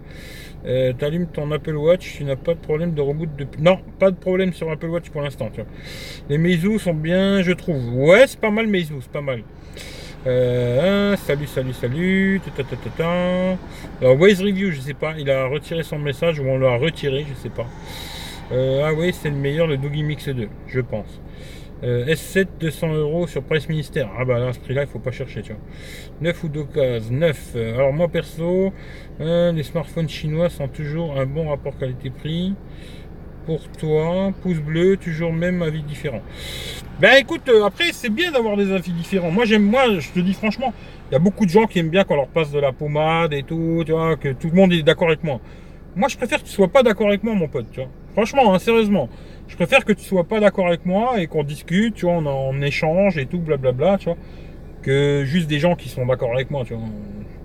Euh, 0.67 0.93
T'allumes 0.93 1.29
ton 1.29 1.49
Apple 1.53 1.77
Watch, 1.77 2.17
tu 2.17 2.25
n'as 2.25 2.35
pas 2.35 2.55
de 2.55 2.59
problème 2.59 2.93
de 2.93 3.01
reboot 3.01 3.29
depuis. 3.39 3.63
Non, 3.63 3.79
pas 4.01 4.11
de 4.11 4.17
problème 4.17 4.53
sur 4.53 4.69
Apple 4.73 4.87
Watch 4.89 5.11
pour 5.11 5.23
l'instant. 5.23 5.53
Les 6.29 6.39
Meizu 6.39 6.81
sont 6.81 6.95
bien, 6.95 7.43
je 7.43 7.53
trouve. 7.53 7.95
Ouais, 7.95 8.27
c'est 8.27 8.41
pas 8.41 8.51
mal 8.51 8.67
Meizu, 8.67 8.95
c'est 9.01 9.13
pas 9.13 9.21
mal. 9.21 9.45
Euh, 10.27 11.17
salut, 11.17 11.47
salut, 11.47 11.75
salut. 11.75 12.41
Alors, 12.99 14.19
Waze 14.19 14.41
Review, 14.41 14.71
je 14.71 14.81
sais 14.81 14.95
pas. 14.95 15.15
Il 15.19 15.31
a 15.31 15.47
retiré 15.47 15.83
son 15.83 15.99
message 15.99 16.41
ou 16.41 16.45
on 16.45 16.59
l'a 16.59 16.77
retiré, 16.77 17.27
je 17.29 17.35
sais 17.35 17.51
pas. 17.51 17.67
Euh, 18.53 18.83
ah 18.85 18.95
oui, 18.95 19.13
c'est 19.13 19.29
le 19.29 19.37
meilleur, 19.37 19.67
le 19.67 19.77
Doogie 19.77 20.03
Mix 20.03 20.29
2, 20.29 20.49
je 20.67 20.81
pense. 20.81 21.21
Euh, 21.83 22.07
S7 22.07 22.47
200 22.59 22.95
euros 22.95 23.27
sur 23.27 23.43
Price 23.43 23.69
Ministère. 23.69 24.09
Ah 24.19 24.25
bah 24.25 24.39
là, 24.39 24.53
ce 24.55 24.61
prix-là, 24.61 24.83
il 24.85 24.89
faut 24.89 24.99
pas 24.99 25.11
chercher, 25.11 25.43
tu 25.43 25.53
vois. 25.53 25.61
9 26.23 26.45
ou 26.45 26.49
2 26.49 26.65
cases. 26.65 27.11
9. 27.11 27.57
Alors 27.57 27.93
moi 27.93 28.09
perso, 28.09 28.73
euh, 29.21 29.53
les 29.53 29.63
smartphones 29.63 30.09
chinois 30.09 30.49
sont 30.49 30.69
toujours 30.69 31.19
un 31.19 31.27
bon 31.27 31.51
rapport 31.51 31.77
qualité-prix. 31.77 32.55
Pour 33.47 33.61
toi, 33.79 34.33
pouce 34.43 34.59
bleu, 34.59 34.97
toujours 34.97 35.33
même 35.33 35.61
avis 35.61 35.83
différent. 35.83 36.23
Ben 36.99 37.17
écoute, 37.19 37.51
après 37.65 37.93
c'est 37.93 38.09
bien 38.09 38.33
d'avoir 38.33 38.57
des 38.57 38.73
avis 38.73 38.93
différents. 38.93 39.31
Moi 39.31 39.45
j'aime, 39.45 39.65
moi 39.65 39.99
je 39.99 40.11
te 40.11 40.21
dis 40.21 40.33
franchement, 40.33 40.73
il 41.11 41.13
y 41.13 41.17
a 41.17 41.19
beaucoup 41.19 41.45
de 41.45 41.51
gens 41.51 41.67
qui 41.67 41.79
aiment 41.79 41.91
bien 41.91 42.05
qu'on 42.05 42.17
leur 42.17 42.29
passe 42.29 42.51
de 42.53 42.59
la 42.59 42.73
pommade 42.73 43.35
et 43.35 43.43
tout, 43.43 43.83
tu 43.85 43.93
vois, 43.93 44.17
que 44.17 44.33
tout 44.33 44.49
le 44.49 44.55
monde 44.55 44.73
est 44.73 44.83
d'accord 44.83 45.09
avec 45.09 45.23
moi. 45.23 45.41
Moi 45.95 46.09
je 46.09 46.17
préfère 46.17 46.39
que 46.39 46.47
tu 46.47 46.53
sois 46.53 46.69
pas 46.69 46.83
d'accord 46.83 47.09
avec 47.09 47.23
moi, 47.23 47.35
mon 47.35 47.49
pote, 47.49 47.67
tu 47.71 47.81
vois. 47.81 47.91
Franchement, 48.15 48.55
hein, 48.55 48.59
sérieusement. 48.59 49.09
Je 49.49 49.57
préfère 49.57 49.85
que 49.85 49.93
tu 49.93 50.05
sois 50.05 50.25
pas 50.25 50.41
d'accord 50.41 50.69
avec 50.69 50.87
moi 50.87 51.21
et 51.21 51.27
qu'on 51.27 51.43
discute, 51.45 51.97
tu 51.97 52.07
vois, 52.07 52.15
on, 52.15 52.63
échange 52.63 53.19
et 53.19 53.27
tout, 53.27 53.39
blablabla, 53.39 53.99
tu 53.99 54.07
vois, 54.07 54.17
que 54.83 55.25
juste 55.27 55.49
des 55.49 55.59
gens 55.59 55.75
qui 55.75 55.89
sont 55.89 56.07
d'accord 56.07 56.33
avec 56.33 56.51
moi, 56.51 56.65
tu 56.65 56.75
vois. 56.75 56.85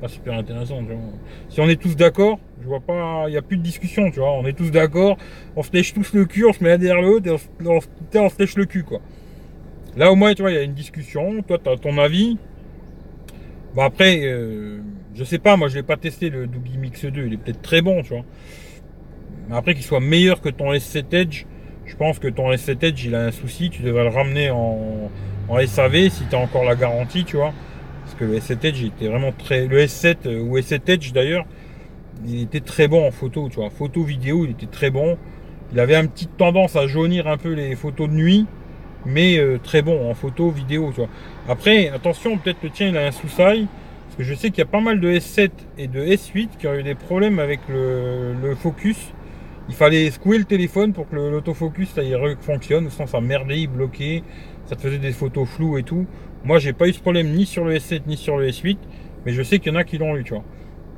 Pas 0.02 0.08
super 0.08 0.34
intéressant, 0.34 0.80
tu 0.80 0.94
vois. 0.94 1.02
Si 1.50 1.60
on 1.60 1.68
est 1.68 1.82
tous 1.82 1.96
d'accord, 1.96 2.40
je 2.62 2.68
vois 2.68 2.80
pas, 2.80 3.26
il 3.28 3.32
n'y 3.32 3.38
a 3.38 3.42
plus 3.42 3.58
de 3.58 3.64
discussion, 3.64 4.10
tu 4.12 4.20
vois. 4.20 4.32
On 4.32 4.46
est 4.46 4.54
tous 4.54 4.72
d'accord, 4.72 5.18
on 5.56 5.64
se 5.64 5.72
lèche 5.74 5.94
tous 5.94 6.14
le 6.14 6.26
cul, 6.26 6.46
on 6.46 6.54
se 6.54 6.64
met 6.64 6.78
derrière 6.78 7.02
l'autre 7.02 7.28
et 7.28 7.68
on, 7.68 7.80
se 8.30 8.40
lèche 8.40 8.56
le 8.56 8.66
cul, 8.66 8.84
quoi. 8.84 9.00
Là, 9.98 10.12
au 10.12 10.16
moins, 10.16 10.34
tu 10.34 10.42
vois, 10.42 10.52
il 10.52 10.56
y 10.56 10.60
a 10.60 10.64
une 10.64 10.74
discussion, 10.74 11.42
toi, 11.42 11.58
tu 11.62 11.70
as 11.70 11.78
ton 11.78 11.98
avis. 11.98 12.38
Bon, 13.76 13.82
après, 13.82 14.22
euh, 14.24 14.80
je 15.16 15.24
sais 15.24 15.40
pas, 15.40 15.58
moi, 15.58 15.68
je 15.68 15.76
l'ai 15.76 15.84
pas 15.84 15.98
testé 15.98 16.30
le 16.30 16.48
Doogie 16.48 16.78
Mix 16.78 17.04
2, 17.04 17.26
il 17.26 17.34
est 17.34 17.38
peut-être 17.38 17.62
très 17.62 17.82
bon, 17.82 18.02
tu 18.02 18.14
vois. 18.14 18.24
Mais 19.50 19.56
après 19.56 19.74
qu'il 19.74 19.84
soit 19.84 20.00
meilleur 20.00 20.42
que 20.42 20.50
ton 20.50 20.72
S7 20.72 21.14
Edge, 21.14 21.46
je 21.86 21.96
pense 21.96 22.20
que 22.20 22.28
ton 22.28 22.52
S7 22.52 22.86
Edge 22.86 23.06
il 23.06 23.16
a 23.16 23.26
un 23.26 23.32
souci, 23.32 23.70
tu 23.70 23.82
devrais 23.82 24.04
le 24.04 24.10
ramener 24.10 24.52
en, 24.52 25.10
SAV 25.66 26.10
si 26.10 26.24
tu 26.30 26.36
as 26.36 26.40
encore 26.40 26.64
la 26.64 26.76
garantie, 26.76 27.26
tu 27.26 27.36
vois. 27.38 27.52
Le 28.20 28.38
S7 28.38 28.66
Edge 28.66 28.84
était 28.84 29.08
vraiment 29.08 29.32
très. 29.32 29.68
Le 29.68 29.80
S7 29.80 30.18
euh, 30.26 30.42
ou 30.42 30.58
S7 30.58 30.82
Edge 30.88 31.12
d'ailleurs, 31.14 31.46
il 32.26 32.42
était 32.42 32.60
très 32.60 32.88
bon 32.88 33.08
en 33.08 33.12
photo, 33.12 33.50
tu 33.50 33.58
vois. 33.58 33.70
Photo 33.70 34.04
vidéo, 34.04 34.46
il 34.46 34.52
était 34.52 34.66
très 34.66 34.90
bon. 34.90 35.18
Il 35.72 35.80
avait 35.80 35.96
une 35.96 36.10
petite 36.10 36.36
tendance 36.38 36.76
à 36.76 36.88
jaunir 36.88 37.28
un 37.28 37.38
peu 37.38 37.54
les 37.54 37.76
photos 37.76 38.10
de 38.10 38.14
nuit, 38.14 38.46
mais 39.06 39.38
euh, 39.38 39.60
très 39.62 39.82
bon 39.82 40.10
en 40.10 40.14
photo 40.14 40.50
vidéo, 40.50 40.90
tu 40.94 41.02
vois. 41.02 41.10
Après, 41.48 41.90
attention, 41.90 42.38
peut-être 42.38 42.64
le 42.64 42.70
tien 42.70 42.90
il 42.90 42.98
a 42.98 43.06
un 43.06 43.12
sous-sail. 43.12 43.68
Parce 44.06 44.18
que 44.18 44.24
je 44.24 44.34
sais 44.34 44.50
qu'il 44.50 44.60
y 44.60 44.64
a 44.64 44.66
pas 44.66 44.82
mal 44.82 45.00
de 45.00 45.12
S7 45.12 45.52
et 45.78 45.88
de 45.88 46.04
S8 46.04 46.58
qui 46.58 46.68
ont 46.68 46.74
eu 46.74 46.84
des 46.84 46.96
problèmes 46.96 47.40
avec 47.40 47.60
le 47.70 48.56
focus 48.56 49.14
il 49.70 49.76
fallait 49.76 50.10
secouer 50.10 50.40
le 50.40 50.46
téléphone 50.46 50.94
pour 50.94 51.08
que 51.08 51.16
l'autofocus 51.16 51.90
ça 51.92 52.04
y 52.04 52.14
fonctionne, 52.42 52.90
sinon 52.90 53.08
ça 53.08 53.22
merdait, 53.22 53.62
il 53.62 53.68
bloquait, 53.68 54.24
ça 54.66 54.76
te 54.76 54.82
faisait 54.82 54.98
des 54.98 55.12
photos 55.12 55.48
floues 55.48 55.78
et 55.78 55.84
tout. 55.84 56.08
Moi 56.44 56.60
j'ai 56.60 56.74
pas 56.74 56.88
eu 56.88 56.94
ce 56.94 57.00
problème 57.00 57.32
ni 57.34 57.46
sur 57.46 57.66
le 57.66 57.76
S7 57.76 58.02
ni 58.08 58.18
sur 58.18 58.38
le 58.38 58.48
S8, 58.48 58.78
mais 59.26 59.34
je 59.34 59.44
sais 59.44 59.60
qu'il 59.60 59.74
y 59.74 59.76
en 59.76 59.80
a 59.80 59.84
qui 59.84 59.98
l'ont 59.98 60.16
eu, 60.16 60.24
tu 60.24 60.34
vois. 60.34 60.44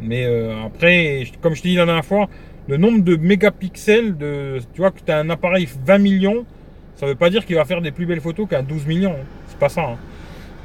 Mais 0.02 0.26
euh, 0.26 0.66
après, 0.66 1.26
comme 1.42 1.56
je 1.56 1.62
te 1.62 1.68
dis 1.68 1.76
la 1.76 1.86
dernière 1.86 2.06
fois, 2.06 2.28
le 2.68 2.78
nombre 2.78 3.04
de 3.04 3.16
mégapixels, 3.16 4.18
de, 4.18 4.60
tu 4.74 4.82
vois, 4.82 4.92
que 4.92 5.00
tu 5.06 5.12
as 5.12 5.18
un 5.18 5.30
appareil 5.30 5.68
20 5.86 5.98
millions, 5.98 6.46
ça 6.96 7.06
veut 7.06 7.16
pas 7.16 7.30
dire 7.30 7.46
qu'il 7.46 7.56
va 7.56 7.66
faire 7.66 7.82
des 7.82 7.92
plus 7.92 8.06
belles 8.06 8.22
photos 8.22 8.48
qu'un 8.48 8.64
12 8.64 8.86
millions. 8.86 9.12
Hein. 9.12 9.26
C'est 9.48 9.60
pas 9.60 9.70
ça. 9.70 9.82
Hein. 9.82 9.98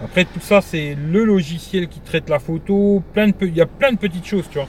Après, 0.04 0.24
tout 0.24 0.40
ça, 0.40 0.60
c'est 0.60 0.94
le 0.94 1.24
logiciel 1.24 1.88
qui 1.88 2.00
traite 2.00 2.28
la 2.28 2.38
photo. 2.38 3.02
Plein 3.14 3.28
de, 3.28 3.34
il 3.42 3.56
y 3.56 3.60
a 3.62 3.66
plein 3.66 3.92
de 3.92 3.98
petites 3.98 4.26
choses, 4.26 4.44
tu 4.50 4.58
vois. 4.58 4.68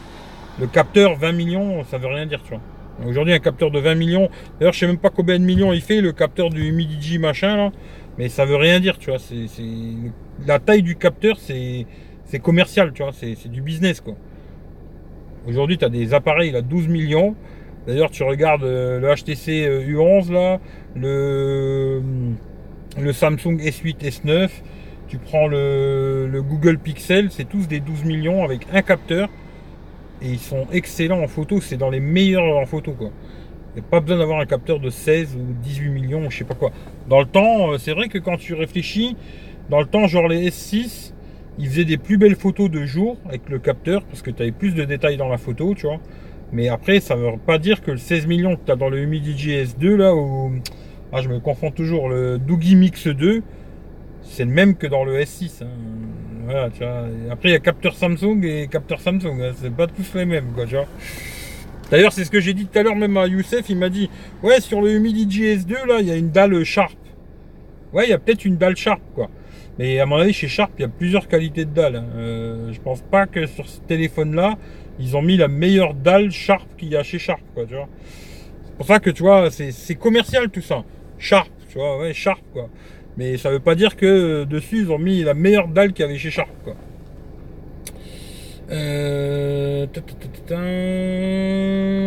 Le 0.60 0.68
capteur 0.68 1.16
20 1.18 1.32
millions, 1.34 1.84
ça 1.84 1.97
veut 1.97 2.08
rien 2.08 2.26
dire, 2.26 2.41
tu 2.43 2.49
vois. 2.49 2.62
Aujourd'hui, 3.05 3.34
un 3.34 3.39
capteur 3.39 3.70
de 3.70 3.80
20 3.80 3.95
millions. 3.95 4.30
D'ailleurs, 4.60 4.74
je 4.74 4.80
sais 4.80 4.88
même 4.88 4.97
pas 4.97 5.10
combien 5.10 5.38
de 5.38 5.43
millions 5.43 5.74
il 5.74 5.82
fait, 5.82 6.01
le 6.01 6.14
capteur 6.14 6.49
du 6.49 6.72
Midigi 6.72 7.20
machin, 7.20 7.55
là. 7.55 7.72
Mais 8.18 8.30
ça 8.30 8.45
veut 8.45 8.55
rien 8.55 8.80
dire, 8.80 8.97
tu 8.97 9.09
vois. 9.09 9.20
C'est, 9.20 9.47
La 10.45 10.59
taille 10.59 10.84
du 10.84 10.95
capteur, 10.95 11.38
c'est, 11.39 11.86
commercial, 12.41 12.93
tu 12.93 13.03
vois. 13.03 13.11
C'est, 13.13 13.49
du 13.49 13.61
business, 13.61 14.01
quoi. 14.01 14.15
Aujourd'hui, 15.47 15.78
tu 15.78 15.86
as 15.86 15.89
des 15.89 16.13
appareils 16.13 16.55
à 16.55 16.61
12 16.61 16.88
millions. 16.88 17.36
D'ailleurs, 17.86 18.09
tu 18.09 18.24
regardes 18.24 18.63
euh, 18.63 18.99
le 18.99 19.15
HTC 19.15 19.65
U11, 19.88 20.30
euh, 20.30 20.34
là, 20.34 20.59
le, 20.93 22.01
le 22.99 23.13
Samsung 23.13 23.57
S8, 23.59 23.99
S9. 23.99 24.49
Tu 25.07 25.20
prends 25.20 25.47
le, 25.47 26.28
le 26.30 26.41
Google 26.41 26.78
Pixel, 26.80 27.32
c'est 27.32 27.47
tous 27.47 27.68
des 27.70 27.80
12 27.80 28.03
millions 28.03 28.43
avec 28.43 28.68
un 28.74 28.82
capteur 28.82 29.30
et 30.22 30.30
ils 30.30 30.39
sont 30.39 30.68
excellents 30.72 31.22
en 31.22 31.28
photo, 31.28 31.61
c'est 31.61 31.78
dans 31.78 31.89
les 31.89 31.99
meilleurs 31.99 32.57
en 32.57 32.65
photo 32.65 32.93
quoi. 32.93 33.11
Il 33.78 33.82
n'y 33.82 33.86
a 33.86 33.91
pas 33.91 33.99
besoin 33.99 34.17
d'avoir 34.17 34.39
un 34.39 34.47
capteur 34.47 34.80
de 34.80 34.89
16 34.89 35.36
ou 35.36 35.53
18 35.61 35.89
millions, 35.89 36.32
je 36.32 36.39
sais 36.39 36.43
pas 36.43 36.55
quoi. 36.55 36.71
Dans 37.07 37.19
le 37.19 37.28
temps, 37.28 37.73
euh, 37.73 37.78
c'est 37.78 37.91
vrai 37.91 38.07
que 38.07 38.17
quand 38.17 38.38
tu 38.38 38.55
réfléchis, 38.55 39.15
dans 39.69 39.80
le 39.80 39.86
temps, 39.86 40.07
genre 40.07 40.28
les 40.28 40.49
S6, 40.49 41.13
ils 41.59 41.69
faisaient 41.69 41.86
des 41.86 41.97
plus 41.97 42.17
belles 42.17 42.36
photos 42.36 42.71
de 42.71 42.86
jour 42.86 43.17
avec 43.28 43.47
le 43.49 43.59
capteur 43.59 44.03
parce 44.05 44.23
que 44.23 44.32
tu 44.32 44.41
avais 44.41 44.51
plus 44.51 44.73
de 44.73 44.84
détails 44.84 45.17
dans 45.17 45.30
la 45.30 45.38
photo, 45.38 45.75
tu 45.75 45.86
vois. 45.86 45.99
Mais 46.51 46.69
après, 46.69 46.99
ça 46.99 47.15
ne 47.15 47.21
veut 47.21 47.38
pas 47.38 47.59
dire 47.59 47.84
que 47.84 47.91
le 47.91 47.97
16 47.97 48.25
millions 48.25 48.55
que 48.55 48.61
tu 48.65 48.71
as 48.71 48.75
dans 48.75 48.89
le 48.89 48.97
Humidigi 48.99 49.51
S2 49.51 49.95
là, 49.95 50.15
ou 50.15 50.53
ah, 51.13 51.21
je 51.21 51.30
me 51.30 51.39
confonds 51.39 51.69
toujours, 51.69 52.09
le 52.09 52.39
Doogie 52.39 52.75
Mix 52.75 53.05
2, 53.07 53.43
c'est 54.23 54.45
le 54.45 54.51
même 54.51 54.75
que 54.75 54.88
dans 54.88 55.05
le 55.05 55.19
S6. 55.19 55.63
Hein. 55.63 55.67
Voilà, 56.45 56.71
tu 56.71 56.80
vois. 56.80 57.03
Après, 57.30 57.49
il 57.49 57.51
y 57.51 57.55
a 57.55 57.59
capteur 57.59 57.93
Samsung 57.93 58.43
et 58.43 58.67
capteur 58.71 59.01
Samsung. 59.01 59.39
Hein. 59.39 59.51
C'est 59.61 59.71
pas 59.71 59.86
tous 59.86 60.15
les 60.15 60.25
mêmes, 60.25 60.47
quoi, 60.55 60.65
tu 60.65 60.73
vois. 60.73 60.88
D'ailleurs, 61.90 62.12
c'est 62.12 62.26
ce 62.26 62.32
que 62.32 62.40
j'ai 62.40 62.54
dit 62.54 62.66
tout 62.66 62.78
à 62.78 62.84
l'heure, 62.84 62.96
même 62.96 63.16
à 63.18 63.28
Youssef, 63.28 63.70
il 63.70 63.78
m'a 63.78 63.90
dit 63.90 64.10
Ouais, 64.44 64.60
sur 64.60 64.82
le 64.82 64.94
Humidigi 64.94 65.44
S2, 65.44 65.86
là, 65.88 65.98
il 66.02 66.08
y 66.08 66.12
a 66.12 66.16
une 66.16 66.32
dalle 66.32 66.64
Sharp. 66.64 66.98
Ouais, 67.94 68.06
il 68.06 68.10
y 68.10 68.14
a 68.14 68.18
peut-être 68.18 68.46
une 68.46 68.58
dalle 68.58 68.76
Sharp, 68.76 69.02
quoi. 69.16 69.30
Mais 69.80 70.00
à 70.00 70.06
mon 70.06 70.18
avis, 70.18 70.34
chez 70.34 70.48
Sharp, 70.48 70.72
il 70.78 70.82
y 70.82 70.86
a 70.86 70.90
plusieurs 70.90 71.28
qualités 71.28 71.64
de 71.66 71.72
dalle. 71.72 71.98
Hein. 71.98 72.06
Euh, 72.16 72.74
je 72.74 72.82
pense 72.82 73.02
pas 73.02 73.28
que 73.28 73.46
sur 73.46 73.68
ce 73.70 73.80
téléphone-là, 73.82 74.58
ils 75.00 75.16
ont 75.16 75.22
mis 75.22 75.38
la 75.38 75.48
meilleure 75.48 75.94
dalle 75.94 76.32
Sharp 76.32 76.68
qu'il 76.78 76.90
y 76.90 76.98
a 76.98 77.04
chez 77.04 77.20
Sharp, 77.20 77.42
quoi. 77.54 77.66
C'est 77.70 78.76
pour 78.76 78.86
ça 78.86 79.00
que, 79.00 79.10
tu 79.10 79.24
vois, 79.24 79.50
c'est 79.52 79.96
commercial 79.96 80.50
tout 80.50 80.62
ça. 80.62 80.84
Sharp, 81.18 81.50
tu 81.70 81.78
vois, 81.78 82.00
ouais, 82.00 82.14
Sharp, 82.14 82.42
quoi. 82.52 82.70
Mais 83.18 83.38
ça 83.38 83.50
veut 83.50 83.60
pas 83.60 83.76
dire 83.76 83.96
que 83.96 84.06
euh, 84.06 84.46
dessus, 84.46 84.80
ils 84.80 84.92
ont 84.92 85.00
mis 85.00 85.24
la 85.24 85.34
meilleure 85.34 85.68
dalle 85.68 85.94
qu'il 85.94 86.06
y 86.06 86.10
avait 86.10 86.18
chez 86.18 86.32
Sharp, 86.32 86.50
quoi. 86.64 86.76
Euh, 88.70 89.88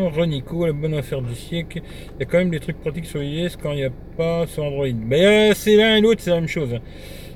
Renico, 0.09 0.67
la 0.67 0.73
bonne 0.73 0.95
affaire 0.95 1.23
du 1.23 1.35
siècle. 1.35 1.83
Il 2.17 2.21
y 2.21 2.23
a 2.23 2.27
quand 2.27 2.39
même 2.39 2.51
des 2.51 2.61
trucs 2.61 2.81
pratiques 2.81 3.07
sur 3.07 3.23
iOS 3.23 3.51
quand 3.63 3.73
il 3.73 3.77
n'y 3.77 3.85
a 3.85 3.91
pas 4.17 4.47
sur 4.47 4.65
Android. 4.65 4.87
Euh, 4.87 5.53
c'est 5.55 5.77
l'un 5.77 5.97
et 5.97 6.01
l'autre, 6.01 6.21
c'est 6.23 6.31
la 6.31 6.37
même 6.37 6.49
chose. 6.49 6.79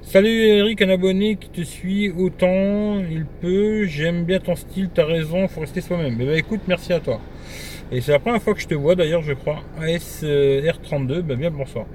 Salut 0.03 0.29
Eric, 0.29 0.83
un 0.83 0.91
abonné 0.91 1.37
qui 1.37 1.49
te 1.49 1.63
suit 1.63 2.11
autant 2.11 3.01
il 3.01 3.25
peut. 3.41 3.85
J'aime 3.87 4.25
bien 4.25 4.39
ton 4.39 4.55
style, 4.55 4.91
t'as 4.93 5.07
raison, 5.07 5.49
faut 5.49 5.61
rester 5.63 5.81
soi-même. 5.81 6.15
Mais 6.17 6.27
bah 6.27 6.37
écoute, 6.37 6.61
merci 6.69 6.93
à 6.93 7.01
toi. 7.01 7.21
Et 7.91 8.01
c'est 8.01 8.13
la 8.13 8.19
première 8.19 8.43
fois 8.43 8.55
que 8.55 8.61
je 8.61 8.69
te 8.69 8.75
vois 8.75 8.95
d'ailleurs, 8.95 9.23
je 9.23 9.33
crois. 9.33 9.61
ASR32, 9.81 11.21
bah 11.23 11.37
bien 11.37 11.51
bonsoir. 11.51 11.87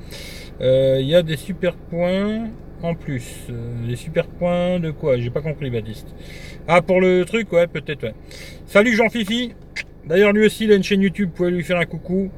Euh, 0.62 0.98
il 1.00 1.08
y 1.08 1.16
a 1.16 1.22
des 1.22 1.38
super 1.38 1.76
points 1.76 2.50
en 2.84 2.96
plus. 2.96 3.26
Euh, 3.50 3.88
des 3.88 3.96
super 3.96 4.28
points 4.28 4.80
de 4.80 4.92
quoi? 4.92 5.18
J'ai 5.18 5.30
pas 5.30 5.42
compris, 5.42 5.70
Baptiste. 5.70 6.08
Ah, 6.68 6.82
pour 6.82 7.02
le 7.02 7.24
truc, 7.26 7.52
ouais, 7.54 7.68
peut-être, 7.68 8.04
ouais. 8.04 8.14
Salut 8.66 8.96
Jean-Fifi. 8.96 9.54
D'ailleurs, 10.06 10.34
lui 10.34 10.46
aussi, 10.46 10.66
il 10.66 10.72
a 10.72 10.76
une 10.76 10.84
chaîne 10.84 11.02
YouTube, 11.02 11.30
vous 11.30 11.36
pouvez 11.36 11.52
lui 11.52 11.64
faire 11.64 11.78
un 11.78 11.86
coucou. 11.86 12.32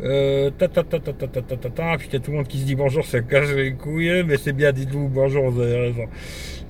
Euh, 0.00 0.50
ta 0.50 0.68
ta 0.68 0.84
ta 0.84 1.00
ta 1.00 1.12
ta 1.12 1.26
ta 1.26 1.42
ta 1.42 1.56
ta 1.56 1.70
ta. 1.70 1.96
Puis 1.98 2.08
tout 2.08 2.30
le 2.30 2.36
monde 2.36 2.46
qui 2.46 2.58
se 2.58 2.64
dit 2.64 2.76
bonjour, 2.76 3.04
ça 3.04 3.20
casse 3.20 3.50
les 3.50 3.72
couilles, 3.72 4.22
mais 4.24 4.36
c'est 4.36 4.52
bien, 4.52 4.72
dites-vous 4.72 5.08
bonjour, 5.08 5.50
vous 5.50 5.60
avez 5.60 5.76
raison. 5.76 6.04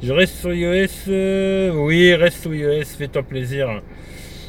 Je 0.03 0.12
reste 0.12 0.36
sur 0.36 0.53
iOS. 0.53 0.86
Euh, 1.09 1.72
oui, 1.74 2.14
reste 2.14 2.40
sur 2.42 2.55
iOS, 2.55 2.84
fais-toi 2.84 3.22
plaisir. 3.22 3.82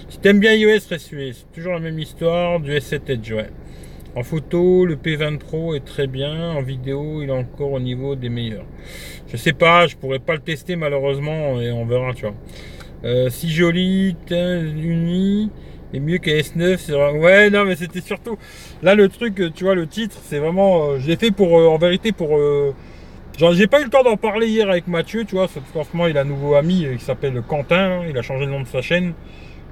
Si 0.08 0.20
t'aimes 0.20 0.40
bien 0.40 0.54
iOS, 0.54 0.80
reste 0.90 1.00
sur 1.00 1.20
iOS. 1.20 1.34
Toujours 1.54 1.74
la 1.74 1.80
même 1.82 2.00
histoire 2.00 2.60
du 2.60 2.72
S7 2.72 3.02
Edge, 3.10 3.32
ouais. 3.34 3.50
En 4.16 4.24
photo, 4.24 4.86
le 4.86 4.96
P20 4.96 5.38
Pro 5.38 5.76
est 5.76 5.86
très 5.86 6.08
bien. 6.08 6.52
En 6.54 6.62
vidéo, 6.62 7.22
il 7.22 7.30
est 7.30 7.34
encore 7.34 7.74
au 7.74 7.80
niveau 7.80 8.16
des 8.16 8.30
meilleurs. 8.30 8.66
Je 9.28 9.38
sais 9.38 9.54
pas, 9.54 9.86
je 9.86 9.96
pourrais 9.96 10.20
pas 10.20 10.34
le 10.34 10.40
tester 10.40 10.76
malheureusement 10.76 11.62
et 11.62 11.72
on 11.72 11.86
verra, 11.86 12.14
tu 12.14 12.24
vois. 12.26 12.34
Euh, 13.06 13.30
si 13.30 13.52
joli, 13.52 14.16
uni 14.32 15.52
est 15.94 16.00
mieux 16.00 16.18
qu'un 16.18 16.34
S9, 16.34 16.78
c'est. 16.78 16.94
Ouais, 16.94 17.50
non, 17.52 17.66
mais 17.66 17.76
c'était 17.76 18.02
surtout. 18.02 18.38
Là, 18.82 18.96
le 18.96 19.10
truc, 19.10 19.54
tu 19.54 19.64
vois, 19.64 19.76
le 19.76 19.88
titre, 19.88 20.18
c'est 20.24 20.40
vraiment. 20.40 20.90
Euh, 20.90 21.00
je 21.00 21.08
l'ai 21.08 21.16
fait 21.16 21.32
pour, 21.32 21.60
euh, 21.60 21.68
en 21.68 21.78
vérité, 21.78 22.12
pour. 22.12 22.38
Genre, 23.38 23.54
j'ai 23.54 23.68
pas 23.68 23.80
eu 23.80 23.86
le 23.86 23.90
temps 23.90 24.04
d'en 24.04 24.18
parler 24.18 24.48
hier 24.48 24.70
avec 24.70 24.88
Mathieu, 24.88 25.24
tu 25.24 25.36
vois, 25.36 25.48
parce 25.74 25.88
qu'en 25.88 26.08
il 26.08 26.18
a 26.18 26.22
un 26.22 26.26
nouveau 26.26 26.56
ami 26.56 26.86
qui 26.98 27.04
s'appelle 27.06 27.42
Quentin. 27.48 28.02
Il 28.10 28.18
a 28.18 28.22
changé 28.22 28.46
le 28.46 28.52
nom 28.52 28.62
de 28.62 28.68
sa 28.68 28.82
chaîne. 28.82 29.14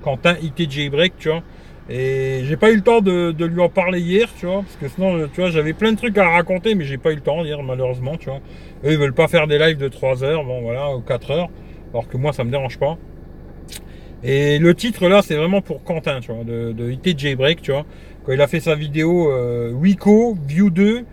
Quentin 0.03 0.37
ITJ 0.41 0.89
Break, 0.89 1.13
tu 1.17 1.29
vois. 1.29 1.43
Et 1.89 2.41
j'ai 2.43 2.57
pas 2.57 2.71
eu 2.71 2.75
le 2.75 2.81
temps 2.81 3.01
de, 3.01 3.45
lui 3.45 3.61
en 3.61 3.69
parler 3.69 4.01
hier, 4.01 4.27
tu 4.37 4.45
vois, 4.45 4.61
parce 4.61 4.75
que 4.75 4.87
sinon, 4.89 5.27
tu 5.33 5.39
vois, 5.39 5.49
j'avais 5.49 5.73
plein 5.73 5.93
de 5.93 5.97
trucs 5.97 6.17
à 6.17 6.29
raconter, 6.29 6.75
mais 6.75 6.83
j'ai 6.83 6.97
pas 6.97 7.11
eu 7.11 7.15
le 7.15 7.21
temps 7.21 7.45
hier, 7.45 7.63
malheureusement, 7.63 8.17
tu 8.17 8.29
vois. 8.29 8.39
Eux, 8.83 8.91
ils 8.91 8.97
veulent 8.97 9.13
pas 9.13 9.27
faire 9.27 9.47
des 9.47 9.57
lives 9.57 9.77
de 9.77 9.87
3 9.87 10.23
heures, 10.23 10.43
bon 10.43 10.61
voilà, 10.61 10.93
ou 10.95 10.99
4 10.99 11.31
heures, 11.31 11.49
alors 11.93 12.07
que 12.07 12.17
moi, 12.17 12.33
ça 12.33 12.43
me 12.43 12.51
dérange 12.51 12.77
pas. 12.77 12.97
Et 14.23 14.59
le 14.59 14.73
titre 14.73 15.07
là, 15.07 15.21
c'est 15.21 15.35
vraiment 15.35 15.61
pour 15.61 15.83
Quentin, 15.83 16.19
tu 16.19 16.31
vois, 16.31 16.43
de, 16.43 16.73
de 16.73 16.91
IT 16.91 17.17
Jailbreak, 17.17 17.61
tu 17.61 17.71
vois, 17.71 17.85
quand 18.25 18.33
il 18.33 18.41
a 18.41 18.47
fait 18.47 18.59
sa 18.59 18.75
vidéo 18.75 19.31
euh, 19.31 19.71
Wico 19.71 20.35
View 20.45 20.69
2, 20.69 21.05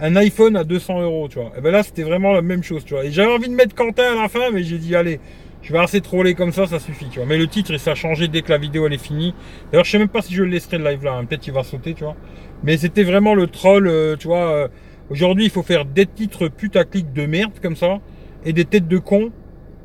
un 0.00 0.16
iPhone 0.16 0.56
à 0.56 0.64
200 0.64 1.02
euros, 1.02 1.28
tu 1.28 1.38
vois. 1.38 1.52
Et 1.56 1.60
ben 1.60 1.70
là, 1.70 1.82
c'était 1.82 2.02
vraiment 2.02 2.32
la 2.32 2.42
même 2.42 2.62
chose, 2.62 2.84
tu 2.84 2.94
vois. 2.94 3.04
Et 3.04 3.12
j'avais 3.12 3.32
envie 3.32 3.48
de 3.48 3.54
mettre 3.54 3.74
Quentin 3.74 4.12
à 4.12 4.22
la 4.22 4.28
fin, 4.28 4.50
mais 4.52 4.62
j'ai 4.62 4.78
dit, 4.78 4.96
allez, 4.96 5.20
je 5.62 5.72
vais 5.72 5.78
assez 5.78 6.00
troller 6.00 6.34
comme 6.34 6.52
ça, 6.52 6.66
ça 6.66 6.78
suffit, 6.78 7.08
tu 7.08 7.18
vois. 7.18 7.26
Mais 7.26 7.38
le 7.38 7.48
titre, 7.48 7.76
ça 7.78 7.92
a 7.92 7.94
changé 7.94 8.28
dès 8.28 8.42
que 8.42 8.50
la 8.50 8.58
vidéo 8.58 8.86
elle 8.86 8.92
est 8.92 9.02
finie. 9.02 9.34
D'ailleurs, 9.70 9.84
je 9.84 9.90
sais 9.90 9.98
même 9.98 10.08
pas 10.08 10.22
si 10.22 10.34
je 10.34 10.44
le 10.44 10.50
laisserai 10.50 10.78
le 10.78 10.84
live 10.84 11.04
là. 11.04 11.14
Hein. 11.14 11.24
Peut-être 11.24 11.40
qu'il 11.40 11.52
va 11.52 11.64
sauter, 11.64 11.94
tu 11.94 12.04
vois. 12.04 12.16
Mais 12.62 12.76
c'était 12.76 13.02
vraiment 13.02 13.34
le 13.34 13.46
troll, 13.46 13.88
euh, 13.88 14.16
tu 14.16 14.28
vois. 14.28 14.50
Euh, 14.50 14.68
aujourd'hui, 15.10 15.44
il 15.44 15.50
faut 15.50 15.62
faire 15.62 15.84
des 15.84 16.06
titres 16.06 16.48
putaclic 16.48 17.12
de 17.12 17.26
merde 17.26 17.58
comme 17.60 17.76
ça 17.76 17.98
et 18.44 18.52
des 18.52 18.64
têtes 18.64 18.88
de 18.88 18.98
con 18.98 19.32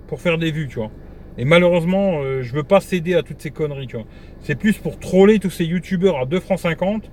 pour 0.07 0.21
faire 0.21 0.37
des 0.37 0.51
vues, 0.51 0.67
tu 0.67 0.75
vois. 0.75 0.91
Et 1.37 1.45
malheureusement, 1.45 2.21
euh, 2.21 2.43
je 2.43 2.53
veux 2.53 2.63
pas 2.63 2.79
céder 2.79 3.15
à 3.15 3.23
toutes 3.23 3.41
ces 3.41 3.51
conneries, 3.51 3.87
tu 3.87 3.95
vois. 3.95 4.05
C'est 4.41 4.55
plus 4.55 4.77
pour 4.77 4.99
troller 4.99 5.39
tous 5.39 5.49
ces 5.49 5.65
youtubeurs 5.65 6.19
à 6.19 6.25
2 6.25 6.39
francs 6.39 6.59
50 6.59 7.09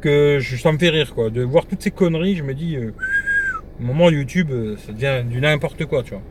que 0.00 0.38
ça 0.40 0.72
me 0.72 0.78
fait 0.78 0.90
rire, 0.90 1.14
quoi. 1.14 1.30
De 1.30 1.42
voir 1.42 1.66
toutes 1.66 1.82
ces 1.82 1.90
conneries, 1.90 2.36
je 2.36 2.44
me 2.44 2.54
dis, 2.54 2.76
au 2.78 3.82
moment 3.82 4.10
YouTube, 4.10 4.50
ça 4.76 4.92
devient 4.92 5.22
du 5.28 5.40
n'importe 5.40 5.86
quoi, 5.86 6.02
tu 6.02 6.10
vois. 6.10 6.22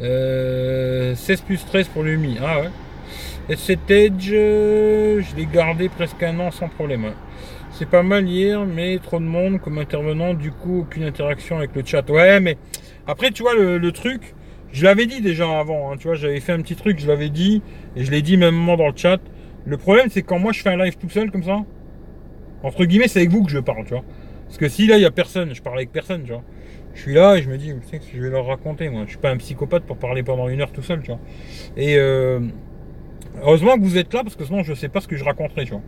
16 0.00 0.08
euh, 0.08 1.14
plus 1.46 1.64
13 1.66 1.88
pour 1.88 2.02
le 2.02 2.16
Mi. 2.16 2.38
Ah 2.42 2.60
ouais. 2.60 2.70
Et 3.50 3.56
cet 3.56 3.90
Edge, 3.90 4.30
euh, 4.32 5.20
je 5.20 5.36
l'ai 5.36 5.44
gardé 5.44 5.88
presque 5.88 6.22
un 6.22 6.38
an 6.38 6.50
sans 6.50 6.68
problème. 6.68 7.12
C'est 7.72 7.88
pas 7.88 8.02
mal 8.02 8.26
hier, 8.26 8.64
mais 8.64 8.98
trop 8.98 9.18
de 9.18 9.24
monde 9.24 9.60
comme 9.60 9.78
intervenant, 9.78 10.34
du 10.34 10.52
coup 10.52 10.80
aucune 10.80 11.04
interaction 11.04 11.58
avec 11.58 11.74
le 11.74 11.82
chat. 11.84 12.08
Ouais, 12.08 12.40
mais 12.40 12.56
après 13.06 13.30
tu 13.30 13.42
vois 13.42 13.54
le, 13.54 13.92
truc, 13.92 14.34
je 14.72 14.84
l'avais 14.84 15.06
dit 15.06 15.20
déjà 15.20 15.58
avant, 15.58 15.92
hein, 15.92 15.96
tu 15.98 16.08
vois, 16.08 16.16
j'avais 16.16 16.40
fait 16.40 16.52
un 16.52 16.62
petit 16.62 16.76
truc, 16.76 16.98
je 16.98 17.06
l'avais 17.06 17.28
dit, 17.28 17.62
et 17.96 18.04
je 18.04 18.10
l'ai 18.10 18.22
dit 18.22 18.36
même 18.36 18.64
dans 18.66 18.88
le 18.88 18.96
chat. 18.96 19.20
Le 19.66 19.76
problème 19.76 20.08
c'est 20.10 20.22
quand 20.22 20.38
moi 20.38 20.52
je 20.52 20.62
fais 20.62 20.70
un 20.70 20.82
live 20.82 20.96
tout 20.96 21.10
seul 21.10 21.30
comme 21.30 21.42
ça, 21.42 21.58
entre 22.62 22.84
guillemets 22.86 23.08
c'est 23.08 23.20
avec 23.20 23.30
vous 23.30 23.44
que 23.44 23.50
je 23.50 23.58
parle, 23.58 23.84
tu 23.84 23.90
vois. 23.90 24.04
Parce 24.46 24.58
que 24.58 24.68
si 24.68 24.86
là 24.86 24.96
il 24.96 25.02
y 25.02 25.06
a 25.06 25.10
personne, 25.10 25.54
je 25.54 25.60
parle 25.60 25.76
avec 25.76 25.92
personne, 25.92 26.22
tu 26.22 26.32
vois 26.32 26.44
je 26.94 27.02
suis 27.02 27.14
là 27.14 27.36
et 27.36 27.42
je 27.42 27.50
me 27.50 27.56
dis, 27.56 27.68
que 27.68 27.98
je 28.14 28.20
vais 28.20 28.30
leur 28.30 28.46
raconter, 28.46 28.88
moi. 28.88 29.02
Je 29.04 29.10
suis 29.10 29.18
pas 29.18 29.30
un 29.30 29.36
psychopathe 29.36 29.84
pour 29.84 29.96
parler 29.96 30.22
pendant 30.22 30.48
une 30.48 30.60
heure 30.60 30.72
tout 30.72 30.82
seul, 30.82 31.00
tu 31.02 31.10
vois. 31.10 31.20
Et 31.76 31.96
euh, 31.96 32.40
heureusement 33.42 33.76
que 33.76 33.82
vous 33.82 33.96
êtes 33.96 34.12
là 34.12 34.22
parce 34.22 34.36
que 34.36 34.44
sinon 34.44 34.62
je 34.62 34.74
sais 34.74 34.88
pas 34.88 35.00
ce 35.00 35.08
que 35.08 35.16
je 35.16 35.24
raconterai, 35.24 35.64
tu 35.64 35.72
vois. 35.72 35.82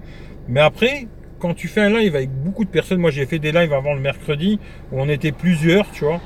Mais 0.49 0.61
après, 0.61 1.07
quand 1.39 1.55
tu 1.55 1.69
fais 1.69 1.81
un 1.81 1.91
live 1.91 2.15
avec 2.15 2.31
beaucoup 2.31 2.65
de 2.65 2.71
personnes, 2.71 3.01
moi 3.01 3.11
j'ai 3.11 3.27
fait 3.27 3.39
des 3.39 3.53
lives 3.53 3.73
avant 3.73 3.95
le 3.95 4.01
mercredi 4.01 4.61
où 4.93 5.01
on 5.01 5.09
était 5.09 5.33
plusieurs, 5.33 5.91
tu 5.91 6.05
vois. 6.05 6.21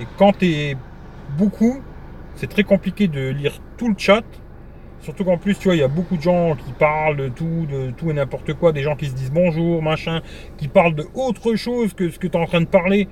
Et 0.00 0.06
quand 0.18 0.38
tu 0.38 0.46
es 0.46 0.76
beaucoup, 1.36 1.82
c'est 2.36 2.48
très 2.48 2.64
compliqué 2.64 3.08
de 3.08 3.28
lire 3.28 3.60
tout 3.76 3.88
le 3.88 3.94
chat. 3.96 4.24
Surtout 5.00 5.24
qu'en 5.24 5.36
plus, 5.36 5.58
tu 5.58 5.64
vois, 5.64 5.74
il 5.74 5.80
y 5.80 5.82
a 5.82 5.88
beaucoup 5.88 6.16
de 6.16 6.22
gens 6.22 6.54
qui 6.54 6.72
parlent 6.74 7.16
de 7.16 7.28
tout, 7.28 7.66
de 7.68 7.90
tout 7.90 8.10
et 8.10 8.14
n'importe 8.14 8.54
quoi, 8.54 8.70
des 8.70 8.82
gens 8.82 8.94
qui 8.94 9.06
se 9.06 9.14
disent 9.14 9.32
bonjour, 9.32 9.82
machin, 9.82 10.22
qui 10.58 10.68
parlent 10.68 10.94
de 10.94 11.06
autre 11.14 11.56
chose 11.56 11.92
que 11.92 12.08
ce 12.08 12.20
que 12.20 12.28
tu 12.28 12.38
es 12.38 12.40
en 12.40 12.46
train 12.46 12.60
de 12.60 12.66
parler 12.66 13.08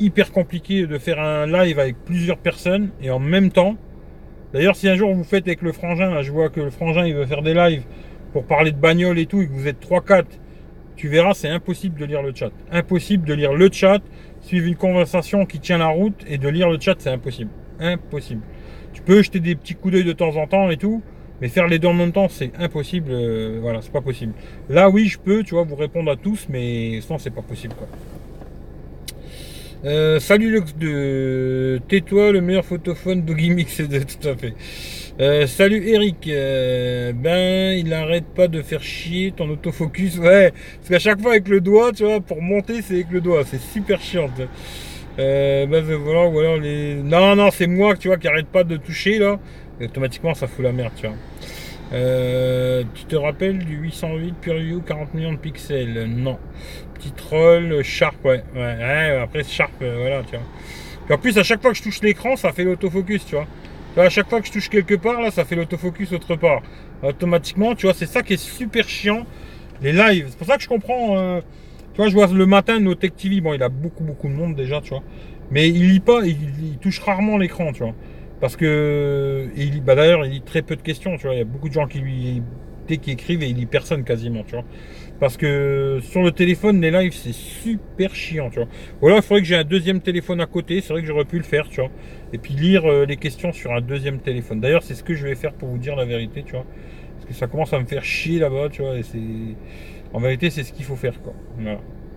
hyper 0.00 0.32
compliqué 0.32 0.86
de 0.86 0.98
faire 0.98 1.20
un 1.20 1.46
live 1.46 1.78
avec 1.78 1.96
plusieurs 2.04 2.38
personnes 2.38 2.90
et 3.02 3.10
en 3.10 3.18
même 3.18 3.50
temps. 3.50 3.76
D'ailleurs, 4.52 4.74
si 4.74 4.88
un 4.88 4.96
jour 4.96 5.14
vous 5.14 5.24
faites 5.24 5.46
avec 5.46 5.62
le 5.62 5.72
frangin, 5.72 6.22
je 6.22 6.32
vois 6.32 6.48
que 6.48 6.60
le 6.60 6.70
frangin 6.70 7.06
il 7.06 7.14
veut 7.14 7.26
faire 7.26 7.42
des 7.42 7.54
lives 7.54 7.84
pour 8.32 8.44
parler 8.44 8.72
de 8.72 8.76
bagnole 8.76 9.18
et 9.18 9.26
tout, 9.26 9.40
et 9.40 9.46
que 9.46 9.52
vous 9.52 9.68
êtes 9.68 9.84
3-4, 9.84 10.24
tu 10.96 11.08
verras, 11.08 11.34
c'est 11.34 11.48
impossible 11.48 11.98
de 11.98 12.04
lire 12.04 12.22
le 12.22 12.32
chat. 12.34 12.50
Impossible 12.70 13.26
de 13.26 13.34
lire 13.34 13.52
le 13.52 13.70
chat, 13.72 14.00
suivre 14.40 14.66
une 14.66 14.76
conversation 14.76 15.46
qui 15.46 15.58
tient 15.58 15.78
la 15.78 15.88
route 15.88 16.24
et 16.26 16.38
de 16.38 16.48
lire 16.48 16.68
le 16.68 16.78
chat, 16.78 16.96
c'est 16.98 17.10
impossible. 17.10 17.50
Impossible. 17.78 18.42
Tu 18.92 19.02
peux 19.02 19.22
jeter 19.22 19.40
des 19.40 19.54
petits 19.54 19.74
coups 19.74 19.94
d'œil 19.94 20.04
de 20.04 20.12
temps 20.12 20.36
en 20.36 20.46
temps 20.46 20.70
et 20.70 20.76
tout, 20.76 21.02
mais 21.40 21.48
faire 21.48 21.68
les 21.68 21.78
deux 21.78 21.88
en 21.88 21.94
même 21.94 22.12
temps, 22.12 22.28
c'est 22.28 22.52
impossible. 22.58 23.10
Euh, 23.12 23.58
voilà, 23.62 23.80
c'est 23.82 23.92
pas 23.92 24.02
possible. 24.02 24.34
Là, 24.68 24.90
oui, 24.90 25.06
je 25.06 25.18
peux, 25.18 25.42
tu 25.42 25.54
vois, 25.54 25.64
vous 25.64 25.76
répondre 25.76 26.10
à 26.10 26.16
tous, 26.16 26.46
mais 26.50 27.00
sinon, 27.00 27.18
c'est 27.18 27.30
pas 27.30 27.42
possible, 27.42 27.74
quoi. 27.74 27.88
Euh, 29.82 30.20
salut 30.20 30.50
Lux 30.50 30.76
de 30.76 31.80
Tais-toi, 31.88 32.32
le 32.32 32.42
meilleur 32.42 32.66
photophone 32.66 33.24
de 33.24 33.32
Mix, 33.32 33.78
tout 33.78 34.28
à 34.28 34.36
fait. 34.36 34.52
Euh, 35.20 35.46
salut 35.46 35.88
Eric, 35.88 36.28
euh, 36.28 37.14
ben 37.14 37.78
il 37.78 37.90
arrête 37.94 38.26
pas 38.26 38.46
de 38.46 38.60
faire 38.60 38.82
chier 38.82 39.32
ton 39.32 39.48
autofocus, 39.48 40.18
ouais, 40.18 40.52
parce 40.76 40.88
qu'à 40.90 40.98
chaque 40.98 41.22
fois 41.22 41.30
avec 41.32 41.48
le 41.48 41.62
doigt, 41.62 41.92
tu 41.92 42.04
vois, 42.04 42.20
pour 42.20 42.42
monter 42.42 42.82
c'est 42.82 42.94
avec 42.94 43.10
le 43.10 43.22
doigt, 43.22 43.42
c'est 43.46 43.60
super 43.60 44.02
chiant. 44.02 44.28
Euh, 45.18 45.64
ben 45.64 45.82
voilà, 45.82 46.28
voilà 46.28 46.58
les. 46.58 46.96
Non, 46.96 47.34
non, 47.34 47.50
c'est 47.50 47.66
moi, 47.66 47.96
tu 47.96 48.08
vois, 48.08 48.18
qui 48.18 48.28
arrête 48.28 48.48
pas 48.48 48.64
de 48.64 48.76
toucher 48.76 49.18
là, 49.18 49.38
et 49.80 49.86
automatiquement 49.86 50.34
ça 50.34 50.46
fout 50.46 50.62
la 50.62 50.72
merde, 50.72 50.92
tu 50.94 51.06
vois. 51.06 51.16
Tu 52.94 53.04
te 53.06 53.16
rappelles 53.16 53.58
du 53.58 53.76
808 53.76 54.34
PureView 54.42 54.82
40 54.82 55.14
millions 55.14 55.32
de 55.32 55.38
pixels? 55.38 56.04
Non. 56.06 56.38
Petit 57.00 57.12
troll, 57.12 57.82
Sharp, 57.82 58.22
ouais. 58.26 58.42
ouais, 58.54 59.18
après 59.22 59.42
Sharp, 59.42 59.72
euh, 59.80 59.96
voilà, 60.00 60.22
tu 60.22 60.36
vois. 60.36 61.16
en 61.16 61.18
plus, 61.18 61.38
à 61.38 61.42
chaque 61.42 61.62
fois 61.62 61.70
que 61.70 61.78
je 61.78 61.82
touche 61.82 62.02
l'écran, 62.02 62.36
ça 62.36 62.52
fait 62.52 62.62
l'autofocus, 62.62 63.24
tu 63.24 63.36
vois. 63.36 63.46
à 64.04 64.10
chaque 64.10 64.28
fois 64.28 64.40
que 64.42 64.46
je 64.46 64.52
touche 64.52 64.68
quelque 64.68 64.96
part, 64.96 65.18
là, 65.22 65.30
ça 65.30 65.46
fait 65.46 65.56
l'autofocus 65.56 66.12
autre 66.12 66.36
part. 66.36 66.60
Automatiquement, 67.02 67.74
tu 67.74 67.86
vois, 67.86 67.94
c'est 67.94 68.04
ça 68.04 68.22
qui 68.22 68.34
est 68.34 68.36
super 68.36 68.86
chiant. 68.86 69.24
Les 69.80 69.92
lives. 69.92 70.26
C'est 70.28 70.36
pour 70.36 70.46
ça 70.46 70.58
que 70.58 70.62
je 70.62 70.68
comprends. 70.68 71.16
Euh, 71.16 71.40
tu 71.94 71.96
vois, 71.96 72.08
je 72.08 72.12
vois 72.12 72.26
le 72.26 72.44
matin 72.44 72.78
nos 72.80 72.94
Tech 72.94 73.12
TV. 73.16 73.40
Bon, 73.40 73.54
il 73.54 73.62
a 73.62 73.70
beaucoup, 73.70 74.04
beaucoup 74.04 74.28
de 74.28 74.34
monde 74.34 74.54
déjà, 74.54 74.82
tu 74.82 74.90
vois. 74.90 75.02
Mais 75.50 75.70
il 75.70 75.88
lit 75.88 76.00
pas, 76.00 76.20
il 76.22 76.76
touche 76.82 77.00
rarement 77.00 77.38
l'écran, 77.38 77.72
tu 77.72 77.82
vois. 77.82 77.94
Parce 78.40 78.56
que, 78.56 79.48
il, 79.56 79.82
bah 79.82 79.94
d'ailleurs, 79.94 80.24
il 80.26 80.32
lit 80.32 80.42
très 80.42 80.60
peu 80.60 80.76
de 80.76 80.82
questions, 80.82 81.16
tu 81.16 81.26
vois. 81.26 81.34
Il 81.34 81.38
y 81.38 81.42
a 81.42 81.44
beaucoup 81.44 81.68
de 81.68 81.74
gens 81.74 81.86
qui 81.86 81.98
lui, 81.98 82.42
qui 82.86 83.10
écrivent 83.10 83.42
et 83.42 83.48
il 83.48 83.56
lit 83.56 83.66
personne 83.66 84.04
quasiment, 84.04 84.42
tu 84.44 84.52
vois. 84.52 84.64
Parce 85.20 85.36
que 85.36 85.98
sur 86.00 86.22
le 86.22 86.32
téléphone, 86.32 86.80
les 86.80 86.90
lives, 86.90 87.12
c'est 87.12 87.34
super 87.34 88.14
chiant, 88.14 88.48
tu 88.48 88.58
vois. 88.58 88.68
Ou 89.02 89.06
alors, 89.06 89.18
il 89.18 89.22
faudrait 89.22 89.42
que 89.42 89.46
j'ai 89.46 89.56
un 89.56 89.64
deuxième 89.64 90.00
téléphone 90.00 90.40
à 90.40 90.46
côté. 90.46 90.80
C'est 90.80 90.94
vrai 90.94 91.02
que 91.02 91.06
j'aurais 91.06 91.26
pu 91.26 91.36
le 91.36 91.44
faire, 91.44 91.68
tu 91.68 91.82
vois. 91.82 91.90
Et 92.32 92.38
puis 92.38 92.54
lire 92.54 92.90
euh, 92.90 93.04
les 93.04 93.18
questions 93.18 93.52
sur 93.52 93.72
un 93.72 93.82
deuxième 93.82 94.20
téléphone. 94.20 94.60
D'ailleurs, 94.60 94.82
c'est 94.82 94.94
ce 94.94 95.04
que 95.04 95.14
je 95.14 95.26
vais 95.26 95.34
faire 95.34 95.52
pour 95.52 95.68
vous 95.68 95.76
dire 95.76 95.94
la 95.94 96.06
vérité, 96.06 96.42
tu 96.42 96.52
vois. 96.52 96.64
Parce 97.16 97.26
que 97.26 97.34
ça 97.34 97.48
commence 97.48 97.74
à 97.74 97.78
me 97.78 97.84
faire 97.84 98.02
chier 98.02 98.38
là-bas, 98.38 98.70
tu 98.70 98.80
vois. 98.80 98.96
Et 98.96 99.02
c'est, 99.02 99.18
en 100.14 100.20
vérité, 100.20 100.48
c'est 100.48 100.62
ce 100.62 100.72
qu'il 100.72 100.86
faut 100.86 100.96
faire, 100.96 101.20
quoi. 101.20 101.34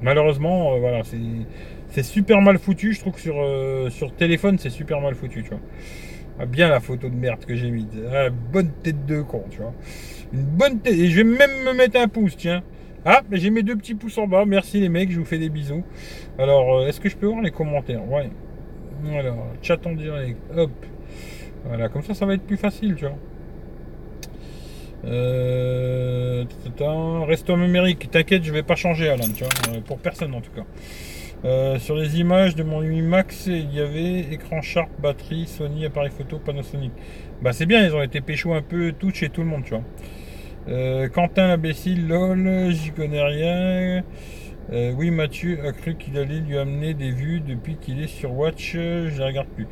Malheureusement, 0.02 0.74
euh, 0.74 0.80
voilà, 0.80 1.02
c'est 1.90 2.04
super 2.04 2.40
mal 2.40 2.58
foutu. 2.58 2.94
Je 2.94 3.02
trouve 3.02 3.14
que 3.14 3.22
sur, 3.22 3.36
euh, 3.38 3.90
sur 3.90 4.14
téléphone, 4.16 4.58
c'est 4.60 4.70
super 4.70 5.02
mal 5.02 5.14
foutu, 5.16 5.44
tu 5.44 5.50
vois. 5.50 5.60
Ah, 6.40 6.46
bien 6.46 6.70
la 6.70 6.80
photo 6.80 7.10
de 7.10 7.16
merde 7.16 7.44
que 7.46 7.56
j'ai 7.56 7.70
mise. 7.70 7.86
Ah, 8.12 8.30
bonne 8.30 8.72
tête 8.82 9.06
de 9.06 9.22
con, 9.22 9.44
tu 9.52 9.60
vois. 9.60 9.74
Une 10.34 10.46
bonne 10.46 10.80
tête. 10.80 10.94
Et 10.94 11.10
je 11.10 11.18
vais 11.18 11.24
même 11.26 11.64
me 11.66 11.74
mettre 11.74 12.00
un 12.00 12.08
pouce, 12.08 12.38
tiens. 12.38 12.64
Ah, 13.06 13.22
j'ai 13.32 13.50
mes 13.50 13.64
deux 13.64 13.76
petits 13.76 13.96
pouces 13.96 14.18
en 14.18 14.28
bas. 14.28 14.46
Merci 14.46 14.80
les 14.80 14.90
mecs, 14.90 15.12
je 15.12 15.20
vous 15.20 15.26
fais 15.26 15.38
des 15.38 15.50
bisous. 15.50 15.84
Alors, 16.40 16.78
euh, 16.78 16.88
est-ce 16.88 17.02
que 17.02 17.10
je 17.10 17.18
peux 17.18 17.28
voir 17.28 17.42
les 17.42 17.52
commentaires? 17.52 18.08
Ouais. 18.10 18.30
Alors, 19.14 19.48
chat 19.62 19.86
en 19.86 19.94
direct. 19.94 20.40
Hop. 20.56 20.72
Voilà, 21.66 21.90
comme 21.90 22.02
ça, 22.04 22.14
ça 22.14 22.26
va 22.26 22.34
être 22.34 22.44
plus 22.44 22.58
facile, 22.58 22.96
tu 22.96 23.06
vois. 23.06 23.18
Euh, 25.06 26.46
Resto 27.28 27.58
numérique, 27.58 28.10
t'inquiète, 28.10 28.44
je 28.44 28.54
vais 28.54 28.64
pas 28.64 28.76
changer 28.76 29.10
Alan, 29.10 29.28
tu 29.36 29.44
vois, 29.44 29.76
euh, 29.76 29.82
pour 29.82 29.98
personne 29.98 30.34
en 30.34 30.42
tout 30.42 30.52
cas. 30.52 30.66
Euh, 31.46 31.78
sur 31.78 31.96
les 31.96 32.20
images 32.22 32.56
de 32.56 32.64
mon 32.64 32.80
8 32.80 33.02
Max, 33.02 33.48
il 33.48 33.74
y 33.74 33.82
avait 33.82 34.22
écran 34.32 34.62
Sharp, 34.62 34.90
batterie, 35.02 35.46
Sony, 35.46 35.86
appareil 35.86 36.10
photo, 36.10 36.40
Panasonic. 36.40 36.92
Bah 37.42 37.52
c'est 37.52 37.66
bien, 37.66 37.86
ils 37.86 37.94
ont 37.94 38.02
été 38.02 38.22
pécho 38.22 38.54
un 38.54 38.62
peu 38.62 38.94
tout 38.98 39.12
chez 39.14 39.28
tout 39.28 39.42
le 39.42 39.48
monde, 39.48 39.64
tu 39.66 39.72
vois. 39.72 39.84
Euh, 40.70 41.10
Quentin 41.10 41.48
l'imbécile, 41.48 42.08
lol, 42.08 42.72
j'y 42.72 42.92
connais 42.92 43.22
rien. 43.22 44.04
Euh, 44.72 44.94
oui, 44.96 45.12
Mathieu 45.12 45.60
a 45.68 45.74
cru 45.74 45.96
qu'il 45.96 46.18
allait 46.18 46.40
lui 46.40 46.58
amener 46.58 46.94
des 46.94 47.12
vues 47.12 47.42
depuis 47.42 47.76
qu'il 47.76 48.02
est 48.02 48.08
sur 48.08 48.34
Watch, 48.34 48.72
je 48.74 49.20
ne 49.20 49.26
regarde 49.26 49.48
plus. 49.50 49.68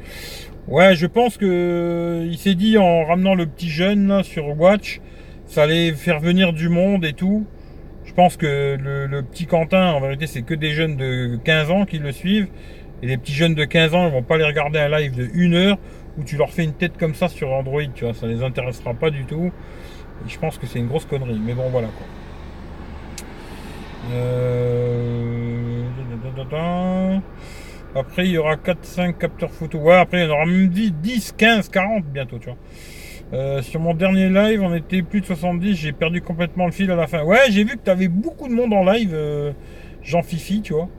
Ouais, 0.67 0.95
je 0.95 1.07
pense 1.07 1.37
que 1.37 2.27
il 2.29 2.37
s'est 2.37 2.55
dit 2.55 2.77
en 2.77 3.05
ramenant 3.05 3.35
le 3.35 3.45
petit 3.45 3.69
jeune 3.69 4.21
sur 4.23 4.59
Watch, 4.59 4.99
ça 5.45 5.63
allait 5.63 5.93
faire 5.93 6.19
venir 6.19 6.51
du 6.51 6.67
monde 6.67 7.05
et 7.05 7.13
tout. 7.13 7.45
Je 8.03 8.13
pense 8.13 8.35
que 8.35 8.77
le, 8.77 9.21
petit 9.21 9.45
Quentin, 9.45 9.93
en 9.93 10.01
vérité, 10.01 10.27
c'est 10.27 10.41
que 10.41 10.53
des 10.53 10.71
jeunes 10.71 10.97
de 10.97 11.37
15 11.45 11.71
ans 11.71 11.85
qui 11.85 11.97
le 11.97 12.11
suivent. 12.11 12.49
Et 13.01 13.07
les 13.07 13.17
petits 13.17 13.33
jeunes 13.33 13.55
de 13.55 13.63
15 13.63 13.95
ans, 13.95 14.07
ils 14.07 14.11
vont 14.11 14.21
pas 14.21 14.35
aller 14.35 14.43
regarder 14.43 14.79
un 14.79 14.89
live 14.89 15.15
de 15.15 15.29
1 15.33 15.53
heure 15.53 15.77
où 16.17 16.23
tu 16.23 16.35
leur 16.35 16.51
fais 16.51 16.63
une 16.63 16.73
tête 16.73 16.97
comme 16.97 17.15
ça 17.15 17.29
sur 17.29 17.51
Android, 17.51 17.81
tu 17.95 18.03
vois, 18.03 18.13
ça 18.13 18.27
les 18.27 18.43
intéressera 18.43 18.93
pas 18.93 19.09
du 19.09 19.25
tout. 19.25 19.51
Je 20.27 20.37
pense 20.37 20.57
que 20.57 20.67
c'est 20.67 20.79
une 20.79 20.87
grosse 20.87 21.05
connerie, 21.05 21.39
mais 21.43 21.53
bon, 21.53 21.69
voilà 21.69 21.87
quoi. 21.87 22.07
Euh, 24.13 24.81
après, 27.95 28.25
il 28.25 28.31
y 28.31 28.37
aura 28.37 28.55
4-5 28.55 29.17
capteurs 29.17 29.51
photo. 29.51 29.77
Ouais, 29.79 29.95
après, 29.95 30.21
il 30.21 30.23
y 30.23 30.31
en 30.31 30.33
aura 30.33 30.45
même 30.45 30.67
10, 30.67 31.33
15, 31.37 31.69
40 31.69 32.05
bientôt, 32.05 32.39
tu 32.39 32.45
vois. 32.45 32.57
Euh, 33.33 33.61
sur 33.61 33.79
mon 33.79 33.93
dernier 33.93 34.29
live, 34.29 34.61
on 34.61 34.73
était 34.73 35.01
plus 35.01 35.21
de 35.21 35.25
70. 35.25 35.75
J'ai 35.75 35.91
perdu 35.91 36.21
complètement 36.21 36.65
le 36.65 36.71
fil 36.71 36.89
à 36.91 36.95
la 36.95 37.07
fin. 37.07 37.23
Ouais, 37.23 37.49
j'ai 37.49 37.63
vu 37.63 37.77
que 37.77 37.83
tu 37.83 37.89
avais 37.89 38.07
beaucoup 38.07 38.47
de 38.47 38.53
monde 38.53 38.73
en 38.73 38.83
live, 38.83 39.11
euh, 39.13 39.51
Jean 40.03 40.21
Fifi, 40.21 40.61
tu 40.61 40.73
vois. 40.73 40.89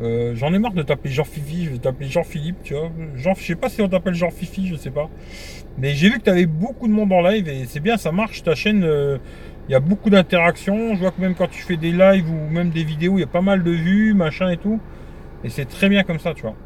Euh, 0.00 0.34
j'en 0.36 0.52
ai 0.52 0.58
marre 0.58 0.74
de 0.74 0.82
t'appeler 0.82 1.12
Jean 1.12 1.24
Fifi, 1.24 1.64
je 1.64 1.70
vais 1.70 1.78
t'appeler 1.78 2.08
Jean 2.08 2.22
Philippe, 2.22 2.62
tu 2.62 2.74
vois. 2.74 2.90
Jean, 3.16 3.34
je 3.34 3.42
sais 3.42 3.56
pas 3.56 3.68
si 3.68 3.82
on 3.82 3.88
t'appelle 3.88 4.14
Jean 4.14 4.30
Fifi, 4.30 4.66
je 4.68 4.76
sais 4.76 4.90
pas. 4.90 5.08
Mais 5.78 5.94
j'ai 5.94 6.08
vu 6.08 6.18
que 6.18 6.24
tu 6.24 6.30
avais 6.30 6.46
beaucoup 6.46 6.86
de 6.86 6.92
monde 6.92 7.12
en 7.12 7.20
live 7.20 7.48
et 7.48 7.64
c'est 7.66 7.80
bien, 7.80 7.96
ça 7.96 8.12
marche. 8.12 8.42
Ta 8.42 8.54
chaîne, 8.54 8.86
il 9.68 9.72
y 9.72 9.74
a 9.74 9.80
beaucoup 9.80 10.10
d'interactions. 10.10 10.94
Je 10.94 11.00
vois 11.00 11.10
que 11.10 11.20
même 11.20 11.34
quand 11.34 11.48
tu 11.48 11.62
fais 11.62 11.76
des 11.76 11.92
lives 11.92 12.30
ou 12.30 12.50
même 12.50 12.70
des 12.70 12.84
vidéos, 12.84 13.16
il 13.16 13.20
y 13.20 13.24
a 13.24 13.28
pas 13.28 13.42
mal 13.42 13.62
de 13.62 13.70
vues, 13.70 14.14
machin 14.14 14.50
et 14.50 14.56
tout. 14.56 14.80
Et 15.44 15.50
c'est 15.50 15.66
très 15.66 15.88
bien 15.88 16.04
comme 16.04 16.18
ça, 16.18 16.34
tu 16.34 16.42
vois. 16.42 16.56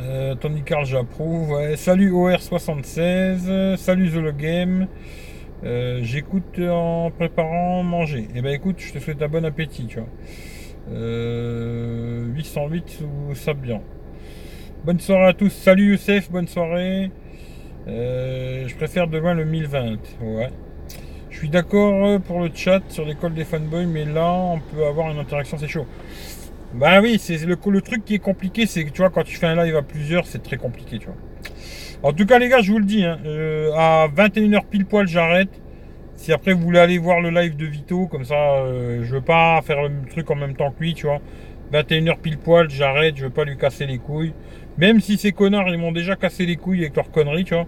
Euh, 0.00 0.36
Tony 0.36 0.62
Carl, 0.62 0.84
j'approuve. 0.86 1.58
Salut 1.76 2.12
OR76. 2.12 3.76
Salut 3.76 4.10
The 4.10 4.36
Game. 4.36 4.86
Euh, 5.64 5.98
j'écoute 6.02 6.60
en 6.60 7.10
préparant 7.10 7.82
manger. 7.82 8.20
Et 8.20 8.36
eh 8.36 8.42
ben 8.42 8.52
écoute, 8.52 8.76
je 8.78 8.92
te 8.92 8.98
souhaite 9.00 9.20
un 9.22 9.28
bon 9.28 9.44
appétit, 9.44 9.86
tu 9.86 9.98
vois. 9.98 10.08
808 10.90 13.02
ou 13.02 13.34
Sabian. 13.34 13.82
Bonne 14.84 15.00
soirée 15.00 15.26
à 15.26 15.32
tous. 15.32 15.50
Salut 15.50 15.92
Youssef, 15.92 16.30
bonne 16.30 16.48
soirée. 16.48 17.10
Euh, 17.88 18.66
je 18.66 18.76
préfère 18.76 19.08
de 19.08 19.18
loin 19.18 19.34
le 19.34 19.44
1020. 19.44 19.98
Ouais. 20.20 20.50
Je 21.30 21.36
suis 21.36 21.48
d'accord 21.48 22.20
pour 22.20 22.40
le 22.40 22.50
chat 22.54 22.80
sur 22.88 23.04
l'école 23.04 23.34
des 23.34 23.44
fanboys, 23.44 23.86
mais 23.86 24.04
là, 24.04 24.32
on 24.32 24.60
peut 24.60 24.84
avoir 24.84 25.10
une 25.10 25.18
interaction, 25.18 25.58
c'est 25.58 25.68
chaud. 25.68 25.86
Bah 26.74 27.00
oui, 27.00 27.18
c'est 27.18 27.38
le, 27.46 27.80
truc 27.80 28.04
qui 28.04 28.14
est 28.14 28.18
compliqué, 28.18 28.66
c'est 28.66 28.84
que 28.84 28.90
tu 28.90 28.98
vois, 28.98 29.10
quand 29.10 29.24
tu 29.24 29.36
fais 29.36 29.46
un 29.46 29.64
live 29.64 29.76
à 29.76 29.82
plusieurs, 29.82 30.26
c'est 30.26 30.42
très 30.42 30.56
compliqué, 30.56 30.98
tu 30.98 31.06
vois. 31.06 31.16
En 32.02 32.12
tout 32.12 32.26
cas, 32.26 32.38
les 32.38 32.48
gars, 32.48 32.60
je 32.60 32.72
vous 32.72 32.78
le 32.78 32.84
dis, 32.84 33.04
hein, 33.04 33.18
euh, 33.24 33.72
à 33.74 34.08
21h 34.08 34.66
pile 34.66 34.84
poil, 34.84 35.08
j'arrête. 35.08 35.48
Si 36.18 36.32
après 36.32 36.52
vous 36.52 36.62
voulez 36.62 36.80
aller 36.80 36.98
voir 36.98 37.20
le 37.20 37.30
live 37.30 37.56
de 37.56 37.64
Vito, 37.64 38.08
comme 38.08 38.24
ça, 38.24 38.34
euh, 38.34 39.04
je 39.04 39.14
veux 39.14 39.20
pas 39.20 39.62
faire 39.62 39.82
le 39.82 39.90
truc 40.10 40.28
en 40.32 40.34
même 40.34 40.56
temps 40.56 40.72
que 40.72 40.80
lui, 40.80 40.92
tu 40.92 41.06
vois. 41.06 41.20
21h 41.72 42.18
pile 42.18 42.38
poil, 42.38 42.68
j'arrête, 42.68 43.16
je 43.16 43.24
veux 43.24 43.30
pas 43.30 43.44
lui 43.44 43.56
casser 43.56 43.86
les 43.86 43.98
couilles. 43.98 44.34
Même 44.78 45.00
si 45.00 45.16
ces 45.16 45.30
connards, 45.30 45.68
ils 45.68 45.78
m'ont 45.78 45.92
déjà 45.92 46.16
cassé 46.16 46.44
les 46.44 46.56
couilles 46.56 46.80
avec 46.80 46.96
leurs 46.96 47.12
conneries, 47.12 47.44
tu 47.44 47.54
vois. 47.54 47.66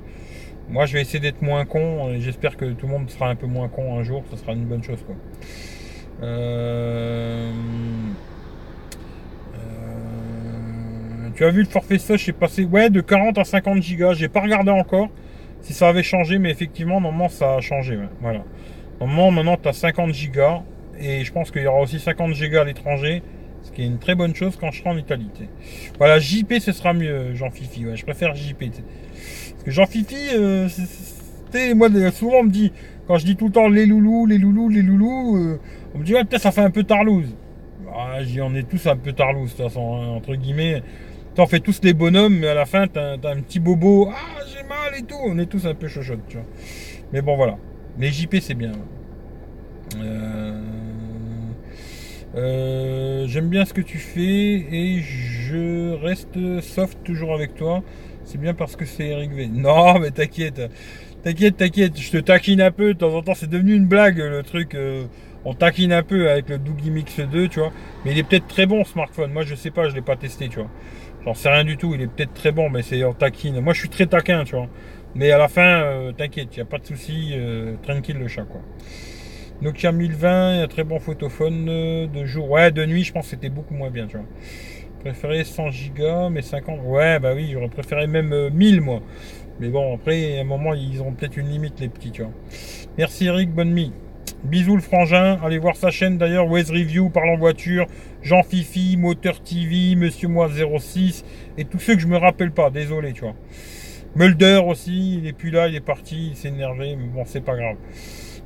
Moi, 0.69 0.85
je 0.87 0.95
vais 0.95 1.01
essayer 1.01 1.21
d'être 1.21 1.43
moins 1.43 1.65
con, 1.65 2.11
j'espère 2.19 2.57
que 2.57 2.65
tout 2.73 2.87
le 2.87 2.93
monde 2.93 3.09
sera 3.09 3.29
un 3.31 3.37
peu 3.37 3.47
moins 3.47 3.69
con 3.69 3.97
un 3.97 4.03
jour, 4.03 4.25
ça 4.31 4.37
sera 4.37 4.53
une 4.53 4.65
bonne 4.65 4.83
chose, 4.83 5.03
quoi. 5.07 5.15
Euh... 6.23 7.53
Tu 11.37 11.45
as 11.45 11.51
vu 11.51 11.63
le 11.63 11.69
forfait 11.69 11.99
je 11.99 12.17
j'ai 12.17 12.33
passé 12.33 12.65
ouais, 12.65 12.91
de 12.91 13.01
40 13.01 13.39
à 13.39 13.45
50 13.45 13.81
gigas. 13.83 14.13
J'ai 14.13 14.29
pas 14.29 14.43
regardé 14.43 14.71
encore 14.71 15.09
si 15.63 15.75
ça 15.75 15.89
avait 15.89 16.03
changé, 16.03 16.39
mais 16.39 16.51
effectivement, 16.51 17.01
normalement, 17.01 17.29
ça 17.29 17.55
a 17.55 17.61
changé. 17.61 17.99
Voilà. 18.21 18.45
Normalement, 18.99 19.31
maintenant, 19.31 19.57
tu 19.57 19.69
as 19.69 19.73
50 19.73 20.13
gigas. 20.13 20.63
Et 20.99 21.25
je 21.25 21.33
pense 21.33 21.51
qu'il 21.51 21.63
y 21.63 21.67
aura 21.67 21.81
aussi 21.81 21.99
50 21.99 22.35
gigas 22.35 22.63
à 22.63 22.65
l'étranger. 22.65 23.23
Ce 23.63 23.71
qui 23.73 23.83
est 23.83 23.87
une 23.87 23.99
très 23.99 24.15
bonne 24.15 24.35
chose 24.35 24.57
quand 24.59 24.71
je 24.71 24.81
serai 24.81 24.91
en 24.91 24.97
Italie. 24.97 25.31
Voilà, 25.99 26.19
JP, 26.19 26.55
ce 26.61 26.73
sera 26.73 26.95
mieux, 26.95 27.35
Jean 27.35 27.51
Fifi. 27.51 27.85
je 27.95 28.05
préfère 28.05 28.35
JP. 28.35 28.59
Parce 28.59 29.65
que 29.65 29.71
Jean 29.71 29.87
Fifi, 29.87 30.17
euh, 30.35 30.69
moi, 31.75 31.89
souvent, 32.11 32.39
on 32.41 32.45
me 32.45 32.51
dit, 32.51 32.73
quand 33.07 33.19
je 33.19 33.27
dis 33.27 33.37
tout 33.37 33.47
le 33.47 33.53
temps 33.53 33.69
les 33.69 33.87
loulous, 33.87 34.27
les 34.27 34.39
loulous, 34.39 34.69
les 34.69 34.83
loulous, 34.83 35.37
euh, 35.37 35.61
on 35.95 35.99
me 35.99 36.05
dit, 36.05 36.15
ouais, 36.15 36.25
peut-être 36.25 36.43
ça 36.43 36.53
fait 36.53 36.63
un 36.63 36.71
peu 36.71 36.85
tarlouse. 36.85 37.35
Ah, 37.93 38.19
on 38.43 38.55
est 38.55 38.69
tous 38.69 38.87
un 38.87 38.97
peu 38.97 39.13
tarlouse, 39.13 39.53
de 39.53 39.57
toute 39.57 39.67
façon, 39.67 39.97
hein, 39.97 40.07
entre 40.09 40.35
guillemets. 40.35 40.83
T'en 41.35 41.47
fais 41.47 41.61
tous 41.61 41.81
des 41.81 41.95
bonhommes, 41.95 42.39
mais 42.39 42.49
à 42.49 42.55
la 42.55 42.67
fin, 42.67 42.87
t'as 42.89 43.15
un 43.15 43.41
petit 43.41 43.61
bobo. 43.61 44.11
Ah, 44.13 44.41
j'ai 44.53 44.63
mal 44.65 44.95
et 44.99 45.03
tout. 45.03 45.19
On 45.25 45.39
est 45.39 45.47
tous 45.47 45.67
un 45.67 45.75
peu 45.75 45.87
chochottes, 45.87 46.27
tu 46.29 46.37
vois. 46.37 46.47
Mais 47.13 47.23
bon, 47.23 47.37
voilà. 47.37 47.57
Mais 47.99 48.11
JP, 48.11 48.37
c'est 48.41 48.55
bien. 48.55 48.73
Euh, 49.97 50.61
euh, 52.37 53.27
j'aime 53.27 53.49
bien 53.49 53.65
ce 53.65 53.73
que 53.73 53.81
tu 53.81 53.99
fais 53.99 54.23
et 54.23 55.01
je 55.01 55.95
reste 55.95 56.61
soft 56.61 56.99
toujours 57.05 57.35
avec 57.35 57.55
toi. 57.55 57.83
C'est 58.25 58.39
bien 58.39 58.55
parce 58.55 58.77
que 58.77 58.85
c'est 58.85 59.09
Eric 59.09 59.33
V. 59.33 59.49
Non, 59.49 59.99
mais 60.01 60.11
t'inquiète. 60.11 60.61
T'inquiète, 61.23 61.57
t'inquiète. 61.57 61.99
Je 61.99 62.11
te 62.11 62.19
taquine 62.19 62.61
un 62.61 62.71
peu. 62.71 62.95
De 62.95 62.99
temps 62.99 63.15
en 63.15 63.23
temps, 63.23 63.35
c'est 63.35 63.51
devenu 63.51 63.75
une 63.75 63.87
blague 63.87 64.19
le 64.19 64.43
truc. 64.43 64.75
Euh, 64.75 65.05
on 65.45 65.55
taquine 65.55 65.93
un 65.93 66.03
peu 66.03 66.29
avec 66.29 66.49
le 66.49 66.59
Doogie 66.59 66.91
Mix 66.91 67.19
2, 67.21 67.49
tu 67.49 67.61
vois. 67.61 67.73
Mais 68.05 68.13
il 68.13 68.19
est 68.19 68.23
peut-être 68.23 68.47
très 68.47 68.67
bon, 68.67 68.85
smartphone. 68.85 69.33
Moi, 69.33 69.43
je 69.43 69.55
sais 69.55 69.71
pas, 69.71 69.89
je 69.89 69.95
l'ai 69.95 70.03
pas 70.03 70.17
testé, 70.17 70.49
tu 70.49 70.59
vois. 70.59 70.71
J'en 71.25 71.35
sais 71.35 71.51
rien 71.51 71.65
du 71.65 71.77
tout, 71.77 71.95
il 71.95 72.01
est 72.01 72.07
peut-être 72.07 72.33
très 72.33 72.51
bon, 72.51 72.71
mais 72.71 72.83
c'est 72.83 73.05
en 73.05 73.13
taquine. 73.13 73.61
Moi, 73.61 73.75
je 73.75 73.81
suis 73.81 73.89
très 73.91 74.07
taquin, 74.07 74.45
tu 74.45 74.57
vois. 74.57 74.69
Mais 75.15 75.31
à 75.33 75.39
la 75.39 75.49
fin, 75.49 75.83
euh, 75.83 76.13
t'inquiète, 76.13 76.49
il 76.53 76.57
n'y 76.57 76.63
a 76.63 76.67
pas 76.67 76.79
de 76.79 76.87
souci, 76.87 77.33
euh, 77.35 77.75
tranquille 77.83 78.17
le 78.19 78.29
chat, 78.29 78.45
quoi. 78.45 78.63
Nokia 79.61 79.93
1020, 79.93 80.63
un 80.63 80.69
très 80.69 80.85
bon 80.85 80.99
photophone 80.99 81.67
euh, 81.69 82.07
de 82.07 82.25
jour. 82.25 82.51
Ouais, 82.51 82.71
de 82.71 82.87
nuit, 82.87 83.05
je 83.05 83.13
pense 83.13 83.25
que 83.25 83.31
c'était 83.33 83.51
beaucoup 83.51 83.75
moins 83.75 83.91
bien, 83.91 84.07
tu 84.07 84.17
vois. 84.17 84.27
Préféré 85.01 85.45
100 85.45 85.69
Go, 85.95 86.31
mais 86.31 86.43
50. 86.43 86.81
Ouais, 86.85 87.19
bah 87.19 87.33
oui, 87.35 87.51
j'aurais 87.53 87.69
préféré 87.69 88.07
même 88.07 88.51
1000, 88.51 88.81
moi. 88.81 89.01
Mais 89.59 89.69
bon, 89.69 89.95
après, 89.95 90.39
à 90.39 90.41
un 90.41 90.45
moment, 90.45 90.73
ils 90.73 91.03
ont 91.03 91.13
peut-être 91.13 91.37
une 91.37 91.49
limite, 91.49 91.81
les 91.81 91.89
petits, 91.89 92.13
tu 92.13 92.23
vois. 92.23 92.33
Merci 92.97 93.27
Eric, 93.27 93.51
bonne 93.51 93.75
nuit. 93.75 93.93
Bisous 94.45 94.77
le 94.77 94.81
frangin, 94.81 95.39
allez 95.45 95.59
voir 95.59 95.77
sa 95.77 95.91
chaîne 95.91 96.17
d'ailleurs, 96.17 96.49
Waze 96.49 96.71
Review, 96.71 97.11
Parle 97.11 97.31
en 97.31 97.37
voiture, 97.37 97.87
Jean 98.23 98.43
Fifi, 98.43 98.97
Moteur 98.97 99.41
TV, 99.41 99.97
Monsieur 99.97 100.29
Moi 100.29 100.49
06, 100.49 101.25
et 101.59 101.65
tous 101.65 101.79
ceux 101.79 101.95
que 101.95 102.01
je 102.01 102.07
me 102.07 102.19
rappelle 102.19 102.53
pas, 102.53 102.71
désolé, 102.71 103.13
tu 103.13 103.23
vois. 103.23 103.35
Mulder 104.17 104.61
aussi, 104.67 105.19
il 105.19 105.27
est 105.27 105.33
plus 105.33 105.51
là, 105.51 105.69
il 105.69 105.75
est 105.77 105.81
parti, 105.81 106.31
il 106.31 106.37
s'est 106.37 106.49
énervé, 106.49 106.97
mais 106.97 107.07
bon, 107.07 107.23
c'est 107.25 107.41
pas 107.41 107.57
grave. 107.57 107.77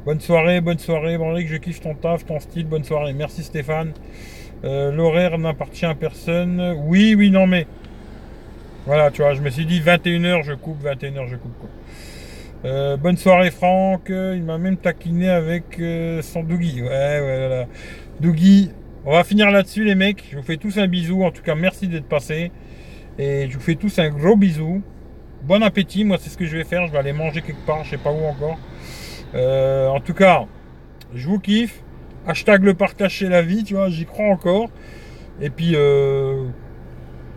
Bonne 0.04 0.20
soirée, 0.20 0.60
bonne 0.60 0.78
soirée, 0.78 1.14
Eric, 1.14 1.48
je 1.48 1.56
kiffe 1.56 1.80
ton 1.80 1.94
taf, 1.94 2.26
ton 2.26 2.38
style, 2.38 2.66
bonne 2.66 2.84
soirée, 2.84 3.14
merci 3.14 3.42
Stéphane. 3.42 3.94
Euh, 4.64 4.92
l'horaire 4.92 5.38
n'appartient 5.38 5.86
à 5.86 5.94
personne. 5.94 6.74
Oui, 6.84 7.14
oui, 7.16 7.30
non, 7.30 7.46
mais. 7.46 7.66
Voilà, 8.86 9.10
tu 9.10 9.22
vois, 9.22 9.32
je 9.32 9.40
me 9.40 9.48
suis 9.48 9.64
dit 9.64 9.80
21h, 9.80 10.42
je 10.42 10.52
coupe, 10.52 10.84
21h, 10.84 11.28
je 11.28 11.36
coupe. 11.36 11.52
Euh, 12.66 12.96
bonne 12.96 13.16
soirée 13.16 13.50
Franck, 13.50 14.08
il 14.08 14.42
m'a 14.42 14.56
même 14.56 14.76
taquiné 14.76 15.28
avec 15.28 15.78
euh, 15.80 16.22
son 16.22 16.42
Dougie. 16.42 16.82
Ouais, 16.82 16.88
ouais, 16.88 17.48
voilà. 17.48 17.66
Dougie, 18.20 18.70
on 19.04 19.12
va 19.12 19.24
finir 19.24 19.50
là-dessus 19.50 19.84
les 19.84 19.94
mecs. 19.94 20.24
Je 20.30 20.36
vous 20.36 20.42
fais 20.42 20.56
tous 20.56 20.78
un 20.78 20.86
bisou. 20.86 21.24
En 21.24 21.30
tout 21.30 21.42
cas, 21.42 21.54
merci 21.54 21.88
d'être 21.88 22.08
passé. 22.08 22.50
Et 23.18 23.48
je 23.48 23.54
vous 23.54 23.60
fais 23.62 23.74
tous 23.74 23.98
un 23.98 24.08
gros 24.08 24.36
bisou. 24.36 24.82
Bon 25.42 25.62
appétit, 25.62 26.04
moi 26.04 26.16
c'est 26.18 26.30
ce 26.30 26.38
que 26.38 26.46
je 26.46 26.56
vais 26.56 26.64
faire. 26.64 26.86
Je 26.86 26.92
vais 26.92 26.98
aller 26.98 27.12
manger 27.12 27.42
quelque 27.42 27.64
part, 27.66 27.84
je 27.84 27.90
sais 27.90 27.98
pas 27.98 28.10
où 28.10 28.24
encore. 28.24 28.58
Euh, 29.34 29.88
en 29.88 30.00
tout 30.00 30.14
cas, 30.14 30.46
je 31.14 31.28
vous 31.28 31.38
kiffe. 31.38 31.82
Hashtag 32.26 32.64
le 32.64 32.72
partage 32.72 33.12
chez 33.12 33.28
la 33.28 33.42
vie, 33.42 33.62
tu 33.64 33.74
vois, 33.74 33.90
j'y 33.90 34.06
crois 34.06 34.28
encore. 34.28 34.70
Et 35.42 35.50
puis, 35.50 35.74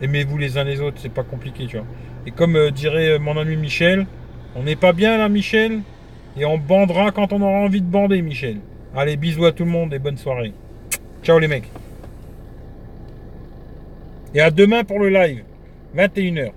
aimez-vous 0.02 0.38
les 0.38 0.58
uns 0.58 0.64
les 0.64 0.80
autres, 0.80 0.98
c'est 1.02 1.12
pas 1.12 1.24
compliqué, 1.24 1.66
tu 1.68 1.76
vois. 1.76 1.86
Et 2.26 2.32
comme 2.32 2.72
dirait 2.72 3.20
mon 3.20 3.38
ami 3.38 3.58
Michel, 3.58 4.08
on 4.56 4.64
n'est 4.64 4.78
pas 4.78 4.94
bien 4.94 5.18
là, 5.18 5.28
Michel? 5.28 5.82
Et 6.38 6.46
on 6.46 6.58
bandera 6.58 7.12
quand 7.12 7.34
on 7.34 7.42
aura 7.42 7.58
envie 7.60 7.82
de 7.82 7.88
bander, 7.88 8.22
Michel. 8.22 8.60
Allez, 8.96 9.18
bisous 9.18 9.46
à 9.46 9.52
tout 9.52 9.66
le 9.66 9.72
monde 9.72 9.94
et 9.94 10.00
bonne 10.00 10.18
soirée. 10.18 10.54
Ciao 11.28 11.40
les 11.40 11.50
mecs. 11.50 11.70
Et 14.34 14.40
à 14.40 14.50
demain 14.50 14.86
pour 14.86 14.98
le 15.00 15.10
live, 15.10 15.44
21h. 15.94 16.54